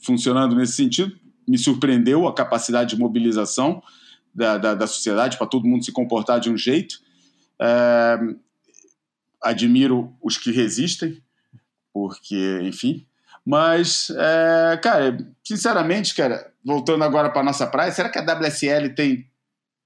[0.04, 1.16] funcionando nesse sentido.
[1.48, 3.82] Me surpreendeu a capacidade de mobilização
[4.34, 6.96] da, da, da sociedade para todo mundo se comportar de um jeito.
[7.60, 8.18] É,
[9.42, 11.22] admiro os que resistem,
[11.92, 13.06] porque, enfim.
[13.44, 19.26] Mas, é, cara, sinceramente, cara, voltando agora para nossa praia, será que a WSL tem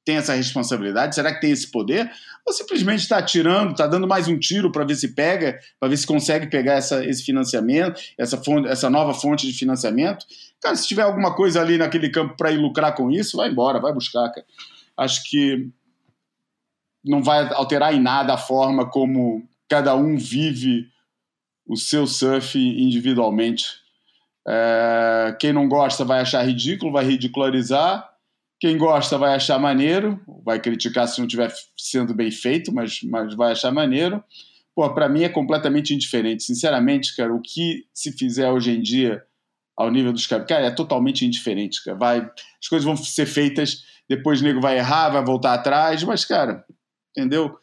[0.06, 1.16] tem essa responsabilidade?
[1.16, 2.08] Será que tem esse poder?
[2.46, 5.96] Ou simplesmente está tirando, está dando mais um tiro para ver se pega, para ver
[5.96, 10.24] se consegue pegar essa, esse financiamento, essa, fonte, essa nova fonte de financiamento?
[10.62, 13.80] Cara, se tiver alguma coisa ali naquele campo para ir lucrar com isso, vai embora,
[13.80, 14.46] vai buscar, cara.
[14.96, 15.68] Acho que
[17.04, 20.86] não vai alterar em nada a forma como cada um vive
[21.66, 23.66] o seu surf individualmente.
[24.46, 28.08] É, quem não gosta vai achar ridículo, vai ridicularizar
[28.58, 33.34] quem gosta vai achar maneiro, vai criticar se não estiver sendo bem feito, mas, mas
[33.34, 34.22] vai achar maneiro.
[34.74, 36.42] Pô, para mim é completamente indiferente.
[36.42, 39.22] Sinceramente, cara, o que se fizer hoje em dia
[39.76, 41.98] ao nível dos caras, cara, é totalmente indiferente, cara.
[41.98, 46.24] Vai, as coisas vão ser feitas, depois o nego vai errar, vai voltar atrás, mas,
[46.24, 46.64] cara,
[47.10, 47.54] entendeu?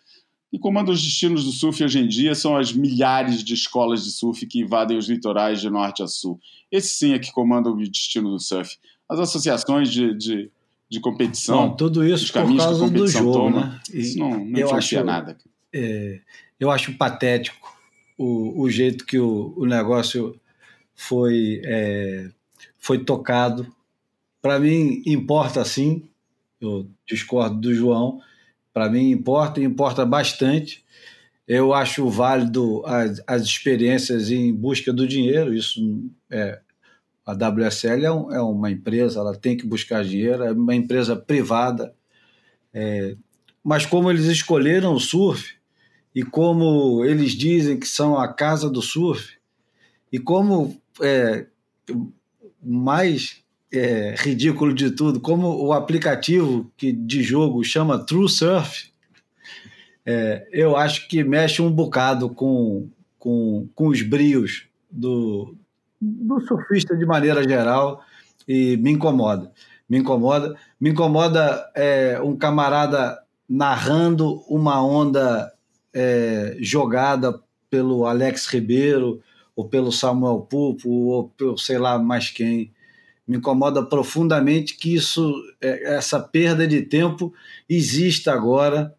[0.52, 4.12] E comanda os destinos do surf hoje em dia são as milhares de escolas de
[4.12, 6.40] surf que invadem os litorais de norte a sul.
[6.72, 8.78] Esse sim é que comanda o destino do surf.
[9.10, 10.52] As associações de, de
[10.94, 11.56] de competição.
[11.56, 13.80] Não, tudo isso por causa do jogo, toma, né?
[13.92, 15.36] Isso não, não eu acho, nada.
[15.74, 16.20] É,
[16.60, 17.76] eu acho patético
[18.16, 20.40] o, o jeito que o, o negócio
[20.94, 22.30] foi, é,
[22.78, 23.66] foi tocado.
[24.40, 26.04] Para mim, importa sim,
[26.62, 28.22] eu discordo do João,
[28.72, 30.84] para mim importa, importa bastante.
[31.48, 36.60] Eu acho válido as, as experiências em busca do dinheiro, isso é,
[37.26, 41.16] a WSL é, um, é, uma empresa, ela tem que buscar dinheiro, é uma empresa
[41.16, 41.94] privada.
[42.74, 43.16] É,
[43.64, 45.56] mas como eles escolheram o surf,
[46.14, 49.38] e como eles dizem que são a casa do surf,
[50.12, 51.48] e como é,
[52.62, 58.92] mais é, ridículo de tudo, como o aplicativo que, de jogo chama True Surf,
[60.06, 65.56] é, eu acho que mexe um bocado com, com, com os brios do,
[66.04, 68.04] do surfista de maneira geral
[68.48, 69.52] e me incomoda.
[69.90, 70.58] Me incomoda.
[70.80, 75.54] Me incomoda é, um camarada narrando uma onda
[75.94, 77.40] é, jogada
[77.70, 79.22] pelo Alex Ribeiro
[79.56, 82.72] ou pelo Samuel Pupo ou pelo sei lá mais quem.
[83.26, 87.34] Me incomoda profundamente que isso, é, essa perda de tempo
[87.70, 88.94] exista agora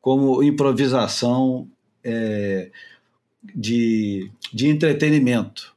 [0.00, 1.68] como improvisação
[2.02, 2.70] é,
[3.54, 5.76] de, de entretenimento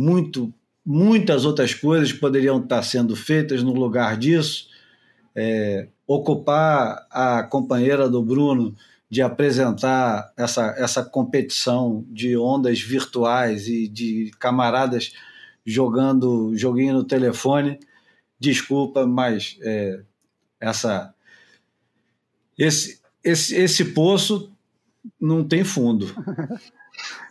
[0.00, 0.50] muito,
[0.84, 4.68] muitas outras coisas poderiam estar sendo feitas no lugar disso.
[5.36, 8.74] É, ocupar a companheira do Bruno
[9.10, 15.12] de apresentar essa, essa competição de ondas virtuais e de camaradas
[15.66, 17.78] jogando joguinho no telefone.
[18.38, 20.00] Desculpa, mas é,
[20.58, 21.14] essa
[22.56, 24.50] esse, esse, esse poço
[25.20, 26.06] não tem fundo.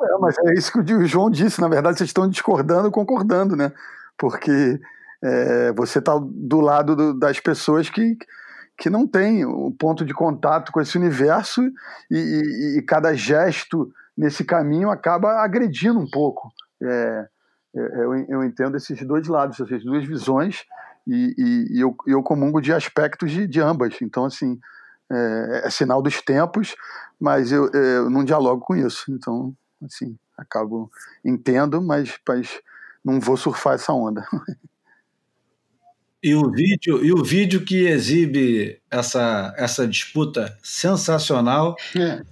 [0.00, 3.72] É, mas é isso que o João disse, na verdade vocês estão discordando concordando, né?
[4.18, 4.78] Porque
[5.22, 8.16] é, você está do lado do, das pessoas que,
[8.76, 11.62] que não têm o ponto de contato com esse universo
[12.10, 16.50] e, e, e cada gesto nesse caminho acaba agredindo um pouco.
[16.82, 17.26] É,
[17.74, 20.64] é eu, eu, entendo esses dois lados, essas duas visões,
[21.06, 23.96] e, e eu, eu comungo de aspectos de, de ambas.
[24.02, 24.58] Então, assim,
[25.10, 26.74] é, é sinal dos tempos,
[27.20, 29.04] mas eu, eu não dialogo com isso.
[29.10, 30.90] Então, assim, acabo
[31.24, 32.60] entendo, mas, mas
[33.04, 34.26] não vou surfar essa onda.
[36.22, 42.24] E o vídeo, e o vídeo que exibe essa, essa disputa sensacional é.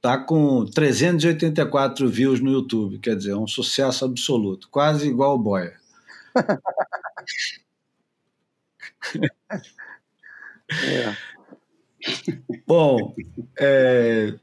[0.00, 5.78] tá com 384 views no YouTube, quer dizer, um sucesso absoluto, quase igual o Boia.
[10.82, 11.16] é.
[12.66, 13.14] Bom,
[13.58, 14.34] é,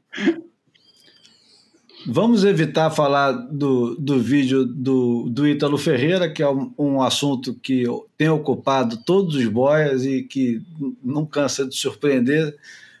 [2.08, 7.52] Vamos evitar falar do, do vídeo do, do Ítalo Ferreira, que é um, um, assunto
[7.54, 7.82] que
[8.16, 10.62] tem ocupado todos os boias e que
[11.02, 12.56] não cansa de surpreender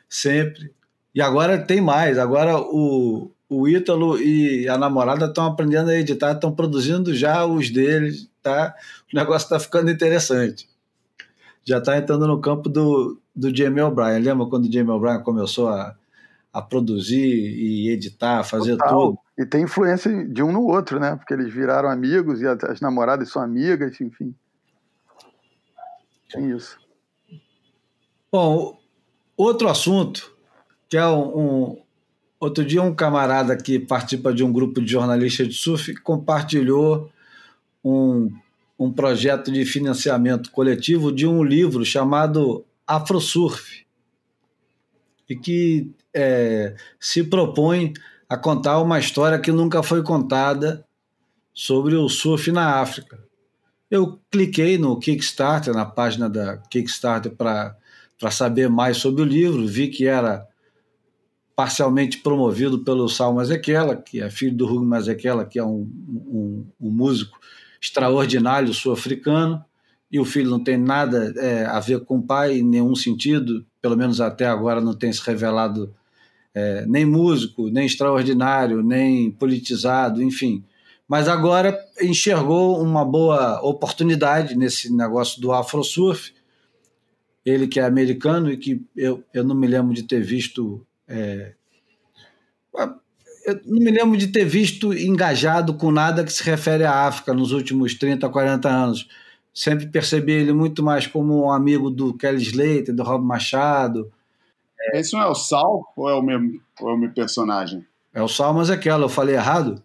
[0.08, 0.72] sempre.
[1.14, 6.32] E agora tem mais, agora o, o Ítalo e a namorada estão aprendendo a editar,
[6.32, 8.74] estão produzindo já os deles, tá?
[9.12, 10.68] O negócio está ficando interessante.
[11.64, 14.18] Já está entrando no campo do, do Jamie O'Brien.
[14.18, 15.94] Lembra quando o Jamie O'Brien começou a
[16.56, 19.08] a produzir e editar, fazer Total.
[19.08, 19.18] tudo.
[19.38, 21.14] E tem influência de um no outro, né?
[21.14, 24.34] Porque eles viraram amigos e as namoradas são amigas, enfim.
[26.32, 26.78] Tem isso.
[28.32, 28.78] Bom,
[29.36, 30.34] outro assunto,
[30.88, 31.82] que é um, um,
[32.38, 37.10] Outro dia, um camarada que participa de um grupo de jornalistas de surf compartilhou
[37.82, 38.30] um,
[38.78, 43.86] um projeto de financiamento coletivo de um livro chamado Afrosurf,
[45.28, 47.92] e que é, se propõe
[48.26, 50.84] a contar uma história que nunca foi contada
[51.52, 53.22] sobre o surf na África.
[53.90, 57.76] Eu cliquei no Kickstarter, na página da Kickstarter, para
[58.30, 60.46] saber mais sobre o livro, vi que era
[61.54, 66.66] parcialmente promovido pelo Sal Mazequela, que é filho do Hugo Mazequela, que é um, um,
[66.80, 67.38] um músico
[67.80, 69.64] extraordinário sul-africano,
[70.10, 73.64] e o filho não tem nada é, a ver com o pai em nenhum sentido,
[73.80, 75.94] pelo menos até agora não tem se revelado
[76.56, 80.64] é, nem músico, nem extraordinário, nem politizado, enfim.
[81.06, 86.32] Mas agora enxergou uma boa oportunidade nesse negócio do Afrosurf.
[87.44, 90.84] Ele que é americano e que eu, eu não me lembro de ter visto.
[91.06, 91.52] É,
[93.44, 97.34] eu não me lembro de ter visto engajado com nada que se refere à África
[97.34, 99.06] nos últimos 30, 40 anos.
[99.52, 104.10] Sempre percebi ele muito mais como um amigo do Kelly Slater, do Rob Machado,
[104.80, 105.00] é.
[105.00, 107.86] Esse não é o Sal ou é o mesmo, ou é o mesmo personagem?
[108.14, 109.82] É o Sal, mas é aquela, eu falei errado?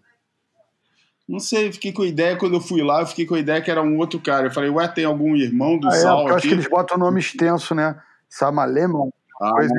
[1.27, 3.61] Não sei, fiquei com a ideia, quando eu fui lá, eu fiquei com a ideia
[3.61, 4.47] que era um outro cara.
[4.47, 6.27] Eu falei, ué, tem algum irmão do ah, é, Sal?
[6.27, 7.99] É, eu acho que eles botam o nome extenso, né?
[8.29, 9.09] Samalema.
[9.41, 9.73] Ah, coisa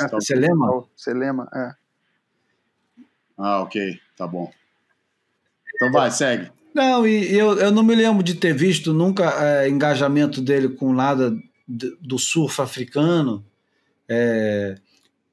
[0.00, 0.84] é, tá Selema?
[0.96, 1.74] Selema, é.
[3.38, 4.50] Ah, ok, tá bom.
[5.74, 6.50] Então vai, segue.
[6.74, 10.92] Não, e eu, eu não me lembro de ter visto nunca é, engajamento dele com
[10.92, 11.34] nada
[11.66, 13.44] do surf africano.
[14.14, 14.74] É,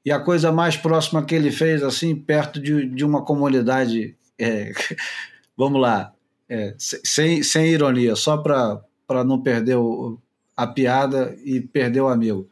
[0.02, 4.72] e a coisa mais próxima que ele fez, assim, perto de, de uma comunidade, é,
[5.54, 6.14] vamos lá,
[6.48, 10.18] é, sem, sem ironia, só para não perder o,
[10.56, 12.48] a piada e perder o amigo.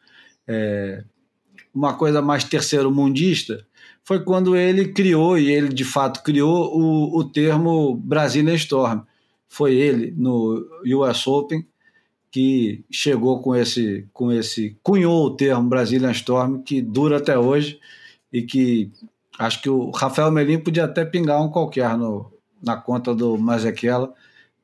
[0.46, 1.02] É,
[1.74, 3.66] uma coisa mais terceiro-mundista
[4.04, 9.00] foi quando ele criou, e ele de fato criou, o, o termo Brazilian Storm.
[9.48, 11.66] Foi ele no US Open
[12.38, 17.80] que chegou com esse, com esse, cunhou o termo Brazilian Storm, que dura até hoje
[18.32, 18.92] e que
[19.36, 22.32] acho que o Rafael Melim podia até pingar um qualquer no,
[22.62, 24.14] na conta do Mazequela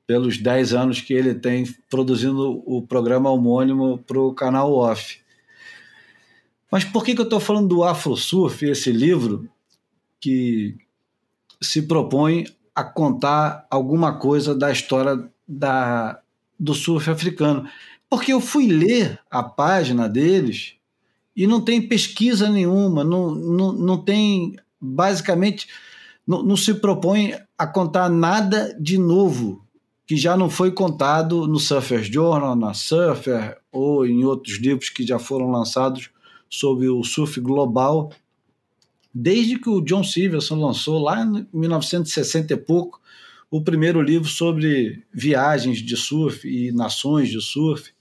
[0.06, 5.18] pelos 10 anos que ele tem produzindo o programa homônimo para o canal Off.
[6.70, 9.50] Mas por que, que eu estou falando do Afro Surf, esse livro
[10.20, 10.76] que
[11.60, 16.20] se propõe a contar alguma coisa da história da,
[16.58, 17.68] do surf africano.
[18.08, 20.74] Porque eu fui ler a página deles
[21.36, 25.66] e não tem pesquisa nenhuma, não, não, não tem, basicamente,
[26.26, 29.64] não, não se propõe a contar nada de novo
[30.06, 35.06] que já não foi contado no Surfer's Journal, na Surfer ou em outros livros que
[35.06, 36.10] já foram lançados
[36.48, 38.12] sobre o surf global,
[39.12, 43.00] desde que o John Silverson lançou lá em 1960 e pouco
[43.54, 47.94] o primeiro livro sobre viagens de surf e nações de surf.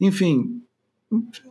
[0.00, 0.64] Enfim,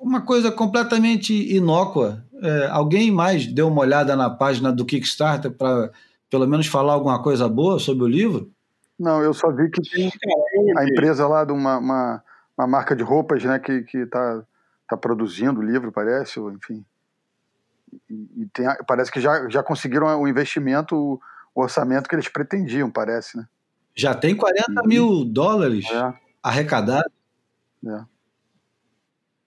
[0.02, 2.26] uma coisa completamente inócua.
[2.42, 5.92] É, alguém mais deu uma olhada na página do Kickstarter para
[6.28, 8.52] pelo menos falar alguma coisa boa sobre o livro?
[9.00, 10.12] Não, eu só vi que tem
[10.76, 12.24] a empresa lá de uma, uma,
[12.58, 14.44] uma marca de roupas né, que está
[14.90, 16.84] tá produzindo o livro, parece, enfim.
[18.10, 21.22] E, e tem, parece que já, já conseguiram o investimento
[21.54, 23.48] o orçamento que eles pretendiam, parece, né?
[23.96, 26.14] Já tem 40 mil dólares é.
[26.42, 27.12] arrecadados.
[27.86, 28.02] É.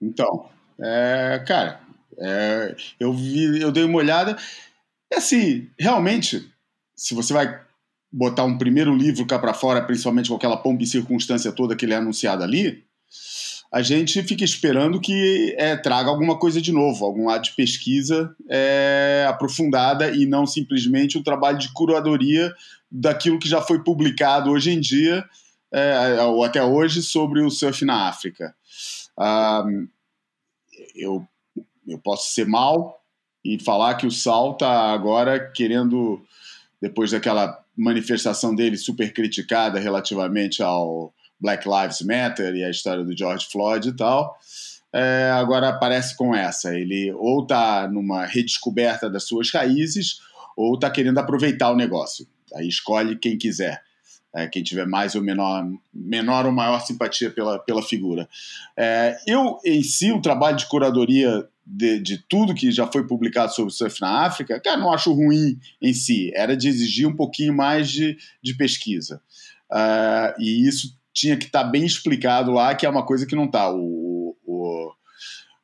[0.01, 0.49] Então,
[0.79, 1.81] é, cara,
[2.17, 4.37] É, eu vi, eu dei uma olhada.
[5.11, 6.51] É assim, realmente,
[6.95, 7.59] se você vai
[8.11, 11.85] botar um primeiro livro cá para fora, principalmente com aquela pompa e circunstância toda que
[11.85, 12.85] ele é anunciado ali,
[13.73, 18.35] a gente fica esperando que é, traga alguma coisa de novo, algum lado de pesquisa
[18.47, 22.53] é, aprofundada e não simplesmente um trabalho de curadoria
[22.91, 25.27] daquilo que já foi publicado hoje em dia,
[25.71, 28.53] é, ou até hoje, sobre o surf na África.
[29.17, 29.65] Ah,
[30.95, 31.27] eu,
[31.87, 33.01] eu posso ser mal
[33.43, 36.23] e falar que o Sal está agora querendo,
[36.79, 41.11] depois daquela manifestação dele super criticada relativamente ao
[41.43, 44.39] Black Lives Matter e a história do George Floyd e tal.
[44.93, 46.73] É, agora aparece com essa.
[46.73, 50.19] Ele ou está numa redescoberta das suas raízes
[50.55, 52.25] ou está querendo aproveitar o negócio.
[52.55, 53.83] Aí escolhe quem quiser.
[54.35, 55.63] É, quem tiver mais ou menor,
[55.93, 58.27] menor ou maior simpatia pela, pela figura.
[58.75, 63.53] É, eu, em si, um trabalho de curadoria de, de, tudo que já foi publicado
[63.53, 66.31] sobre o surf na África, cara, não acho ruim em si.
[66.33, 69.21] Era de exigir um pouquinho mais de, de pesquisa.
[69.71, 73.35] Uh, e isso tinha que estar tá bem explicado lá, que é uma coisa que
[73.35, 73.71] não está.
[73.71, 74.91] O, o,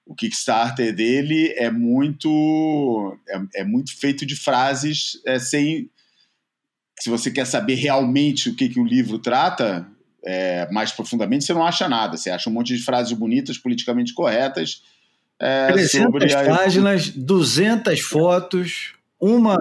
[0.05, 5.89] o Kickstarter dele é muito é, é muito feito de frases é, sem
[6.99, 9.87] se você quer saber realmente o que, que o livro trata
[10.23, 12.17] é, mais profundamente, você não acha nada.
[12.17, 14.83] Você acha um monte de frases bonitas, politicamente corretas.
[15.39, 16.45] É, 300 sobre a...
[16.45, 19.57] páginas, 200 fotos, uma,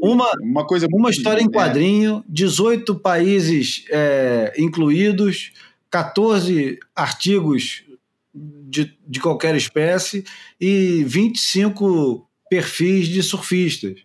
[0.00, 5.52] uma, uma, coisa uma história em quadrinho, 18 países é, incluídos,
[5.90, 7.84] 14 artigos
[8.32, 10.24] de, de qualquer espécie
[10.60, 14.00] e 25 perfis de surfistas.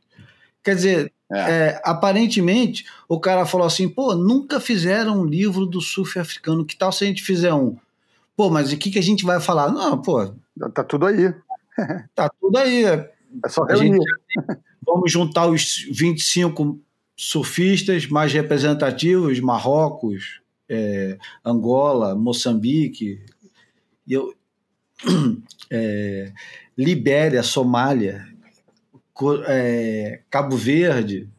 [0.64, 1.38] Quer dizer, é.
[1.38, 6.76] É, aparentemente, o cara falou assim: pô, nunca fizeram um livro do surf africano, que
[6.76, 7.78] tal se a gente fizer um?
[8.36, 9.72] Pô, mas o que, que a gente vai falar?
[9.72, 10.34] Não, pô.
[10.74, 11.34] Tá tudo aí.
[12.14, 12.84] tá tudo aí.
[13.44, 14.00] É só reunir.
[14.86, 16.80] Vamos juntar os 25
[17.16, 23.24] surfistas mais representativos, Marrocos, é, Angola, Moçambique,
[24.08, 24.34] eu,
[25.70, 26.32] é,
[26.78, 28.28] Libéria, Somália,
[29.48, 31.30] é, Cabo Verde,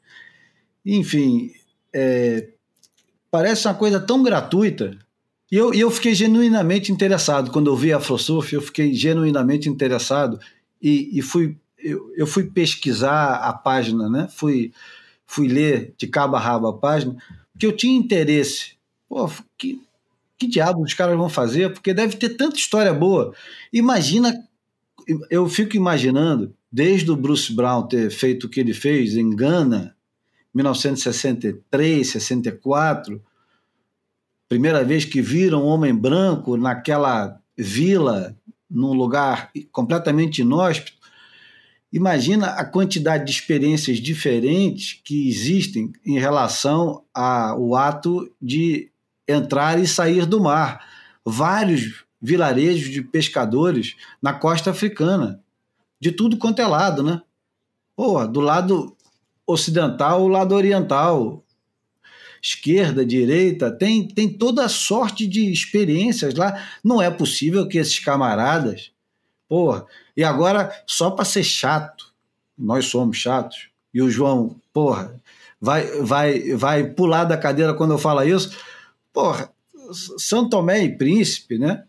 [0.85, 1.53] enfim,
[1.93, 2.49] é,
[3.31, 4.97] parece uma coisa tão gratuita.
[5.51, 7.51] E eu, eu fiquei genuinamente interessado.
[7.51, 10.39] Quando eu vi a AfroSurf, eu fiquei genuinamente interessado
[10.81, 14.29] e, e fui eu, eu fui pesquisar a página, né?
[14.31, 14.73] Fui,
[15.27, 17.17] fui ler de cabo a rabo a página,
[17.53, 18.73] porque eu tinha interesse.
[19.09, 19.81] Pô, que,
[20.39, 21.73] que diabo os caras vão fazer?
[21.73, 23.35] Porque deve ter tanta história boa.
[23.73, 24.33] Imagina,
[25.31, 29.95] eu fico imaginando, desde o Bruce Brown ter feito o que ele fez em Gana,
[30.55, 33.23] 1963, 64,
[34.49, 38.37] primeira vez que viram um homem branco naquela vila,
[38.71, 41.02] num lugar completamente inóspito,
[41.93, 48.91] Imagina a quantidade de experiências diferentes que existem em relação ao ato de
[49.29, 50.87] entrar e sair do mar.
[51.25, 55.41] Vários vilarejos de pescadores na costa africana,
[56.01, 57.21] de tudo quanto é lado, né?
[57.95, 58.97] Pô, do lado
[59.47, 61.45] ocidental, o lado oriental,
[62.41, 66.65] esquerda, direita, tem, tem toda sorte de experiências lá.
[66.83, 68.93] Não é possível que esses camaradas
[69.53, 69.85] Porra.
[70.17, 72.13] E agora, só para ser chato,
[72.57, 75.15] nós somos chatos, e o João, porra,
[75.61, 78.57] vai, vai, vai pular da cadeira quando eu falo isso.
[79.13, 79.51] Porra,
[80.19, 81.85] São Tomé e Príncipe, né?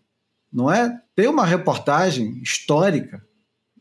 [0.52, 1.00] Não é?
[1.16, 3.24] Tem uma reportagem histórica.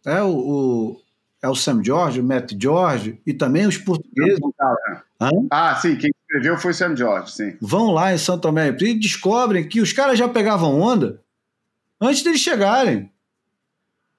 [0.06, 1.04] É o, o
[1.44, 4.40] é o Sam George, o Matt George, e também os portugueses.
[5.52, 7.58] Ah, sim, quem escreveu foi Sam George, sim.
[7.60, 11.22] Vão lá em São Tomé e Príncipe e descobrem que os caras já pegavam onda
[12.00, 13.12] antes deles chegarem.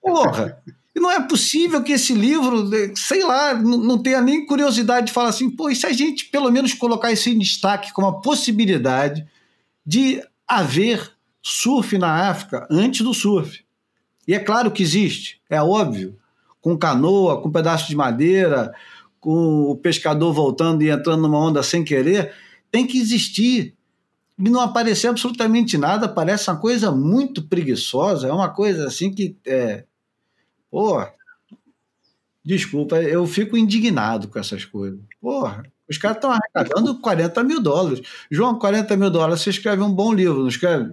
[0.04, 0.62] Porra!
[0.94, 5.30] E não é possível que esse livro, sei lá, não tenha nem curiosidade de falar
[5.30, 9.26] assim, pô, e se a gente pelo menos colocar isso em destaque como a possibilidade
[9.84, 11.10] de haver
[11.42, 13.64] surf na África antes do surf?
[14.28, 16.16] E é claro que existe, é óbvio,
[16.60, 18.72] com canoa, com pedaço de madeira,
[19.20, 22.32] com o pescador voltando e entrando numa onda sem querer,
[22.70, 23.74] tem que existir.
[24.38, 29.36] E não aparecer absolutamente nada, parece uma coisa muito preguiçosa, é uma coisa assim que
[29.46, 29.84] é,
[30.74, 31.06] Pô,
[32.44, 34.98] desculpa, eu fico indignado com essas coisas.
[35.20, 38.00] Porra, os caras estão arrecadando 40 mil dólares.
[38.28, 40.90] João, 40 mil dólares, você escreve um bom livro, não escreve?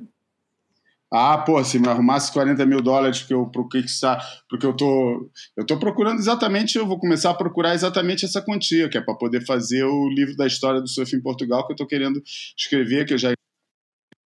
[1.11, 5.31] Ah, pô, se me arrumasse 40 mil dólares que eu, pro Kickstarter, porque eu tô,
[5.57, 9.15] eu tô procurando exatamente, eu vou começar a procurar exatamente essa quantia, que é para
[9.15, 12.21] poder fazer o livro da história do surf em Portugal que eu tô querendo
[12.55, 13.31] escrever, que eu já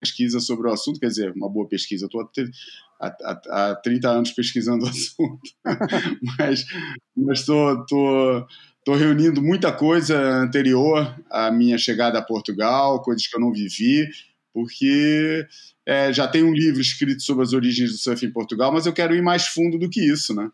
[0.06, 2.06] pesquisa sobre o assunto, quer dizer, uma boa pesquisa.
[2.06, 5.52] Estou há, há, há 30 anos pesquisando o assunto,
[6.36, 6.66] mas
[7.34, 8.48] estou tô,
[8.86, 14.08] tô, reunindo muita coisa anterior à minha chegada a Portugal, coisas que eu não vivi,
[14.54, 15.46] porque
[15.86, 18.94] é, já tem um livro escrito sobre as origens do surf em Portugal, mas eu
[18.94, 20.50] quero ir mais fundo do que isso, né?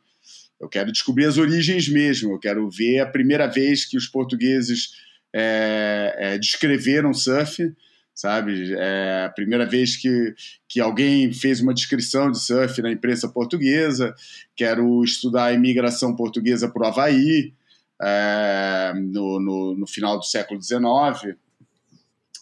[0.59, 4.89] Eu quero descobrir as origens mesmo, eu quero ver a primeira vez que os portugueses
[5.33, 7.73] é, é, descreveram surf,
[8.13, 8.73] sabe?
[8.77, 10.33] É a primeira vez que,
[10.67, 14.13] que alguém fez uma descrição de surf na imprensa portuguesa.
[14.55, 17.53] Quero estudar a imigração portuguesa para o Havaí
[18.01, 21.35] é, no, no, no, final do século XIX.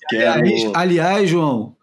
[0.09, 0.39] Quero...
[0.39, 1.75] Aliás, aliás, João,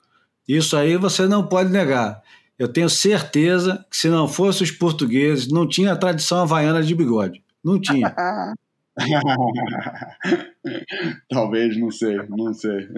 [0.49, 2.23] isso aí você não pode negar.
[2.59, 6.95] Eu tenho certeza que se não fossem os portugueses, não tinha a tradição havaiana de
[6.95, 7.43] bigode.
[7.63, 8.15] Não tinha.
[11.29, 12.89] Talvez, não sei, não sei.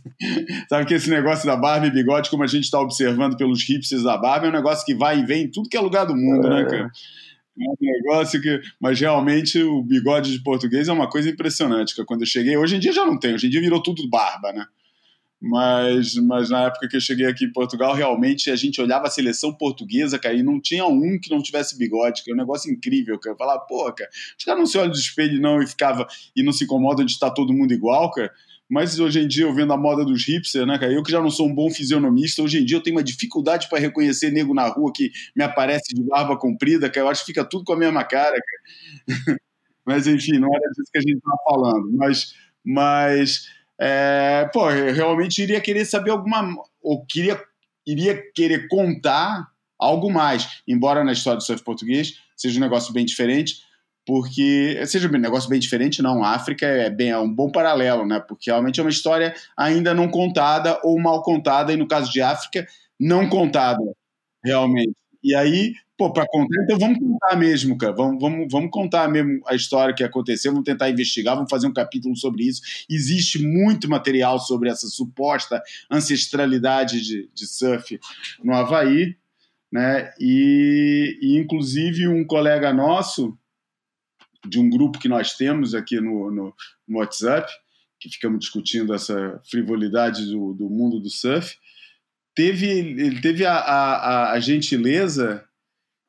[0.68, 4.02] Sabe que esse negócio da barba e bigode, como a gente está observando pelos hipsters
[4.02, 6.16] da barba, é um negócio que vai e vem em tudo que é lugar do
[6.16, 6.64] mundo, né, é.
[6.64, 6.90] né, cara?
[7.60, 8.62] É um negócio que.
[8.80, 11.94] Mas realmente o bigode de português é uma coisa impressionante.
[11.94, 14.08] Que quando eu cheguei, hoje em dia já não tem, hoje em dia virou tudo
[14.08, 14.66] barba, né?
[15.44, 19.10] Mas, mas na época que eu cheguei aqui em Portugal, realmente a gente olhava a
[19.10, 22.72] seleção portuguesa, cara, e não tinha um que não tivesse bigode, que é um negócio
[22.72, 23.34] incrível, cara.
[23.34, 24.08] Eu falava, pô, cara,
[24.38, 26.06] os caras não se olham do espelho não e ficava
[26.36, 28.32] e não se incomodam de estar todo mundo igual, cara.
[28.70, 30.92] Mas hoje em dia, eu vendo a moda dos hipsters, né, cara?
[30.92, 33.68] Eu que já não sou um bom fisionomista, hoje em dia eu tenho uma dificuldade
[33.68, 37.06] para reconhecer nego na rua que me aparece de barba comprida, cara.
[37.06, 38.60] Eu acho que fica tudo com a mesma cara, cara.
[39.84, 41.90] mas enfim, não era disso que a gente estava falando.
[41.96, 42.32] Mas,
[42.64, 43.48] mas
[43.80, 46.54] é, pô, eu realmente iria querer saber alguma.
[46.80, 47.40] ou queria,
[47.86, 49.46] iria querer contar
[49.78, 50.62] algo mais.
[50.66, 53.56] Embora na história do surf português seja um negócio bem diferente,
[54.06, 54.80] porque.
[54.86, 56.22] Seja um negócio bem diferente, não.
[56.24, 58.20] A África é, bem, é um bom paralelo, né?
[58.20, 62.20] Porque realmente é uma história ainda não contada ou mal contada, e no caso de
[62.20, 62.66] África,
[62.98, 63.82] não contada,
[64.44, 64.94] realmente.
[65.22, 67.92] E aí, pô, para contar, então vamos contar mesmo, cara.
[67.92, 71.72] Vamos, vamos, vamos contar mesmo a história que aconteceu, vamos tentar investigar, vamos fazer um
[71.72, 72.60] capítulo sobre isso.
[72.90, 78.00] Existe muito material sobre essa suposta ancestralidade de, de surf
[78.42, 79.16] no Havaí,
[79.70, 80.12] né?
[80.18, 83.38] E, e, inclusive um colega nosso,
[84.46, 86.54] de um grupo que nós temos aqui no, no,
[86.88, 87.48] no WhatsApp,
[88.00, 91.54] que ficamos discutindo essa frivolidade do, do mundo do surf,
[92.34, 95.46] teve, ele teve a, a, a gentileza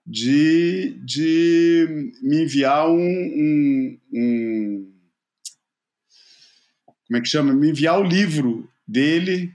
[0.06, 4.94] de, de me enviar um, um, um,
[7.08, 7.54] como é que chama?
[7.54, 9.54] Me enviar o livro dele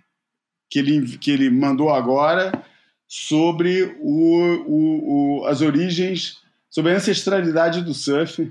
[0.70, 2.64] que ele, que ele mandou agora
[3.06, 6.38] sobre o, o, o as origens,
[6.70, 8.50] sobre a ancestralidade do surf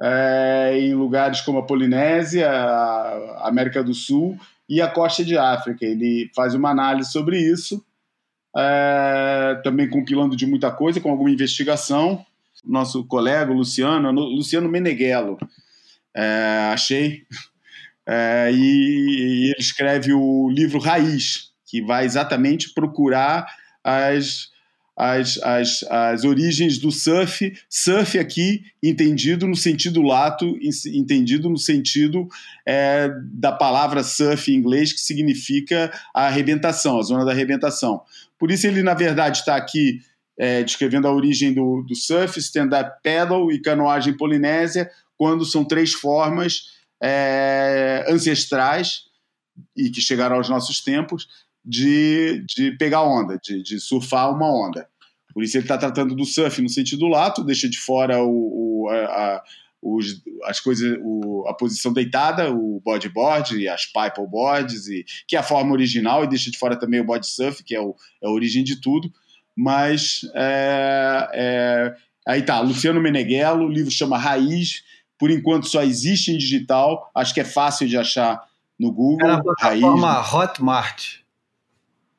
[0.00, 4.38] é, em lugares como a Polinésia, a América do Sul
[4.68, 5.84] e a costa de África.
[5.84, 7.84] Ele faz uma análise sobre isso,
[8.56, 12.24] é, também compilando de muita coisa, com alguma investigação.
[12.64, 15.38] Nosso colega, Luciano, Luciano Meneghello,
[16.14, 17.22] é, achei,
[18.06, 23.46] é, e, e ele escreve o livro Raiz, que vai exatamente procurar
[23.84, 24.50] as
[24.96, 30.56] as, as, as origens do surf, surf aqui entendido no sentido lato,
[30.86, 32.26] entendido no sentido
[32.64, 38.00] é, da palavra surf em inglês, que significa a arrebentação, a zona da arrebentação.
[38.38, 40.00] Por isso ele, na verdade, está aqui
[40.38, 45.92] é, descrevendo a origem do, do surf, stand-up paddle e canoagem polinésia, quando são três
[45.92, 49.04] formas é, ancestrais
[49.76, 51.26] e que chegaram aos nossos tempos,
[51.64, 54.88] de, de pegar onda, de, de surfar uma onda.
[55.34, 58.88] Por isso ele está tratando do surf no sentido lato, deixa de fora o, o
[58.88, 59.42] a,
[59.94, 65.38] os, as coisas, o, a posição deitada, o bodyboard e as paddleboards, e, que é
[65.38, 68.26] a forma original, e deixa de fora também o body surf, que é, o, é
[68.26, 69.12] a origem de tudo.
[69.56, 71.94] Mas é, é,
[72.26, 74.82] aí tá, Luciano Meneghello, o livro chama Raiz,
[75.18, 78.42] por enquanto só existe em digital, acho que é fácil de achar
[78.78, 79.28] no Google.
[79.28, 81.06] É na plataforma Raiz, Hotmart.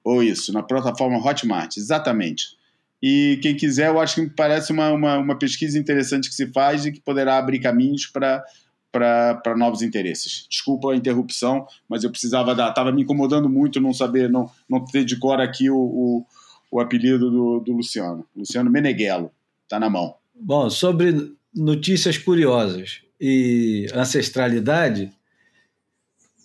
[0.04, 2.57] Ou isso, na plataforma Hotmart, exatamente.
[3.02, 6.48] E quem quiser, eu acho que me parece uma, uma, uma pesquisa interessante que se
[6.48, 8.44] faz e que poderá abrir caminhos para
[8.92, 10.48] para novos interesses.
[10.50, 12.70] Desculpa a interrupção, mas eu precisava dar.
[12.70, 16.26] Estava me incomodando muito não saber, não, não ter de cor aqui o, o,
[16.72, 18.26] o apelido do, do Luciano.
[18.36, 19.32] Luciano Meneghello.
[19.64, 20.16] Está na mão.
[20.34, 25.12] Bom, sobre notícias curiosas e ancestralidade,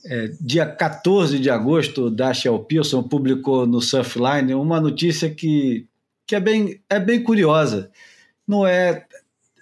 [0.05, 5.87] é, dia 14 de agosto, Dashiell Pearson publicou no Surfline uma notícia que,
[6.33, 7.91] que é, bem, é bem curiosa.
[8.49, 9.07] Não é,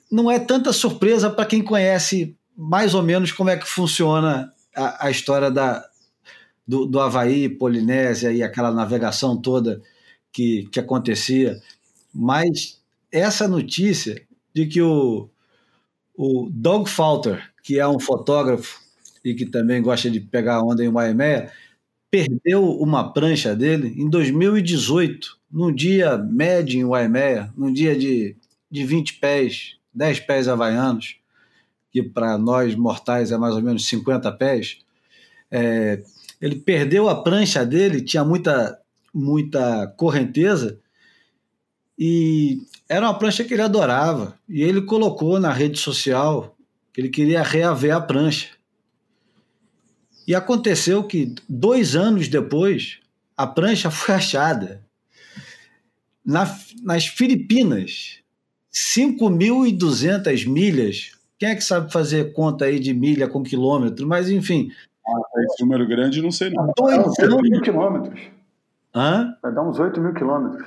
[0.09, 5.07] não é tanta surpresa para quem conhece mais ou menos como é que funciona a,
[5.07, 5.85] a história da,
[6.65, 9.83] do, do Havaí, Polinésia e aquela navegação toda
[10.33, 11.61] que, que acontecia.
[12.15, 12.81] Mas
[13.11, 14.25] essa notícia
[14.55, 15.29] de que o,
[16.15, 18.81] o Doug Falter, que é um fotógrafo
[19.25, 21.51] e que também gosta de pegar onda em Waimea,
[22.13, 28.37] perdeu uma prancha dele em 2018, num dia médio em Waimea, num dia de,
[28.71, 31.17] de 20 pés, 10 pés havaianos,
[31.91, 34.79] que para nós mortais é mais ou menos 50 pés.
[35.51, 36.03] É,
[36.41, 38.79] ele perdeu a prancha dele, tinha muita,
[39.13, 40.79] muita correnteza,
[41.99, 44.39] e era uma prancha que ele adorava.
[44.49, 46.57] E ele colocou na rede social
[46.95, 48.49] que ele queria reaver a prancha.
[50.27, 53.01] E aconteceu que, dois anos depois,
[53.37, 54.83] a prancha foi achada
[56.25, 56.47] na,
[56.83, 58.19] nas Filipinas.
[58.73, 61.13] 5.200 milhas.
[61.39, 64.07] Quem é que sabe fazer conta aí de milha com quilômetro?
[64.07, 64.71] Mas, enfim.
[65.07, 66.73] Ah, esse número grande, não sei não.
[66.77, 67.19] Dois anos...
[67.19, 68.21] 8 mil quilômetros.
[68.95, 69.35] Hã?
[69.43, 70.67] Vai dar uns 8 mil quilômetros.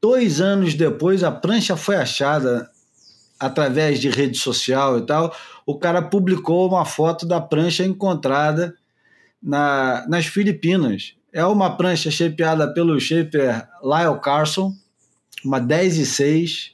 [0.00, 2.70] Dois anos depois, a prancha foi achada
[3.38, 5.34] através de rede social e tal.
[5.66, 8.74] O cara publicou uma foto da prancha encontrada
[9.42, 11.16] na, nas Filipinas.
[11.32, 14.74] É uma prancha shapeada pelo shaper Lyle Carson,
[15.44, 16.72] uma 10 e 6.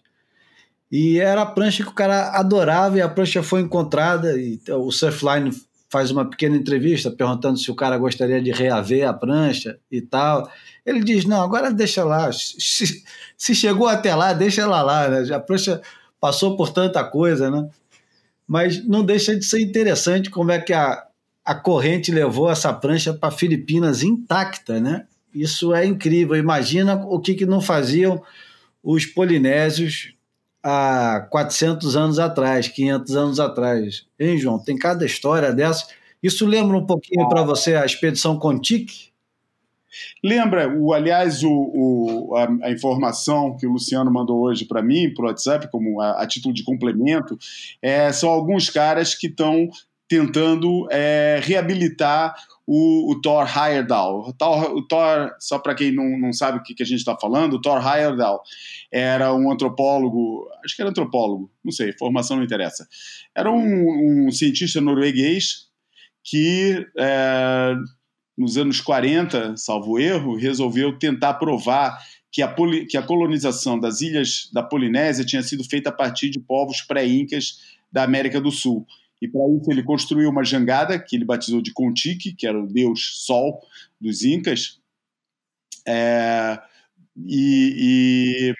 [0.90, 4.36] E era a prancha que o cara adorava e a prancha foi encontrada.
[4.38, 5.50] E o Surfline
[5.90, 10.50] faz uma pequena entrevista perguntando se o cara gostaria de reaver a prancha e tal.
[10.84, 12.30] Ele diz: não, agora deixa lá.
[12.32, 15.08] Se, chegou até lá, deixa ela lá.
[15.08, 15.34] Né?
[15.34, 15.80] A prancha
[16.20, 17.68] passou por tanta coisa, né?
[18.46, 21.04] Mas não deixa de ser interessante como é que a,
[21.48, 25.06] a corrente levou essa prancha para Filipinas intacta, né?
[25.34, 26.36] Isso é incrível.
[26.36, 28.22] Imagina o que, que não faziam
[28.82, 30.12] os polinésios
[30.62, 34.04] há 400 anos atrás, 500 anos atrás.
[34.20, 34.58] Hein, João?
[34.58, 35.86] Tem cada história dessa.
[36.22, 39.08] Isso lembra um pouquinho para você a expedição Contique?
[40.22, 45.14] Lembra, o, aliás, o, o a, a, informação que o Luciano mandou hoje para mim,
[45.14, 47.38] para o WhatsApp, como a, a, título de complemento,
[47.80, 49.70] é, são alguns caras que estão
[50.08, 52.34] tentando é, reabilitar
[52.66, 54.28] o, o, Thor Heyerdahl.
[54.28, 56.98] O Thor, o Thor só para quem não, não sabe o que, que a gente
[56.98, 58.42] está falando, o Thor Heyerdahl
[58.90, 62.88] era um antropólogo, acho que era antropólogo, não sei, formação não interessa.
[63.36, 65.68] Era um, um cientista norueguês
[66.24, 67.74] que é,
[68.36, 71.98] nos anos 40, salvo erro, resolveu tentar provar
[72.30, 72.54] que a,
[72.88, 77.58] que a colonização das ilhas da Polinésia tinha sido feita a partir de povos pré-incas
[77.90, 78.86] da América do Sul.
[79.20, 82.66] E para isso ele construiu uma jangada que ele batizou de Contique, que era o
[82.66, 83.60] deus Sol
[84.00, 84.78] dos Incas.
[85.86, 86.60] É,
[87.26, 88.54] e,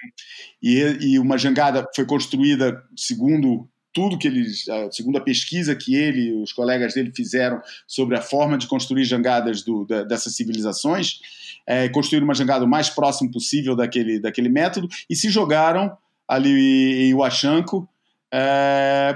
[0.63, 6.29] e, e, uma jangada foi construída segundo tudo que eles, segundo a pesquisa que ele
[6.29, 11.21] e os colegas dele fizeram sobre a forma de construir jangadas do, da, dessas civilizações,
[11.67, 17.09] é, construíram uma jangada o mais próximo possível daquele, daquele método e se jogaram ali
[17.09, 17.89] em Huachanco
[18.33, 19.15] é,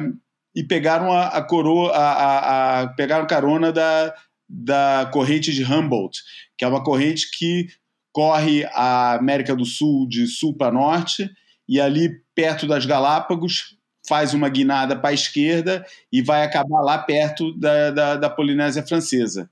[0.55, 4.15] e pegaram a, a coroa, a, a, a, pegaram carona da,
[4.49, 6.21] da corrente de Humboldt,
[6.57, 7.69] que é uma corrente que
[8.13, 11.31] corre a América do Sul de sul para norte
[11.69, 13.77] e ali perto das Galápagos
[14.07, 18.83] faz uma guinada para a esquerda e vai acabar lá perto da, da, da Polinésia
[18.83, 19.49] Francesa.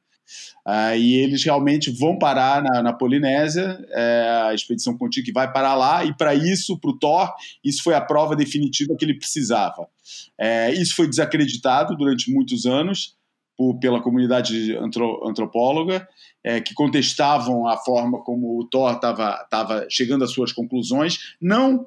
[0.65, 5.74] Ah, e eles realmente vão parar na, na Polinésia, é, a expedição Contique vai parar
[5.74, 7.32] lá, e para isso, para o Thor,
[7.65, 9.89] isso foi a prova definitiva que ele precisava.
[10.39, 13.16] É, isso foi desacreditado durante muitos anos
[13.57, 16.07] por, pela comunidade antro, antropóloga,
[16.44, 21.86] é, que contestavam a forma como o Thor estava chegando às suas conclusões, não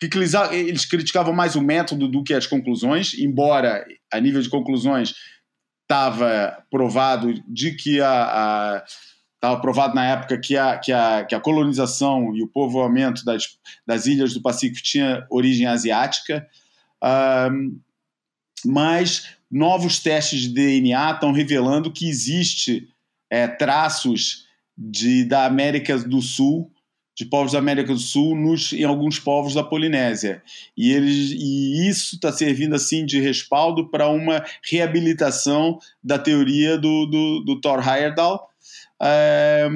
[0.00, 0.18] que
[0.52, 5.14] eles criticavam mais o método do que as conclusões, embora a nível de conclusões
[5.84, 8.82] estava provado de que a,
[9.34, 13.58] estava provado na época que a, que a, que a colonização e o povoamento das,
[13.86, 16.46] das ilhas do Pacífico tinha origem asiática,
[18.64, 22.88] mas novos testes de DNA estão revelando que existe
[23.30, 24.46] é, traços
[24.76, 26.73] de, da América do Sul
[27.16, 30.42] de povos da América do Sul nos, em alguns povos da Polinésia.
[30.76, 37.06] E, eles, e isso está servindo assim de respaldo para uma reabilitação da teoria do,
[37.06, 38.48] do, do Thor Heyerdahl
[39.00, 39.68] é,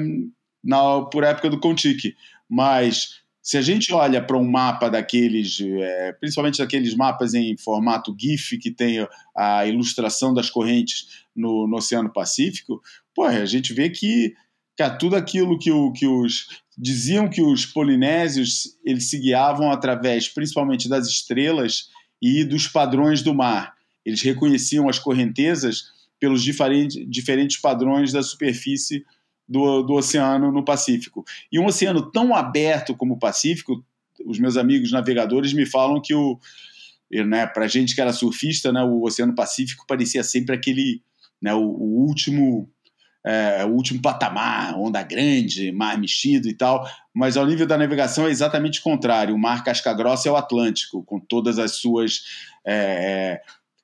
[0.63, 2.13] na, por época do Contique.
[2.49, 8.13] Mas se a gente olha para um mapa daqueles, é, principalmente daqueles mapas em formato
[8.19, 12.81] GIF que tem a ilustração das correntes no, no Oceano Pacífico,
[13.15, 14.33] pô, a gente vê que
[14.79, 16.47] Cara, tudo aquilo que, o, que os
[16.81, 21.89] diziam que os polinésios eles se guiavam através principalmente das estrelas
[22.21, 23.73] e dos padrões do mar.
[24.05, 25.83] Eles reconheciam as correntezas
[26.17, 29.05] pelos diferentes, diferentes padrões da superfície
[29.47, 31.25] do, do oceano no Pacífico.
[31.51, 33.83] E um oceano tão aberto como o Pacífico,
[34.25, 36.39] os meus amigos navegadores me falam que o
[37.25, 41.01] né, para gente que era surfista, né, o Oceano Pacífico parecia sempre aquele,
[41.41, 42.69] né, o, o último
[43.25, 48.27] é, o último patamar, onda grande, mar mexido e tal, mas ao nível da navegação
[48.27, 49.35] é exatamente o contrário.
[49.35, 52.21] O mar casca grossa é o Atlântico, com todas as suas.
[52.65, 53.41] É,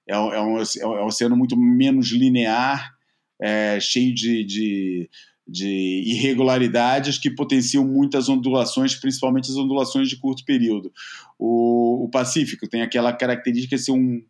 [0.08, 2.94] é, é, um, é um oceano muito menos linear,
[3.42, 5.10] é, cheio de, de
[5.48, 10.92] de irregularidades que potenciam muitas ondulações, principalmente as ondulações de curto período.
[11.38, 14.24] O, o Pacífico tem aquela característica de ser um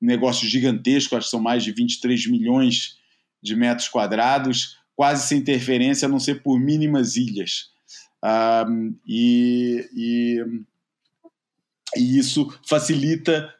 [0.00, 3.05] negócio gigantesco, acho que são mais de 23 milhões de
[3.54, 7.70] metros quadrados, quase sem interferência, a não ser por mínimas ilhas.
[8.24, 10.44] Um, e, e,
[11.96, 13.52] e isso facilita,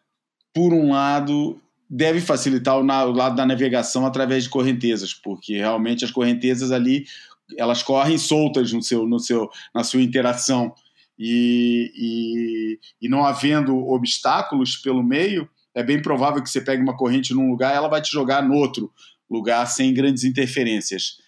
[0.52, 6.10] por um lado, deve facilitar o, lado da navegação através de correntezas, porque realmente as
[6.10, 7.06] correntezas ali
[7.56, 10.74] elas correm soltas no seu, no seu, na sua interação
[11.16, 16.96] e, e, e não havendo obstáculos pelo meio, é bem provável que você pegue uma
[16.96, 18.90] corrente num lugar ela vai te jogar no outro
[19.30, 21.18] lugar sem grandes interferências.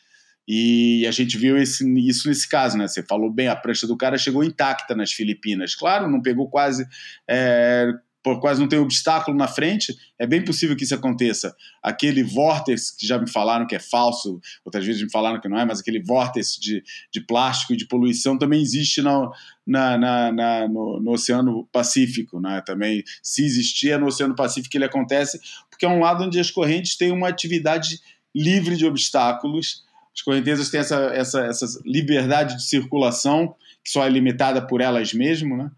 [0.47, 2.89] E a gente viu esse, isso nesse caso, né?
[2.89, 5.75] Você falou bem, a prancha do cara chegou intacta nas Filipinas.
[5.75, 6.87] Claro, não pegou quase
[7.29, 7.93] é,
[8.23, 11.55] por quase não tem obstáculo na frente, é bem possível que isso aconteça.
[11.83, 15.59] Aquele vórtice que já me falaram que é falso, outras vezes me falaram que não
[15.59, 16.83] é, mas aquele vórtice de,
[17.13, 19.33] de plástico e de poluição também existe no,
[19.67, 22.41] na, na, na no, no, Oceano Pacífico.
[22.41, 22.61] Né?
[22.67, 25.41] Também, se existir, é no Oceano Pacífico que ele acontece,
[25.71, 28.01] porque é um lado onde as correntes têm uma atividade
[28.35, 29.85] livre de obstáculos.
[30.15, 33.55] As correntezas têm essa, essa, essa liberdade de circulação,
[33.85, 35.71] que só é limitada por elas mesmas, né?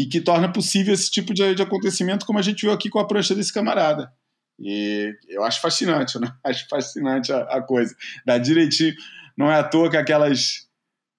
[0.00, 2.98] E que torna possível esse tipo de, de, acontecimento, como a gente viu aqui com
[2.98, 4.10] a prancha desse camarada.
[4.58, 6.32] E eu acho fascinante, né?
[6.42, 7.94] Acho fascinante a, a coisa.
[8.24, 8.94] Dá direitinho.
[9.36, 10.66] Não é à toa que aquelas.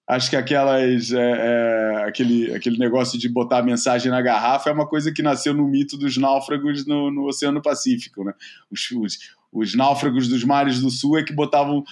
[0.07, 1.11] Acho que aquelas.
[1.11, 5.21] É, é, aquele, aquele negócio de botar a mensagem na garrafa é uma coisa que
[5.21, 8.23] nasceu no mito dos náufragos no, no Oceano Pacífico.
[8.23, 8.33] Né?
[8.71, 9.17] Os, os,
[9.51, 11.83] os náufragos dos mares do sul é que botavam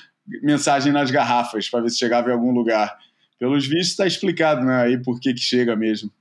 [0.41, 2.97] mensagem nas garrafas para ver se chegava em algum lugar.
[3.37, 6.11] Pelos vistos, está explicado né, aí por que, que chega mesmo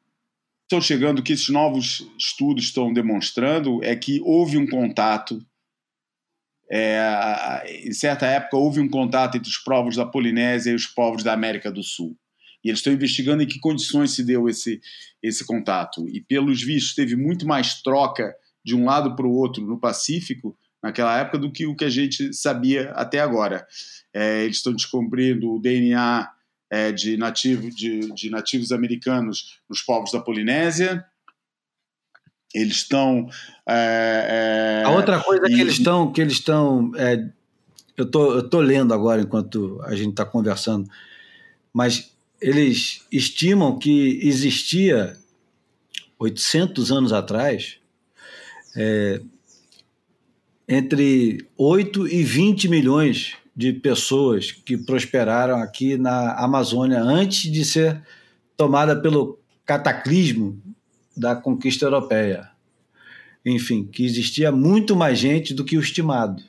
[0.69, 5.43] estão chegando, que esses novos estudos estão demonstrando, é que houve um contato.
[6.70, 11.23] É, em certa época, houve um contato entre os povos da Polinésia e os povos
[11.23, 12.15] da América do Sul.
[12.62, 14.78] E eles estão investigando em que condições se deu esse,
[15.23, 16.07] esse contato.
[16.07, 20.55] E, pelos vistos, teve muito mais troca de um lado para o outro no Pacífico
[20.82, 23.66] naquela época do que o que a gente sabia até agora.
[24.12, 26.28] É, eles estão descobrindo o DNA
[26.70, 31.05] é, de, nativo, de, de, nativos americanos nos povos da Polinésia.
[32.55, 33.28] Eles estão.
[33.69, 35.55] É, é, a outra coisa e...
[35.55, 36.12] que eles estão.
[36.12, 37.28] Que eles estão é,
[37.99, 40.89] eu tô, eu tô lendo agora enquanto a gente está conversando,
[41.73, 45.16] mas eles estimam que existia
[46.16, 47.78] 800 anos atrás
[48.77, 49.20] é,
[50.69, 58.01] entre 8 e 20 milhões de pessoas que prosperaram aqui na Amazônia antes de ser
[58.56, 59.36] tomada pelo
[59.66, 60.62] cataclismo
[61.16, 62.48] da conquista europeia.
[63.44, 66.40] Enfim, que existia muito mais gente do que o estimado.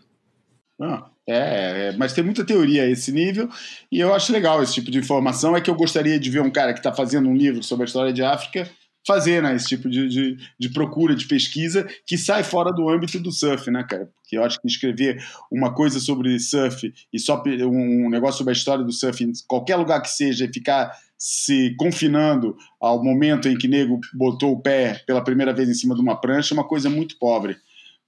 [0.80, 3.50] Ah, é, é, mas tem muita teoria a esse nível,
[3.92, 5.58] e eu acho legal esse tipo de informação.
[5.58, 7.88] É que eu gostaria de ver um cara que está fazendo um livro sobre a
[7.88, 8.70] história de África
[9.06, 13.20] fazer né, esse tipo de, de, de, procura, de pesquisa, que sai fora do âmbito
[13.20, 14.10] do surf, né, cara?
[14.22, 18.56] Porque eu acho que escrever uma coisa sobre surf e só um negócio sobre a
[18.56, 23.58] história do surf em qualquer lugar que seja e ficar se confinando ao momento em
[23.58, 26.68] que nego botou o pé pela primeira vez em cima de uma prancha é uma
[26.68, 27.58] coisa muito pobre.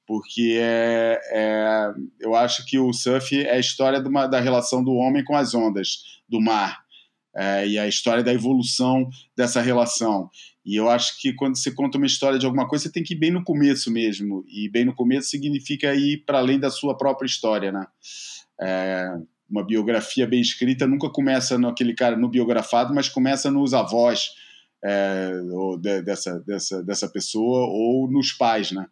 [0.08, 4.94] Porque é, é eu acho que o surf é a história uma, da relação do
[4.94, 6.80] homem com as ondas do mar.
[7.36, 10.30] É, e a história da evolução dessa relação.
[10.64, 13.16] E eu acho que quando você conta uma história de alguma coisa, você tem que
[13.16, 14.46] ir bem no começo mesmo.
[14.48, 17.86] E bem no começo significa ir para além da sua própria história, né?
[18.62, 19.10] É,
[19.50, 24.30] uma biografia bem escrita nunca começa naquele cara no biografado, mas começa nos avós
[24.84, 25.32] é,
[25.80, 28.86] de, dessa, dessa, dessa pessoa ou nos pais, né?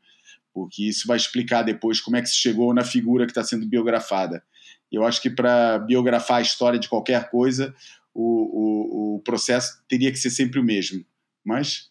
[0.51, 3.67] Porque isso vai explicar depois como é que se chegou na figura que está sendo
[3.67, 4.43] biografada.
[4.91, 7.75] Eu acho que para biografar a história de qualquer coisa,
[8.11, 11.05] o, o, o processo teria que ser sempre o mesmo
[11.43, 11.89] mas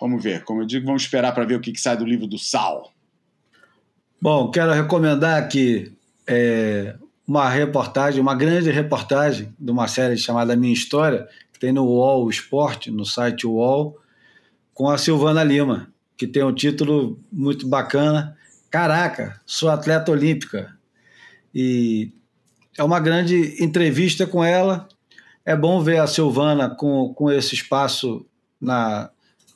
[0.00, 0.44] vamos ver.
[0.44, 2.92] Como eu digo, vamos esperar para ver o que, que, sai do livro do Sal.
[4.20, 5.96] Bom, quero recomendar aqui
[6.26, 6.96] é,
[7.26, 12.28] uma reportagem, uma grande reportagem de uma série chamada Minha História, que tem no UOL
[12.28, 13.98] Esporte, no site UOL,
[14.72, 18.36] com a Silvana Lima, que tem um título muito bacana,
[18.70, 20.76] Caraca, sou atleta olímpica.
[21.54, 22.12] E
[22.76, 24.86] é uma grande entrevista com ela.
[25.44, 28.26] É bom ver a Silvana com, com esse espaço
[28.60, 29.10] na,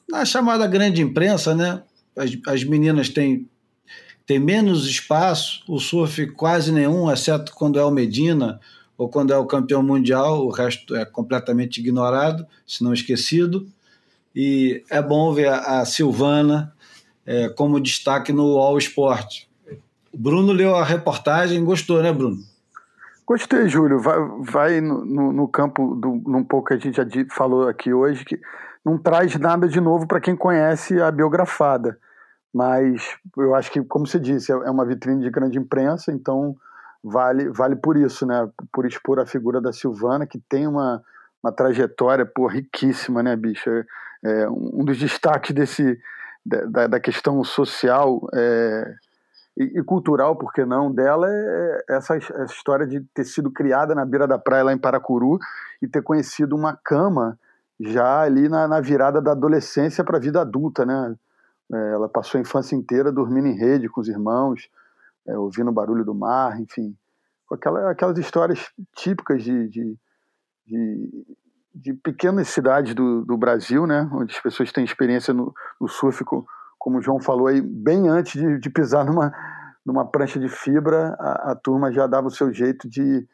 [0.08, 1.82] na chamada grande imprensa, né?
[2.16, 3.48] As, as meninas têm,
[4.26, 8.60] têm menos espaço, o surf quase nenhum, exceto quando é o Medina
[8.98, 13.66] ou quando é o campeão mundial, o resto é completamente ignorado, se não esquecido.
[14.36, 16.72] E é bom ver a, a Silvana
[17.24, 19.44] é, como destaque no All Sport.
[20.12, 22.38] O Bruno leu a reportagem, gostou, né, Bruno?
[23.26, 24.00] Gostei, Júlio.
[24.00, 27.92] Vai, vai no, no, no, campo do num pouco que a gente já falou aqui
[27.92, 28.40] hoje, que
[28.84, 31.98] não traz nada de novo para quem conhece a biografada.
[32.52, 36.56] Mas eu acho que, como você disse, é, é uma vitrine de grande imprensa, então
[37.02, 38.48] vale, vale por isso, né?
[38.72, 41.02] Por expor a figura da Silvana, que tem uma,
[41.42, 43.70] uma trajetória pô, riquíssima, né, bicho?
[43.70, 43.86] É,
[44.24, 45.98] é um dos destaques desse,
[46.44, 48.94] da, da questão social é,
[49.56, 53.50] e, e, cultural, por que não, dela é, é essa, essa, história de ter sido
[53.50, 55.38] criada na beira da praia lá em Paracuru
[55.82, 57.38] e ter conhecido uma cama
[57.80, 61.16] já ali na, na virada da adolescência para a vida adulta, né?
[61.72, 64.68] É, ela passou a infância inteira dormindo em rede com os irmãos,
[65.26, 66.96] é, ouvindo o barulho do mar, enfim,
[67.50, 69.98] aquela, aquelas histórias típicas de, de,
[70.66, 71.26] de,
[71.74, 76.24] de pequenas cidades do, do, Brasil, né, onde as pessoas têm experiência no, no surf,
[76.24, 76.44] com,
[76.78, 79.32] como o João falou aí, bem antes de, de pisar numa,
[79.86, 83.26] numa prancha de fibra, a, a, turma já dava o seu jeito de,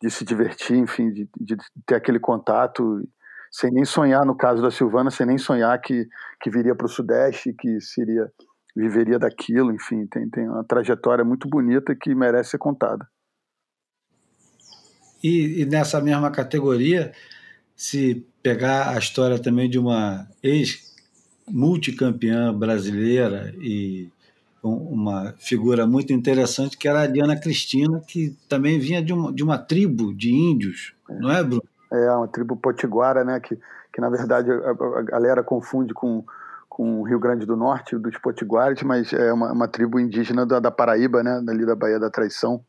[0.00, 1.56] de se divertir, enfim, de, de
[1.86, 3.02] ter aquele contato,
[3.50, 6.06] sem nem sonhar, no caso da Silvana, sem nem sonhar que,
[6.40, 8.30] que viria para o Sudeste, que seria
[8.76, 13.08] viveria daquilo, enfim, tem, tem uma trajetória muito bonita que merece ser contada.
[15.22, 17.12] E, e, nessa mesma categoria,
[17.74, 24.08] se pegar a história também de uma ex-multicampeã brasileira e
[24.62, 29.42] uma figura muito interessante, que era a Diana Cristina, que também vinha de uma, de
[29.42, 31.18] uma tribo de índios, é.
[31.18, 31.67] não é, Bruno?
[31.90, 33.58] É, uma tribo potiguara, né, que,
[33.92, 36.24] que na verdade a, a galera confunde com
[36.78, 40.60] com o Rio Grande do Norte, dos Potiguares, mas é uma, uma tribo indígena da,
[40.60, 42.64] da, Paraíba, né, ali da Baía da Traição.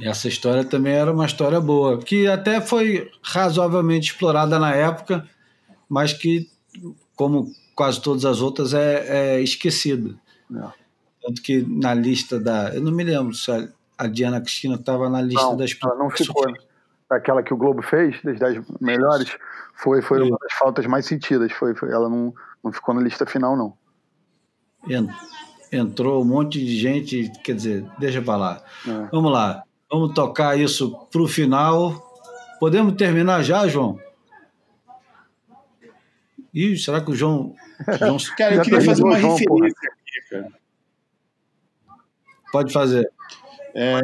[0.00, 5.28] Essa história também era uma história boa, que até foi razoavelmente explorada na época,
[5.88, 6.48] mas que,
[7.16, 10.14] como quase todas as outras, é, é esquecida.
[10.54, 10.68] É.
[11.20, 12.72] Tanto que na lista da.
[12.72, 15.76] Eu não me lembro se a, a Diana Cristina estava na lista não, das.
[15.82, 16.46] Ela não ficou.
[17.10, 19.36] Aquela que o Globo fez, das 10 melhores,
[19.74, 21.50] foi, foi uma das faltas mais sentidas.
[21.52, 23.76] Foi, foi, ela não, não ficou na lista final, não.
[25.72, 28.62] Entrou um monte de gente, quer dizer, deixa pra lá.
[28.86, 29.08] É.
[29.10, 32.06] Vamos lá, vamos tocar isso pro final.
[32.60, 33.98] Podemos terminar já, João?
[36.52, 37.54] Ih, será que o João.
[37.98, 38.16] João...
[38.36, 40.52] cara, eu queria fazer uma referência aqui, cara.
[42.50, 43.10] Pode fazer.
[43.74, 44.00] É,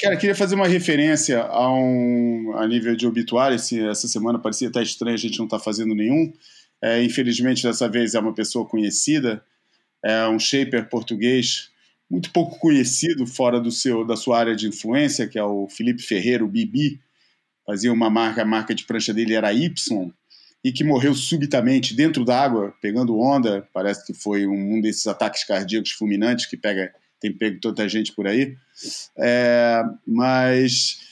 [0.00, 3.56] Cara, queria fazer uma referência a um a nível de obituário.
[3.56, 6.32] Esse, essa semana parecia até estranho, a gente não está fazendo nenhum.
[6.82, 9.44] É, infelizmente, dessa vez é uma pessoa conhecida,
[10.02, 11.68] é um shaper português
[12.10, 16.02] muito pouco conhecido fora do seu da sua área de influência, que é o Felipe
[16.02, 16.98] Ferreira, o Bibi.
[17.66, 20.10] Fazia uma marca, a marca de prancha dele era Y,
[20.64, 23.68] e que morreu subitamente dentro d'água, pegando onda.
[23.72, 26.90] Parece que foi um, um desses ataques cardíacos fulminantes que pega
[27.20, 28.56] tem pego tanta gente por aí.
[29.16, 31.08] É, mas.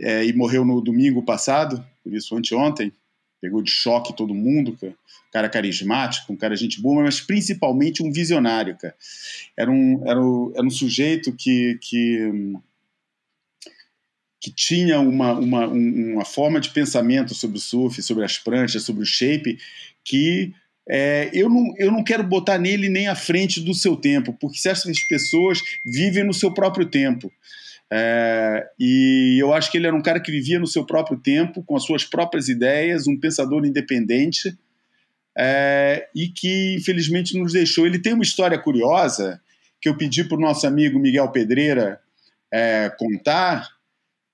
[0.00, 2.92] É, e morreu no domingo passado, por isso anteontem.
[3.40, 4.94] Pegou de choque todo mundo, cara.
[5.32, 8.94] cara carismático, um cara gente boa, mas principalmente um visionário, cara.
[9.56, 12.54] Era um, era um, era um sujeito que, que,
[14.40, 19.02] que tinha uma, uma, uma forma de pensamento sobre o surf, sobre as pranchas, sobre
[19.02, 19.58] o shape,
[20.04, 20.52] que
[20.90, 24.58] é, eu, não, eu não quero botar nele nem à frente do seu tempo, porque
[24.58, 27.30] certas pessoas vivem no seu próprio tempo.
[27.90, 31.62] É, e eu acho que ele era um cara que vivia no seu próprio tempo,
[31.62, 34.56] com as suas próprias ideias, um pensador independente,
[35.36, 37.86] é, e que infelizmente nos deixou.
[37.86, 39.40] Ele tem uma história curiosa
[39.80, 42.00] que eu pedi para o nosso amigo Miguel Pedreira
[42.52, 43.68] é, contar.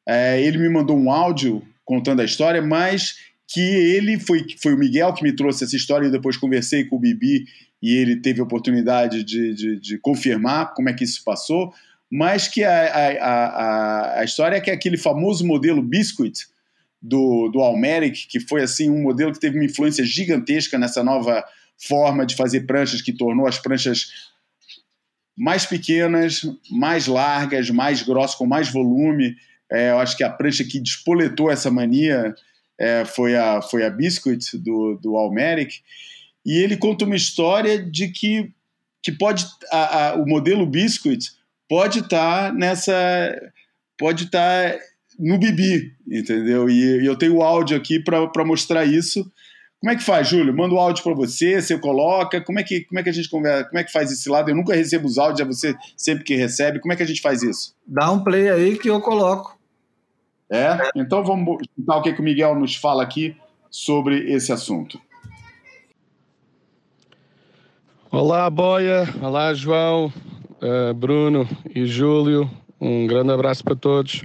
[0.07, 4.79] É, ele me mandou um áudio contando a história, mas que ele foi, foi o
[4.79, 7.45] Miguel que me trouxe essa história e depois conversei com o Bibi
[7.83, 11.73] e ele teve a oportunidade de, de, de confirmar como é que isso passou,
[12.11, 16.47] mas que a, a, a, a história é que aquele famoso modelo Biscuit
[17.01, 21.45] do, do Almeric, que foi assim um modelo que teve uma influência gigantesca nessa nova
[21.87, 24.07] forma de fazer pranchas que tornou as pranchas
[25.37, 29.37] mais pequenas, mais largas, mais grossas, com mais volume.
[29.71, 32.35] É, eu acho que a prancha que despoletou essa mania
[32.79, 35.81] é, foi, a, foi a Biscuit, do, do Almeric,
[36.45, 38.53] e ele conta uma história de que
[39.03, 41.31] que pode a, a, o modelo Biscuit
[41.69, 42.93] pode estar tá nessa
[43.99, 44.79] pode estar tá
[45.19, 46.69] no Bibi, entendeu?
[46.69, 49.31] E, e eu tenho o áudio aqui para mostrar isso.
[49.79, 50.57] Como é que faz, Júlio?
[50.57, 52.41] Manda o áudio para você, você coloca.
[52.41, 53.65] Como é que como é que a gente conversa?
[53.69, 54.51] Como é que faz esse lado?
[54.51, 56.81] Eu nunca recebo os áudios, é você sempre que recebe.
[56.81, 57.77] Como é que a gente faz isso?
[57.87, 59.59] Dá um play aí que eu coloco.
[60.55, 60.79] É?
[60.95, 63.37] Então vamos escutar o que, que o Miguel nos fala aqui
[63.69, 65.01] sobre esse assunto.
[68.09, 69.03] Olá, Boia.
[69.21, 70.13] Olá, João,
[70.63, 72.49] uh, Bruno e Júlio.
[72.81, 74.23] Um grande abraço para todos.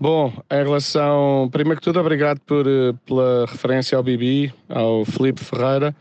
[0.00, 1.50] Bom, em relação.
[1.52, 5.94] Primeiro que tudo, obrigado por, eh, pela referência ao Bibi, ao Felipe Ferreira.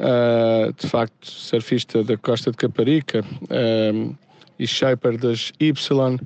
[0.00, 3.24] Uh, de facto, surfista da Costa de Caparica
[4.58, 6.18] e shaper das Y,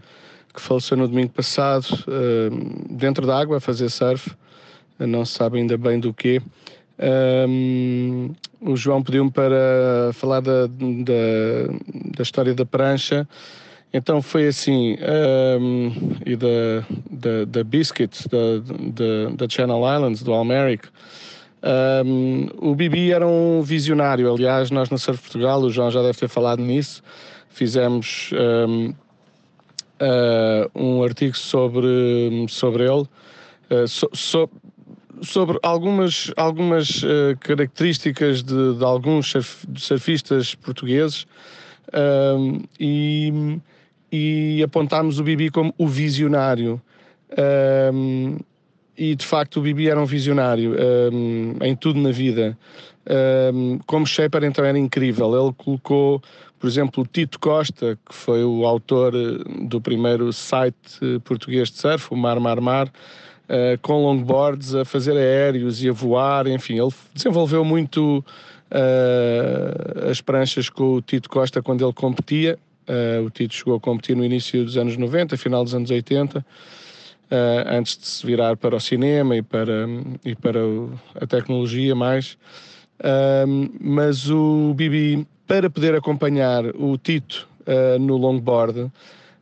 [0.55, 4.31] que faleceu no domingo passado, uh, dentro da água, a fazer surf.
[4.99, 6.41] não se sabe ainda bem do quê.
[7.49, 11.75] Um, o João pediu-me para falar da, da,
[12.17, 13.29] da, história da prancha.
[13.93, 14.97] Então foi assim,
[15.61, 15.93] um,
[16.25, 20.89] e da, da, da Biscuit, da, da, Channel Islands, do Almeric.
[22.05, 26.19] Um, o Bibi era um visionário, aliás, nós na Surf Portugal, o João já deve
[26.19, 27.03] ter falado nisso,
[27.49, 28.31] fizemos
[30.01, 33.03] uh, um artigo sobre, sobre ele,
[33.71, 34.51] uh, so, so,
[35.23, 41.27] sobre algumas, algumas uh, características de, de, alguns surf, surfistas portugueses
[41.93, 43.61] um, e,
[44.11, 46.81] e apontámos o Bibi como o visionário.
[47.93, 48.39] Um,
[48.97, 50.77] e de facto o Bibi era um visionário
[51.13, 52.57] um, em tudo na vida.
[53.87, 55.35] como shaper então era incrível.
[55.35, 56.23] Ele colocou,
[56.65, 61.71] por exemplo, o Tito Costa, que foi o autor eh, do primeiro site eh, português
[61.71, 66.47] de surf, o Mar Mar Mar, uh, com longboards, a fazer aéreos e a voar,
[66.47, 68.25] enfim, ele desenvolveu muito
[68.71, 72.59] uh, as pranchas com o Tito Costa quando ele competia.
[72.89, 76.47] Uh, o Tito chegou a competir no início dos anos 90, final dos anos 80,
[77.67, 79.87] antes de se virar para o cinema e para,
[80.25, 80.61] e para
[81.21, 82.39] a tecnologia mais.
[83.81, 87.49] mas o Bibi, para poder acompanhar o Tito
[88.01, 88.91] no longboard,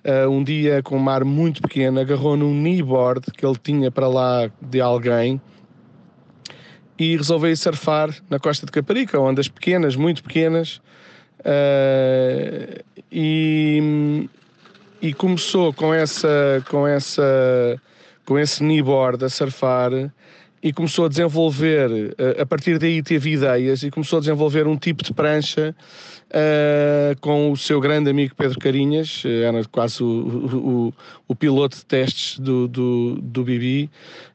[0.05, 4.09] uh, um dia com um mar muito pequeno, agarrou num kneeboard que ele tinha para
[4.09, 5.41] lá de alguém
[6.99, 10.81] e resolveu surfar na costa de Caparica, ondas pequenas, muito pequenas,
[11.41, 14.29] uh, e,
[15.01, 17.81] e começou com essa, com essa,
[18.25, 19.91] com esse kneeboard a surfar
[20.63, 25.03] e começou a desenvolver, a partir daí teve ideias e começou a desenvolver um tipo
[25.03, 25.75] de prancha
[26.33, 30.95] uh, com o seu grande amigo Pedro Carinhas, eh, era quase o, o,
[31.29, 33.91] o piloto de testes do, do, do Bibi.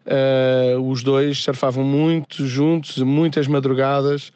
[0.06, 4.32] Uh, os dois surfavam muito juntos, muitas madrugadas,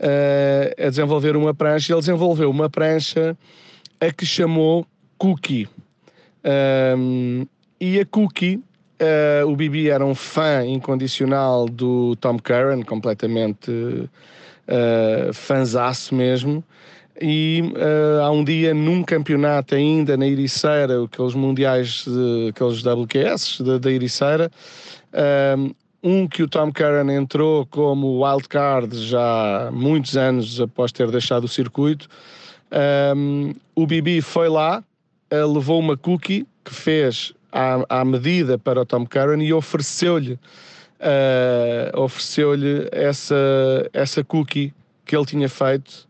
[0.00, 1.92] uh, a desenvolver uma prancha.
[1.92, 3.36] Ele desenvolveu uma prancha
[4.00, 4.86] a que chamou
[5.18, 5.68] Cookie.
[7.80, 8.60] e a Cookie
[9.02, 16.64] Uh, o Bibi era um fã incondicional do Tom Curran, completamente uh, fanzaço mesmo
[17.20, 23.60] e uh, há um dia num campeonato ainda na Ericeira, aqueles mundiais, de, aqueles WQS
[23.80, 24.50] da, Ericeira,
[25.12, 25.70] um, eh,
[26.02, 31.48] um que o Tom Curran entrou como wildcard já muitos anos após ter deixado o
[31.48, 32.08] circuito.
[33.14, 34.82] Um, eh, o Bibi foi lá,
[35.32, 40.38] uh, levou uma cookie que fez à, à medida para o Tom Curran e ofereceu-lhe
[41.02, 43.34] uh, ofereceu-lhe essa,
[43.92, 44.72] essa cookie
[45.04, 46.08] que ele tinha feito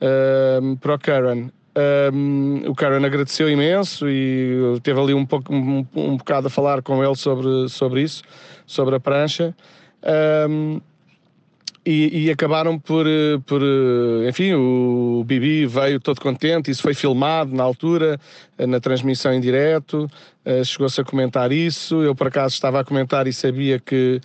[0.00, 1.50] uh, para o Karen.
[2.12, 6.82] Um, o Karen agradeceu imenso e teve ali um, pouco, um, um bocado a falar
[6.82, 8.22] com ele sobre, sobre isso,
[8.66, 9.54] sobre a prancha.
[10.48, 10.80] Um,
[11.84, 13.06] e, e, acabaram por,
[13.46, 13.62] por,
[14.28, 18.20] enfim, o Bibi veio todo contente, isso foi filmado na altura,
[18.58, 20.06] na transmissão em direto,
[20.64, 24.20] chegou-se a comentar isso, eu por acaso estava a comentar e sabia que,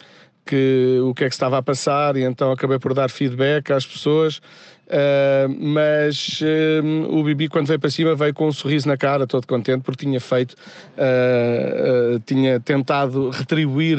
[0.46, 3.86] que o que é que estava a passar e então acabei por dar feedback às
[3.86, 4.42] pessoas
[4.86, 9.26] Uh, mas uh, o Bibi, quando veio para cima, veio com um sorriso na cara,
[9.26, 13.98] todo contente, porque tinha feito, uh, tinha tentado retribuir,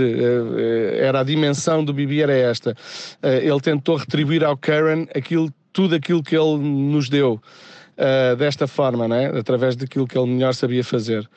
[1.00, 2.74] era a dimensão do Bibi, era esta.
[3.22, 7.40] ele tentou retribuir ao Karen aquilo, tudo aquilo que ele nos deu.
[8.38, 9.26] desta forma, né?
[9.38, 11.28] através daquilo que ele melhor sabia fazer.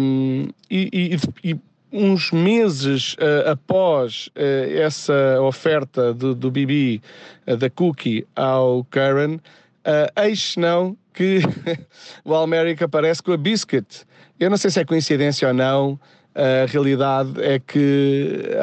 [0.00, 1.56] Um, e, e, e
[1.92, 10.22] uns meses uh, após uh, essa oferta do, do uh, da Cookie, ao Karen, uh,
[10.22, 11.40] eis não que
[12.24, 14.06] o Almeric aparece com a Biscuit.
[14.38, 15.98] Eu não sei se é coincidência ou não,
[16.32, 18.56] A realidade é que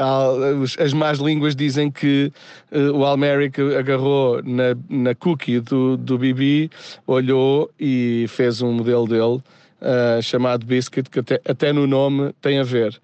[0.79, 2.31] as más línguas dizem que
[2.71, 6.17] o Almeric agarrou na, na cookie do, do
[7.05, 9.43] olhou e fez um modelo dele
[9.81, 12.99] uh, chamado Biscuit, que até, até, no nome tem a ver.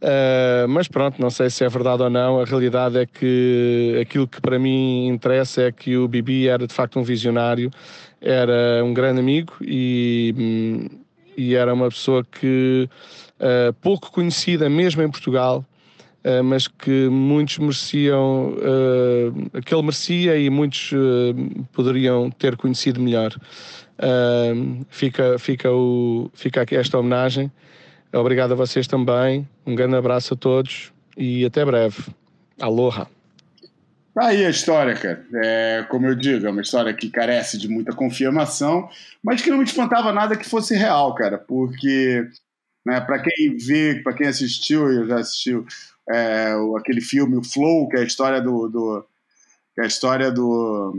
[0.00, 2.40] Uh, mas pronto, não sei se é verdade ou não.
[2.40, 6.74] A realidade é que aquilo que para mim interessa é que o Bibi era de
[6.74, 7.70] facto um visionário,
[8.20, 10.88] era um grande amigo e, hum,
[11.36, 12.88] e era uma pessoa que
[13.38, 15.64] uh, pouco conhecida mesmo em Portugal,
[16.24, 20.90] uh, mas que muitos mereciam, uh, que ele merecia e muitos
[21.72, 23.34] poderiam ter conhecido melhor.
[24.88, 27.50] Fica, fica, o, fica aqui esta homenagem.
[28.12, 29.46] Obrigado a vocês também.
[29.66, 31.96] Um grande abraço a todos e até breve.
[32.60, 33.06] Aloha!
[34.14, 35.24] Tá aí a história, cara.
[35.44, 38.88] É, como eu digo, é uma história que carece de muita confirmação,
[39.22, 42.26] mas que não me espantava nada que fosse real, cara, porque
[42.84, 45.66] né, para quem vê, para quem assistiu, eu já assistiu
[46.10, 49.06] é, aquele filme, o Flow, que é a história do, do
[49.78, 50.92] é a história do,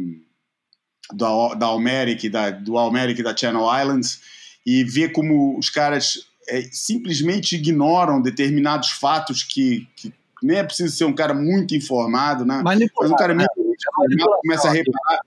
[1.11, 4.21] do da Almeric, da, do Almeric da Channel Islands,
[4.65, 10.95] e vê como os caras é, simplesmente ignoram determinados fatos que, que nem é preciso
[10.95, 12.61] ser um cara muito informado, né?
[12.63, 13.73] Mas um cara muito né?
[13.73, 15.21] informado começa a reparar.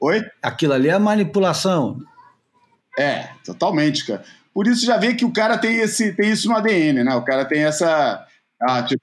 [0.00, 0.22] Oi?
[0.42, 1.98] Aquilo ali é manipulação.
[2.98, 4.22] É, totalmente, cara.
[4.52, 7.14] Por isso já vê que o cara tem, esse, tem isso no ADN, né?
[7.16, 8.24] O cara tem essa.
[8.60, 9.02] Ah, tipo,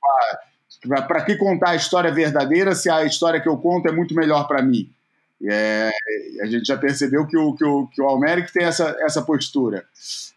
[0.93, 4.15] ah, para que contar a história verdadeira se a história que eu conto é muito
[4.15, 4.89] melhor para mim?
[5.49, 5.89] É,
[6.41, 9.85] a gente já percebeu que o, que o, que o Almeric tem essa, essa postura.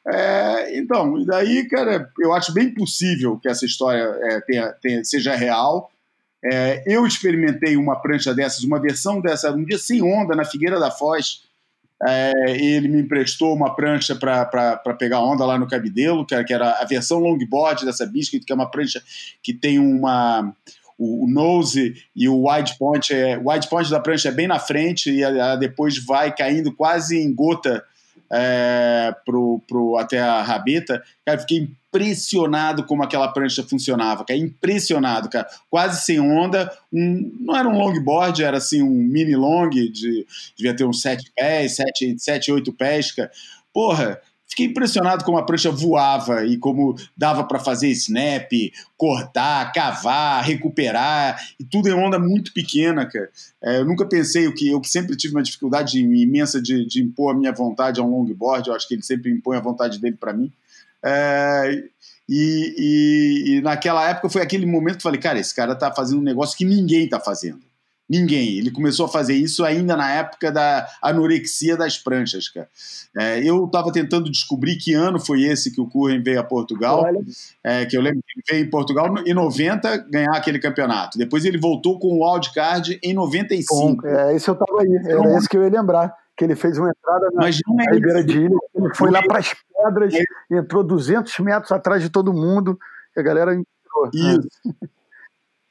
[0.06, 5.04] É, então, e daí, cara, eu acho bem possível que essa história é, tenha, tenha,
[5.04, 5.90] seja real.
[6.44, 10.78] É, eu experimentei uma prancha dessas, uma versão dessa, um dia sem onda, na Figueira
[10.78, 11.42] da Foz.
[12.06, 16.52] É, ele me emprestou uma prancha para pegar onda lá no Cabidelo, que era, que
[16.52, 19.02] era a versão longboard dessa Biscuit, que é uma prancha
[19.42, 20.54] que tem uma
[21.04, 24.58] o, nose e o wide point, é, o wide point da prancha é bem na
[24.58, 27.84] frente e ela depois vai caindo quase em gota
[28.30, 31.02] é, pro, pro, até a rabeta.
[31.24, 37.56] Cara, fiquei impressionado como aquela prancha funcionava, cara, impressionado, cara, quase sem onda, um, não
[37.56, 40.26] era um longboard, era assim um mini long, de,
[40.56, 43.30] devia ter uns 7 pés, 7, 7 8 pés, cara.
[43.72, 44.20] porra,
[44.54, 48.52] Fiquei impressionado como a prancha voava e como dava para fazer snap,
[48.96, 53.28] cortar, cavar, recuperar, e tudo em onda muito pequena, cara.
[53.60, 57.02] É, eu nunca pensei, o que eu que sempre tive uma dificuldade imensa de, de,
[57.02, 59.98] impor a minha vontade a um longboard, eu acho que ele sempre impõe a vontade
[59.98, 60.52] dele para mim.
[61.02, 61.82] É,
[62.28, 65.90] e, e, e, naquela época foi aquele momento que eu falei, cara, esse cara tá
[65.90, 67.58] fazendo um negócio que ninguém tá fazendo.
[68.08, 68.58] Ninguém.
[68.58, 72.68] Ele começou a fazer isso ainda na época da anorexia das pranchas, cara.
[73.16, 77.04] É, eu estava tentando descobrir que ano foi esse que o Curren veio a Portugal.
[77.62, 81.16] É, que eu lembro que ele veio em Portugal em 90 ganhar aquele campeonato.
[81.16, 83.74] Depois ele voltou com o wildcard em 95.
[83.74, 84.96] Bom, é, esse eu estava aí.
[84.96, 86.14] Era então, esse que eu ia lembrar.
[86.36, 88.56] Que ele fez uma entrada na, não é Ribeira de Ilha.
[88.74, 90.56] Ele foi lá para as pedras, é.
[90.56, 92.76] entrou 200 metros atrás de todo mundo.
[93.16, 94.10] E a galera entrou.
[94.12, 94.32] Né?
[94.32, 94.48] Isso.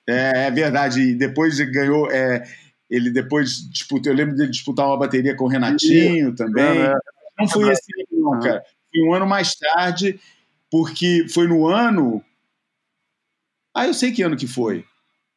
[0.08, 1.02] É, é verdade.
[1.02, 2.10] E depois ganhou.
[2.12, 2.44] É,
[2.90, 4.12] ele depois disputou.
[4.12, 6.82] Eu lembro dele disputar uma bateria com o Renatinho e, também.
[6.82, 6.94] É,
[7.40, 8.64] não foi esse ano, não, cara.
[8.92, 10.20] Foi um ano mais tarde,
[10.70, 12.24] porque foi no ano.
[13.76, 14.86] Ah, eu sei que ano que foi.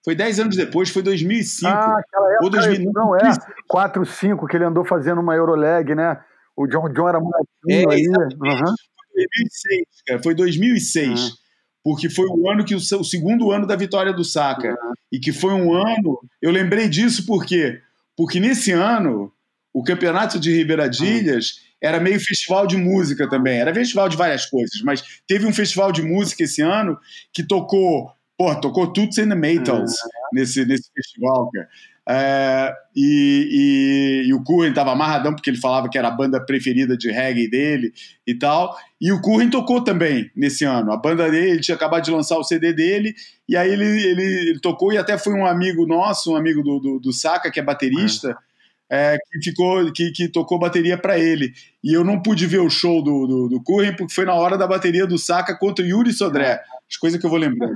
[0.05, 1.66] Foi 10 anos depois, foi 2005.
[1.66, 2.93] Ah, aquela época, ou 2009.
[2.94, 3.34] Não, é.
[3.66, 6.20] 4, 5, que ele andou fazendo uma Euroleg, né?
[6.55, 8.06] O John John era molequinho é, aí.
[8.06, 8.34] Uhum.
[8.36, 10.22] Foi 2006, cara.
[10.22, 11.20] Foi 2006.
[11.20, 11.45] Uhum
[11.86, 14.92] porque foi o ano que o, o segundo ano da vitória do Saka uhum.
[15.12, 16.18] e que foi um ano.
[16.42, 17.80] Eu lembrei disso porque
[18.16, 19.32] porque nesse ano
[19.72, 21.58] o campeonato de Ribeiradilhas uhum.
[21.80, 23.60] era meio festival de música também.
[23.60, 26.98] Era festival de várias coisas, mas teve um festival de música esse ano
[27.32, 30.10] que tocou, pô, tocou Toots and the Maytals uhum.
[30.32, 31.68] nesse nesse festival, cara.
[32.08, 36.40] É, e, e, e, o Curren estava amarradão porque ele falava que era a banda
[36.40, 37.92] preferida de reggae dele
[38.24, 38.76] e tal.
[39.00, 40.92] E o Curren tocou também nesse ano.
[40.92, 43.12] A banda dele, ele tinha acabado de lançar o CD dele,
[43.48, 46.78] e aí ele, ele, ele tocou, e até foi um amigo nosso, um amigo do,
[46.78, 48.36] do, do Saka, que é baterista.
[48.88, 51.52] É, que ficou que, que tocou bateria para ele
[51.82, 54.56] e eu não pude ver o show do, do, do Curren porque foi na hora
[54.56, 57.68] da bateria do Saka contra o Yuri Sodré as coisas que eu vou lembrar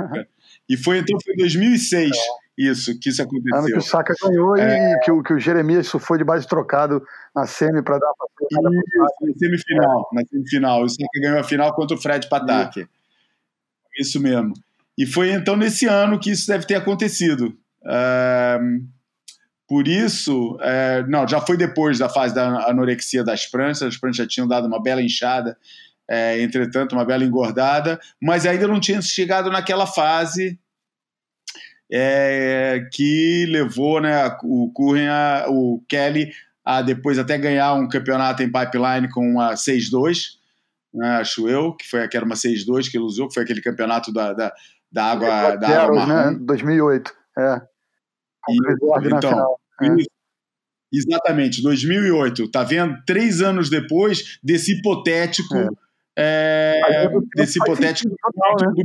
[0.69, 2.17] e foi então foi 2006
[2.57, 3.59] isso, que isso aconteceu.
[3.59, 4.95] Ano que o Saka ganhou é...
[4.95, 7.03] e que o, que o Jeremias foi de base trocado
[7.35, 8.11] na semi para dar
[8.51, 10.83] Isso, na semifinal, na semifinal.
[10.83, 12.81] O Saka ganhou a final contra o Fred Pataki.
[12.81, 12.89] Isso.
[13.99, 14.53] isso mesmo.
[14.99, 17.57] E foi então nesse ano que isso deve ter acontecido.
[19.67, 24.19] por isso, é, não, já foi depois da fase da anorexia das pranchas, as pranchas
[24.19, 25.57] já tinham dado uma bela inchada
[26.11, 30.59] é, entretanto, uma bela engordada, mas ainda não tinha chegado naquela fase
[31.91, 36.31] é, que levou né, o Curren, a, o Kelly,
[36.65, 40.39] a depois até ganhar um campeonato em pipeline com uma 6-2,
[40.95, 43.61] né, acho eu, que foi que era uma 6-2 que ele usou, que foi aquele
[43.61, 44.53] campeonato da, da,
[44.91, 46.31] da água, da água marrom.
[46.33, 46.39] Né?
[46.41, 47.61] 2008, é.
[48.49, 48.57] E,
[49.07, 50.21] então, é.
[50.93, 52.51] Exatamente, 2008.
[52.51, 52.97] Tá vendo?
[53.07, 55.57] Três anos depois desse hipotético.
[56.17, 56.81] É.
[56.83, 58.13] É, desse hipotético.
[58.21, 58.83] Total, né?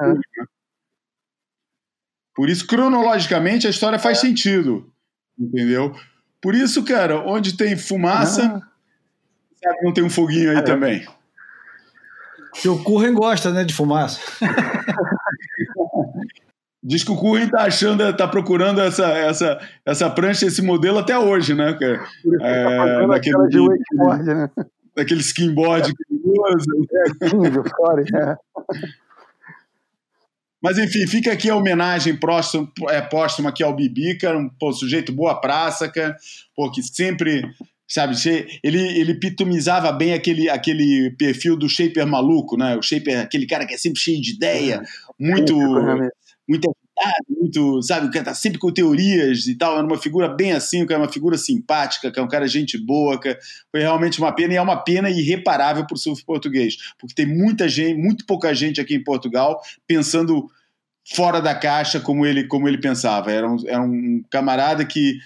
[0.00, 0.06] É.
[0.06, 0.46] Né?
[2.34, 4.20] Por isso, cronologicamente, a história faz é.
[4.22, 4.90] sentido.
[5.38, 5.94] Entendeu?
[6.40, 8.42] Por isso, cara, onde tem fumaça,
[9.62, 10.62] sabe, não tem um foguinho aí é.
[10.62, 11.06] também.
[12.54, 14.20] Que o Curren gosta, né, de fumaça.
[16.84, 21.16] Diz que o Curren tá achando, tá procurando essa, essa, essa prancha, esse modelo até
[21.16, 21.74] hoje, né?
[21.74, 21.84] Que,
[22.40, 24.50] é, naquele, de wakeboard, né?
[24.96, 26.66] Daquele skinboard que ele usa.
[26.92, 27.04] É,
[28.16, 28.36] é.
[30.62, 34.72] Mas enfim, fica aqui a homenagem próxima, é, póstuma aqui ao Bibi, cara, um pô,
[34.72, 36.16] sujeito boa praça, cara,
[36.54, 37.42] pô, que sempre,
[37.88, 38.14] sabe,
[38.62, 42.76] ele, ele pitumizava bem aquele, aquele perfil do shaper maluco, né?
[42.76, 44.82] O shaper, aquele cara que é sempre cheio de ideia, é.
[45.18, 45.56] muito
[46.48, 50.28] muito agitado, muito, sabe, o cara tá sempre com teorias e tal, era uma figura
[50.28, 53.36] bem assim, que é uma figura simpática, que é um cara gente boa, que
[53.70, 57.26] foi realmente uma pena, e é uma pena irreparável para o surf português, porque tem
[57.26, 60.48] muita gente, muito pouca gente aqui em Portugal pensando
[61.14, 65.18] fora da caixa como ele, como ele pensava, era um, era um camarada que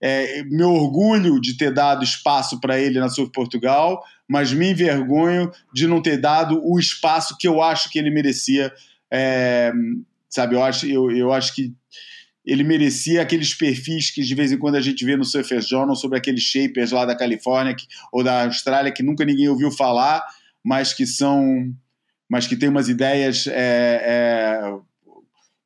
[0.00, 5.50] é, meu orgulho de ter dado espaço para ele na Surf Portugal, mas me envergonho
[5.74, 8.72] de não ter dado o espaço que eu acho que ele merecia
[9.10, 9.72] é,
[10.28, 10.54] sabe?
[10.54, 11.72] Eu acho, eu, eu acho que
[12.48, 15.94] ele merecia aqueles perfis que de vez em quando a gente vê no Surfer Journal
[15.94, 20.24] sobre aqueles shapers lá da Califórnia que, ou da Austrália que nunca ninguém ouviu falar,
[20.64, 21.70] mas que são,
[22.28, 24.78] mas que tem umas ideias é, é,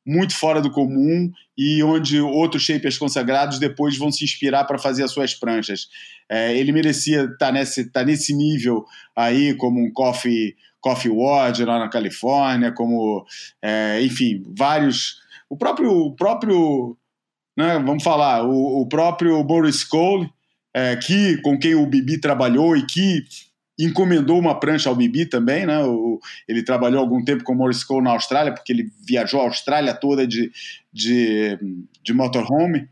[0.05, 5.03] muito fora do comum e onde outros shapers consagrados depois vão se inspirar para fazer
[5.03, 5.87] as suas pranchas.
[6.29, 8.85] É, ele merecia estar tá nesse, tá nesse nível
[9.15, 13.25] aí como um coffee Coffee Ward lá na Califórnia, como,
[13.61, 15.21] é, enfim, vários.
[15.49, 16.97] O próprio, o próprio
[17.57, 20.29] né, vamos falar, o, o próprio Boris Cole,
[20.75, 23.23] é, que, com quem o Bibi trabalhou e que
[23.79, 25.83] encomendou uma prancha ao Bibi também, né?
[25.83, 29.45] O, ele trabalhou algum tempo com o Morris Cole na Austrália, porque ele viajou a
[29.45, 30.51] Austrália toda de,
[30.91, 31.57] de,
[32.03, 32.87] de motorhome.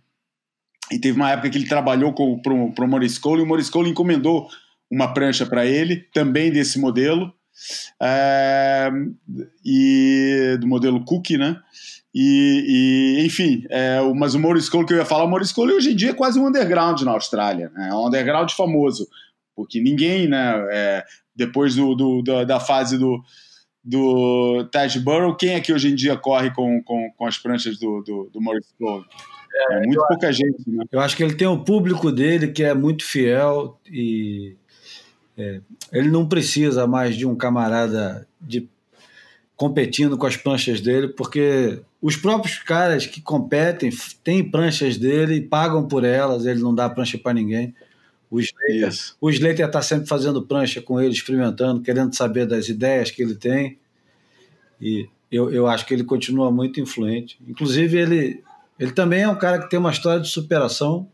[0.91, 3.89] E teve uma época que ele trabalhou para o Morris Cole e o Morris Cole
[3.89, 4.47] encomendou
[4.89, 7.34] uma prancha para ele, também desse modelo
[8.01, 8.89] é,
[9.65, 11.59] e do modelo Cookie, né?
[12.13, 15.73] E, e enfim, é, mas o Morris Cole que eu ia falar, o Morris Cole
[15.73, 17.89] hoje em dia é quase um underground na Austrália, né?
[17.89, 19.07] é um underground famoso,
[19.55, 23.23] porque ninguém, né, é, depois do, do, da fase do,
[23.81, 27.79] do Ted Burrow, quem é que hoje em dia corre com, com, com as pranchas
[27.79, 29.05] do, do, do Morris Cole?
[29.53, 30.83] É, é muito pouca acho, gente, né?
[30.91, 34.57] Eu acho que ele tem o público dele que é muito fiel e
[35.37, 38.67] é, ele não precisa mais de um camarada de
[39.55, 43.91] competindo com as pranchas dele, porque os próprios caras que competem
[44.23, 47.75] têm pranchas dele e pagam por elas, ele não dá prancha para ninguém.
[48.29, 48.89] O Slater,
[49.19, 53.35] o Slater está sempre fazendo prancha com ele, experimentando, querendo saber das ideias que ele
[53.35, 53.77] tem.
[54.81, 57.37] E eu, eu acho que ele continua muito influente.
[57.47, 58.43] Inclusive, ele,
[58.79, 61.07] ele também é um cara que tem uma história de superação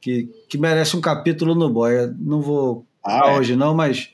[0.00, 2.12] que, que merece um capítulo no Boia.
[2.18, 3.38] Não vou ah, é.
[3.38, 4.10] hoje não, mas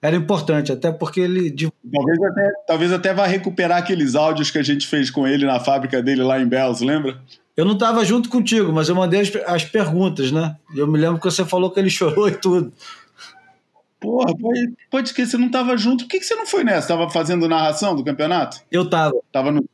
[0.00, 1.54] era importante, até porque ele.
[1.92, 5.58] Talvez até, talvez até vá recuperar aqueles áudios que a gente fez com ele na
[5.58, 7.20] fábrica dele lá em Bells, lembra?
[7.56, 10.56] Eu não estava junto contigo, mas eu mandei as, as perguntas, né?
[10.74, 12.72] E eu me lembro que você falou que ele chorou e tudo.
[13.98, 16.04] Porra, pode, pode esquecer, você não estava junto.
[16.04, 16.80] Por que, que você não foi nessa?
[16.80, 18.60] Estava fazendo narração do campeonato?
[18.70, 19.14] Eu estava.
[19.32, 19.64] Tava no.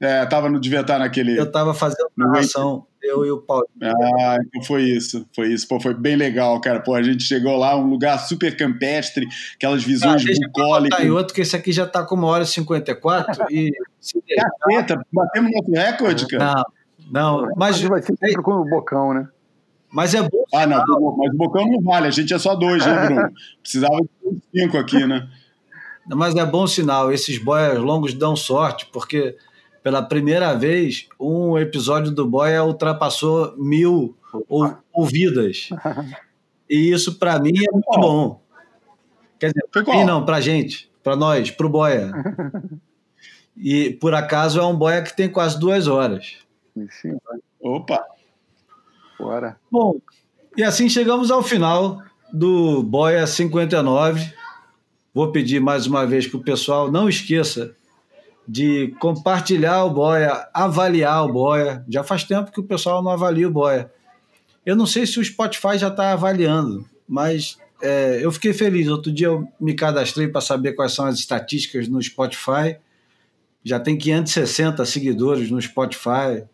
[0.00, 0.60] É, tava no.
[0.60, 1.38] Devia estar naquele.
[1.38, 3.66] Eu estava fazendo narração eu e o Paulo.
[3.82, 5.66] Ah, então foi isso, foi isso.
[5.68, 6.80] Pô, foi bem legal, cara.
[6.80, 11.04] Pô, a gente chegou lá, um lugar super campestre, aquelas visões ah, bucólicas.
[11.04, 13.72] E outro que esse aqui já tá com uma hora e 54 e...
[14.68, 16.64] Caceta, batemos nosso recorde, cara.
[17.10, 17.80] Não, não, mas...
[17.80, 19.28] Vai ser sempre com o Bocão, né?
[19.90, 20.44] Mas é bom.
[20.52, 20.84] Ah, não,
[21.16, 23.30] mas o Bocão não vale, a gente é só dois, né, Bruno?
[23.62, 25.28] Precisava de cinco aqui, né?
[26.08, 29.36] Mas é bom sinal, esses boias longos dão sorte, porque
[29.86, 34.16] pela primeira vez, um episódio do Boia ultrapassou mil
[34.48, 35.68] ou, ouvidas.
[36.68, 38.42] E isso, para mim, é muito bom.
[39.38, 42.10] Quer dizer, para mim não, para gente, para nós, para o Boia.
[43.56, 46.38] E, por acaso, é um Boia que tem quase duas horas.
[47.60, 48.04] Opa!
[49.16, 49.56] Bora.
[49.70, 50.00] Bom,
[50.56, 52.02] e assim chegamos ao final
[52.32, 54.32] do Boia 59.
[55.14, 57.76] vou pedir mais uma vez para o pessoal, não esqueça
[58.46, 61.84] de compartilhar o Boia, avaliar o Boia.
[61.88, 63.90] Já faz tempo que o pessoal não avalia o Boia.
[64.64, 68.88] Eu não sei se o Spotify já está avaliando, mas é, eu fiquei feliz.
[68.88, 72.76] Outro dia eu me cadastrei para saber quais são as estatísticas no Spotify.
[73.64, 76.44] Já tem 560 seguidores no Spotify.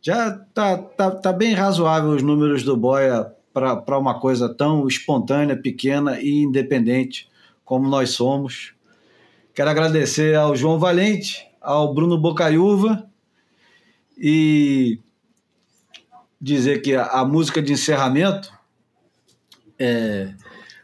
[0.00, 5.56] Já tá, tá, tá bem razoável os números do Boia para uma coisa tão espontânea,
[5.56, 7.28] pequena e independente
[7.64, 8.74] como nós somos.
[9.54, 13.06] Quero agradecer ao João Valente, ao Bruno Bocaiúva
[14.16, 14.98] e
[16.40, 18.50] dizer que a, a música de encerramento
[19.78, 20.32] é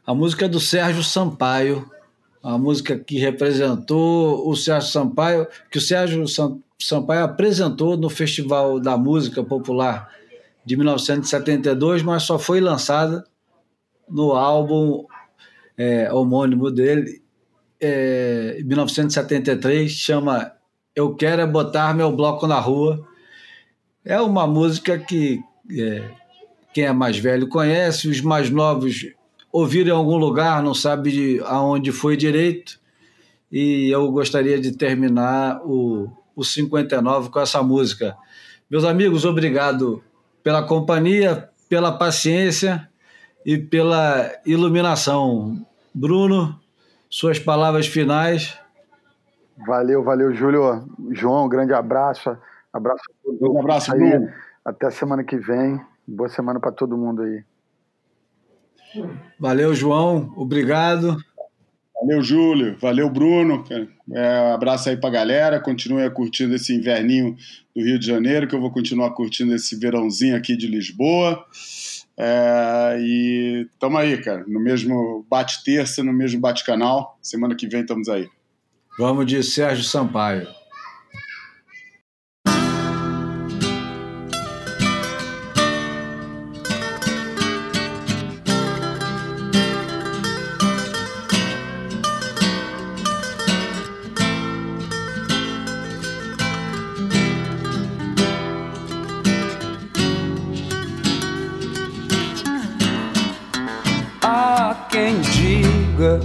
[0.07, 1.91] a música do Sérgio Sampaio,
[2.43, 6.25] a música que representou o Sérgio Sampaio, que o Sérgio
[6.79, 10.11] Sampaio apresentou no Festival da Música Popular
[10.65, 13.25] de 1972, mas só foi lançada
[14.09, 15.07] no álbum
[15.77, 17.23] é, homônimo dele,
[17.81, 20.53] é, 1973, chama
[20.95, 23.07] Eu Quero é Botar Meu Bloco na Rua.
[24.05, 25.41] É uma música que
[25.71, 26.11] é,
[26.73, 29.07] quem é mais velho conhece, os mais novos
[29.53, 32.79] ouviram em algum lugar, não sabe de aonde foi direito.
[33.51, 38.17] E eu gostaria de terminar o, o 59 com essa música.
[38.71, 40.03] Meus amigos, obrigado
[40.43, 42.89] pela companhia, pela paciência
[43.45, 45.67] e pela iluminação.
[45.95, 46.59] Bruno,
[47.09, 48.59] suas palavras finais.
[49.67, 50.89] Valeu, valeu, Júlio.
[51.13, 52.37] João, um grande abraço.
[52.73, 53.41] Abraço a todos.
[53.43, 53.99] Um abraço, aí.
[53.99, 54.33] Bruno.
[54.65, 55.81] Até semana que vem.
[56.07, 57.43] Boa semana para todo mundo aí.
[59.39, 60.33] Valeu, João.
[60.37, 61.17] Obrigado.
[62.01, 62.77] Valeu, Júlio.
[62.79, 63.65] Valeu, Bruno.
[64.13, 65.61] É, abraço aí pra galera.
[65.61, 67.37] Continue curtindo esse inverninho
[67.75, 71.45] do Rio de Janeiro, que eu vou continuar curtindo esse verãozinho aqui de Lisboa.
[72.21, 77.17] É, e tamo aí, cara, no mesmo bate-terça, no mesmo bate-canal.
[77.23, 78.29] Semana que vem estamos aí.
[78.99, 80.58] Vamos de Sérgio Sampaio.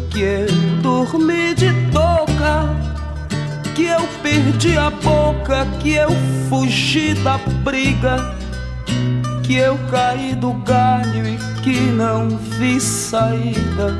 [0.09, 0.47] Que eu
[0.81, 2.69] dormi de toca,
[3.75, 6.09] que eu perdi a boca, que eu
[6.49, 8.35] fugi da briga,
[9.43, 13.97] que eu caí do galho e que não vi saída,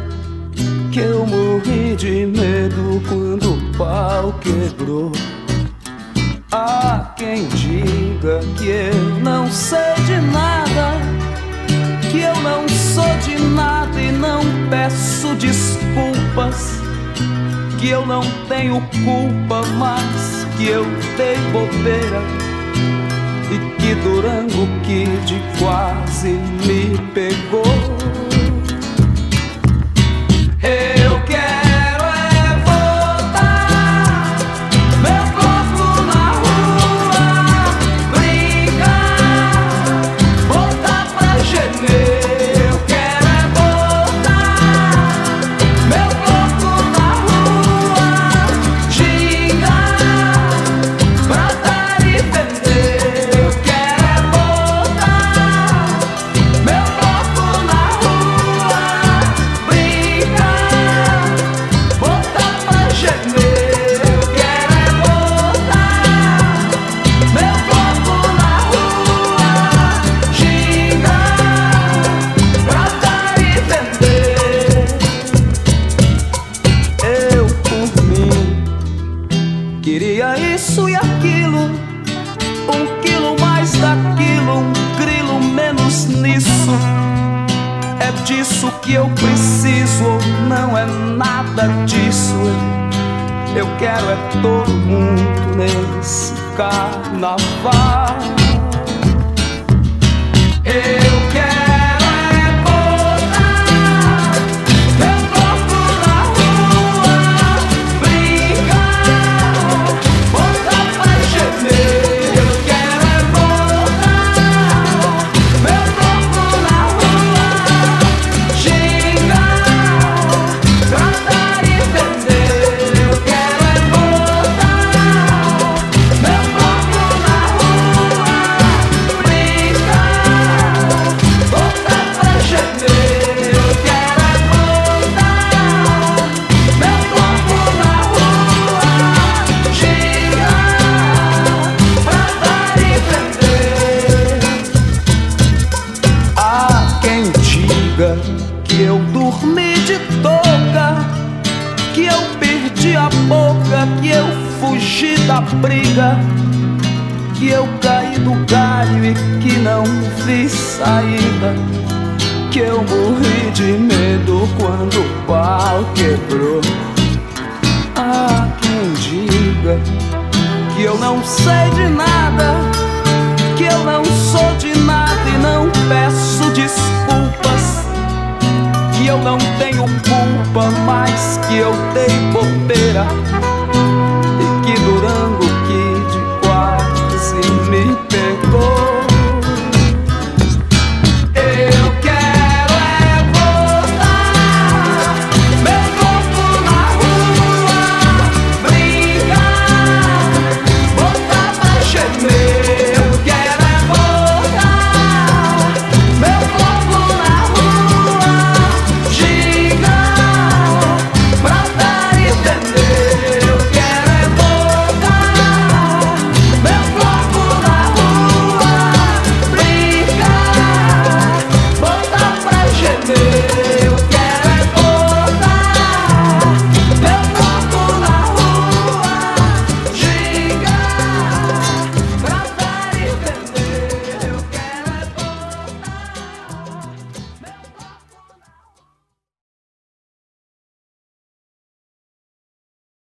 [0.91, 5.11] que eu morri de medo quando o pau quebrou.
[6.52, 10.94] Há quem diga que eu não sei de nada,
[12.11, 16.80] que eu não sou de nada e não peço desculpas.
[17.80, 20.86] Que eu não tenho culpa, mas que eu
[21.18, 22.22] dei bobeira.
[23.52, 26.34] E que Durango Kid quase
[26.65, 28.02] me pegou.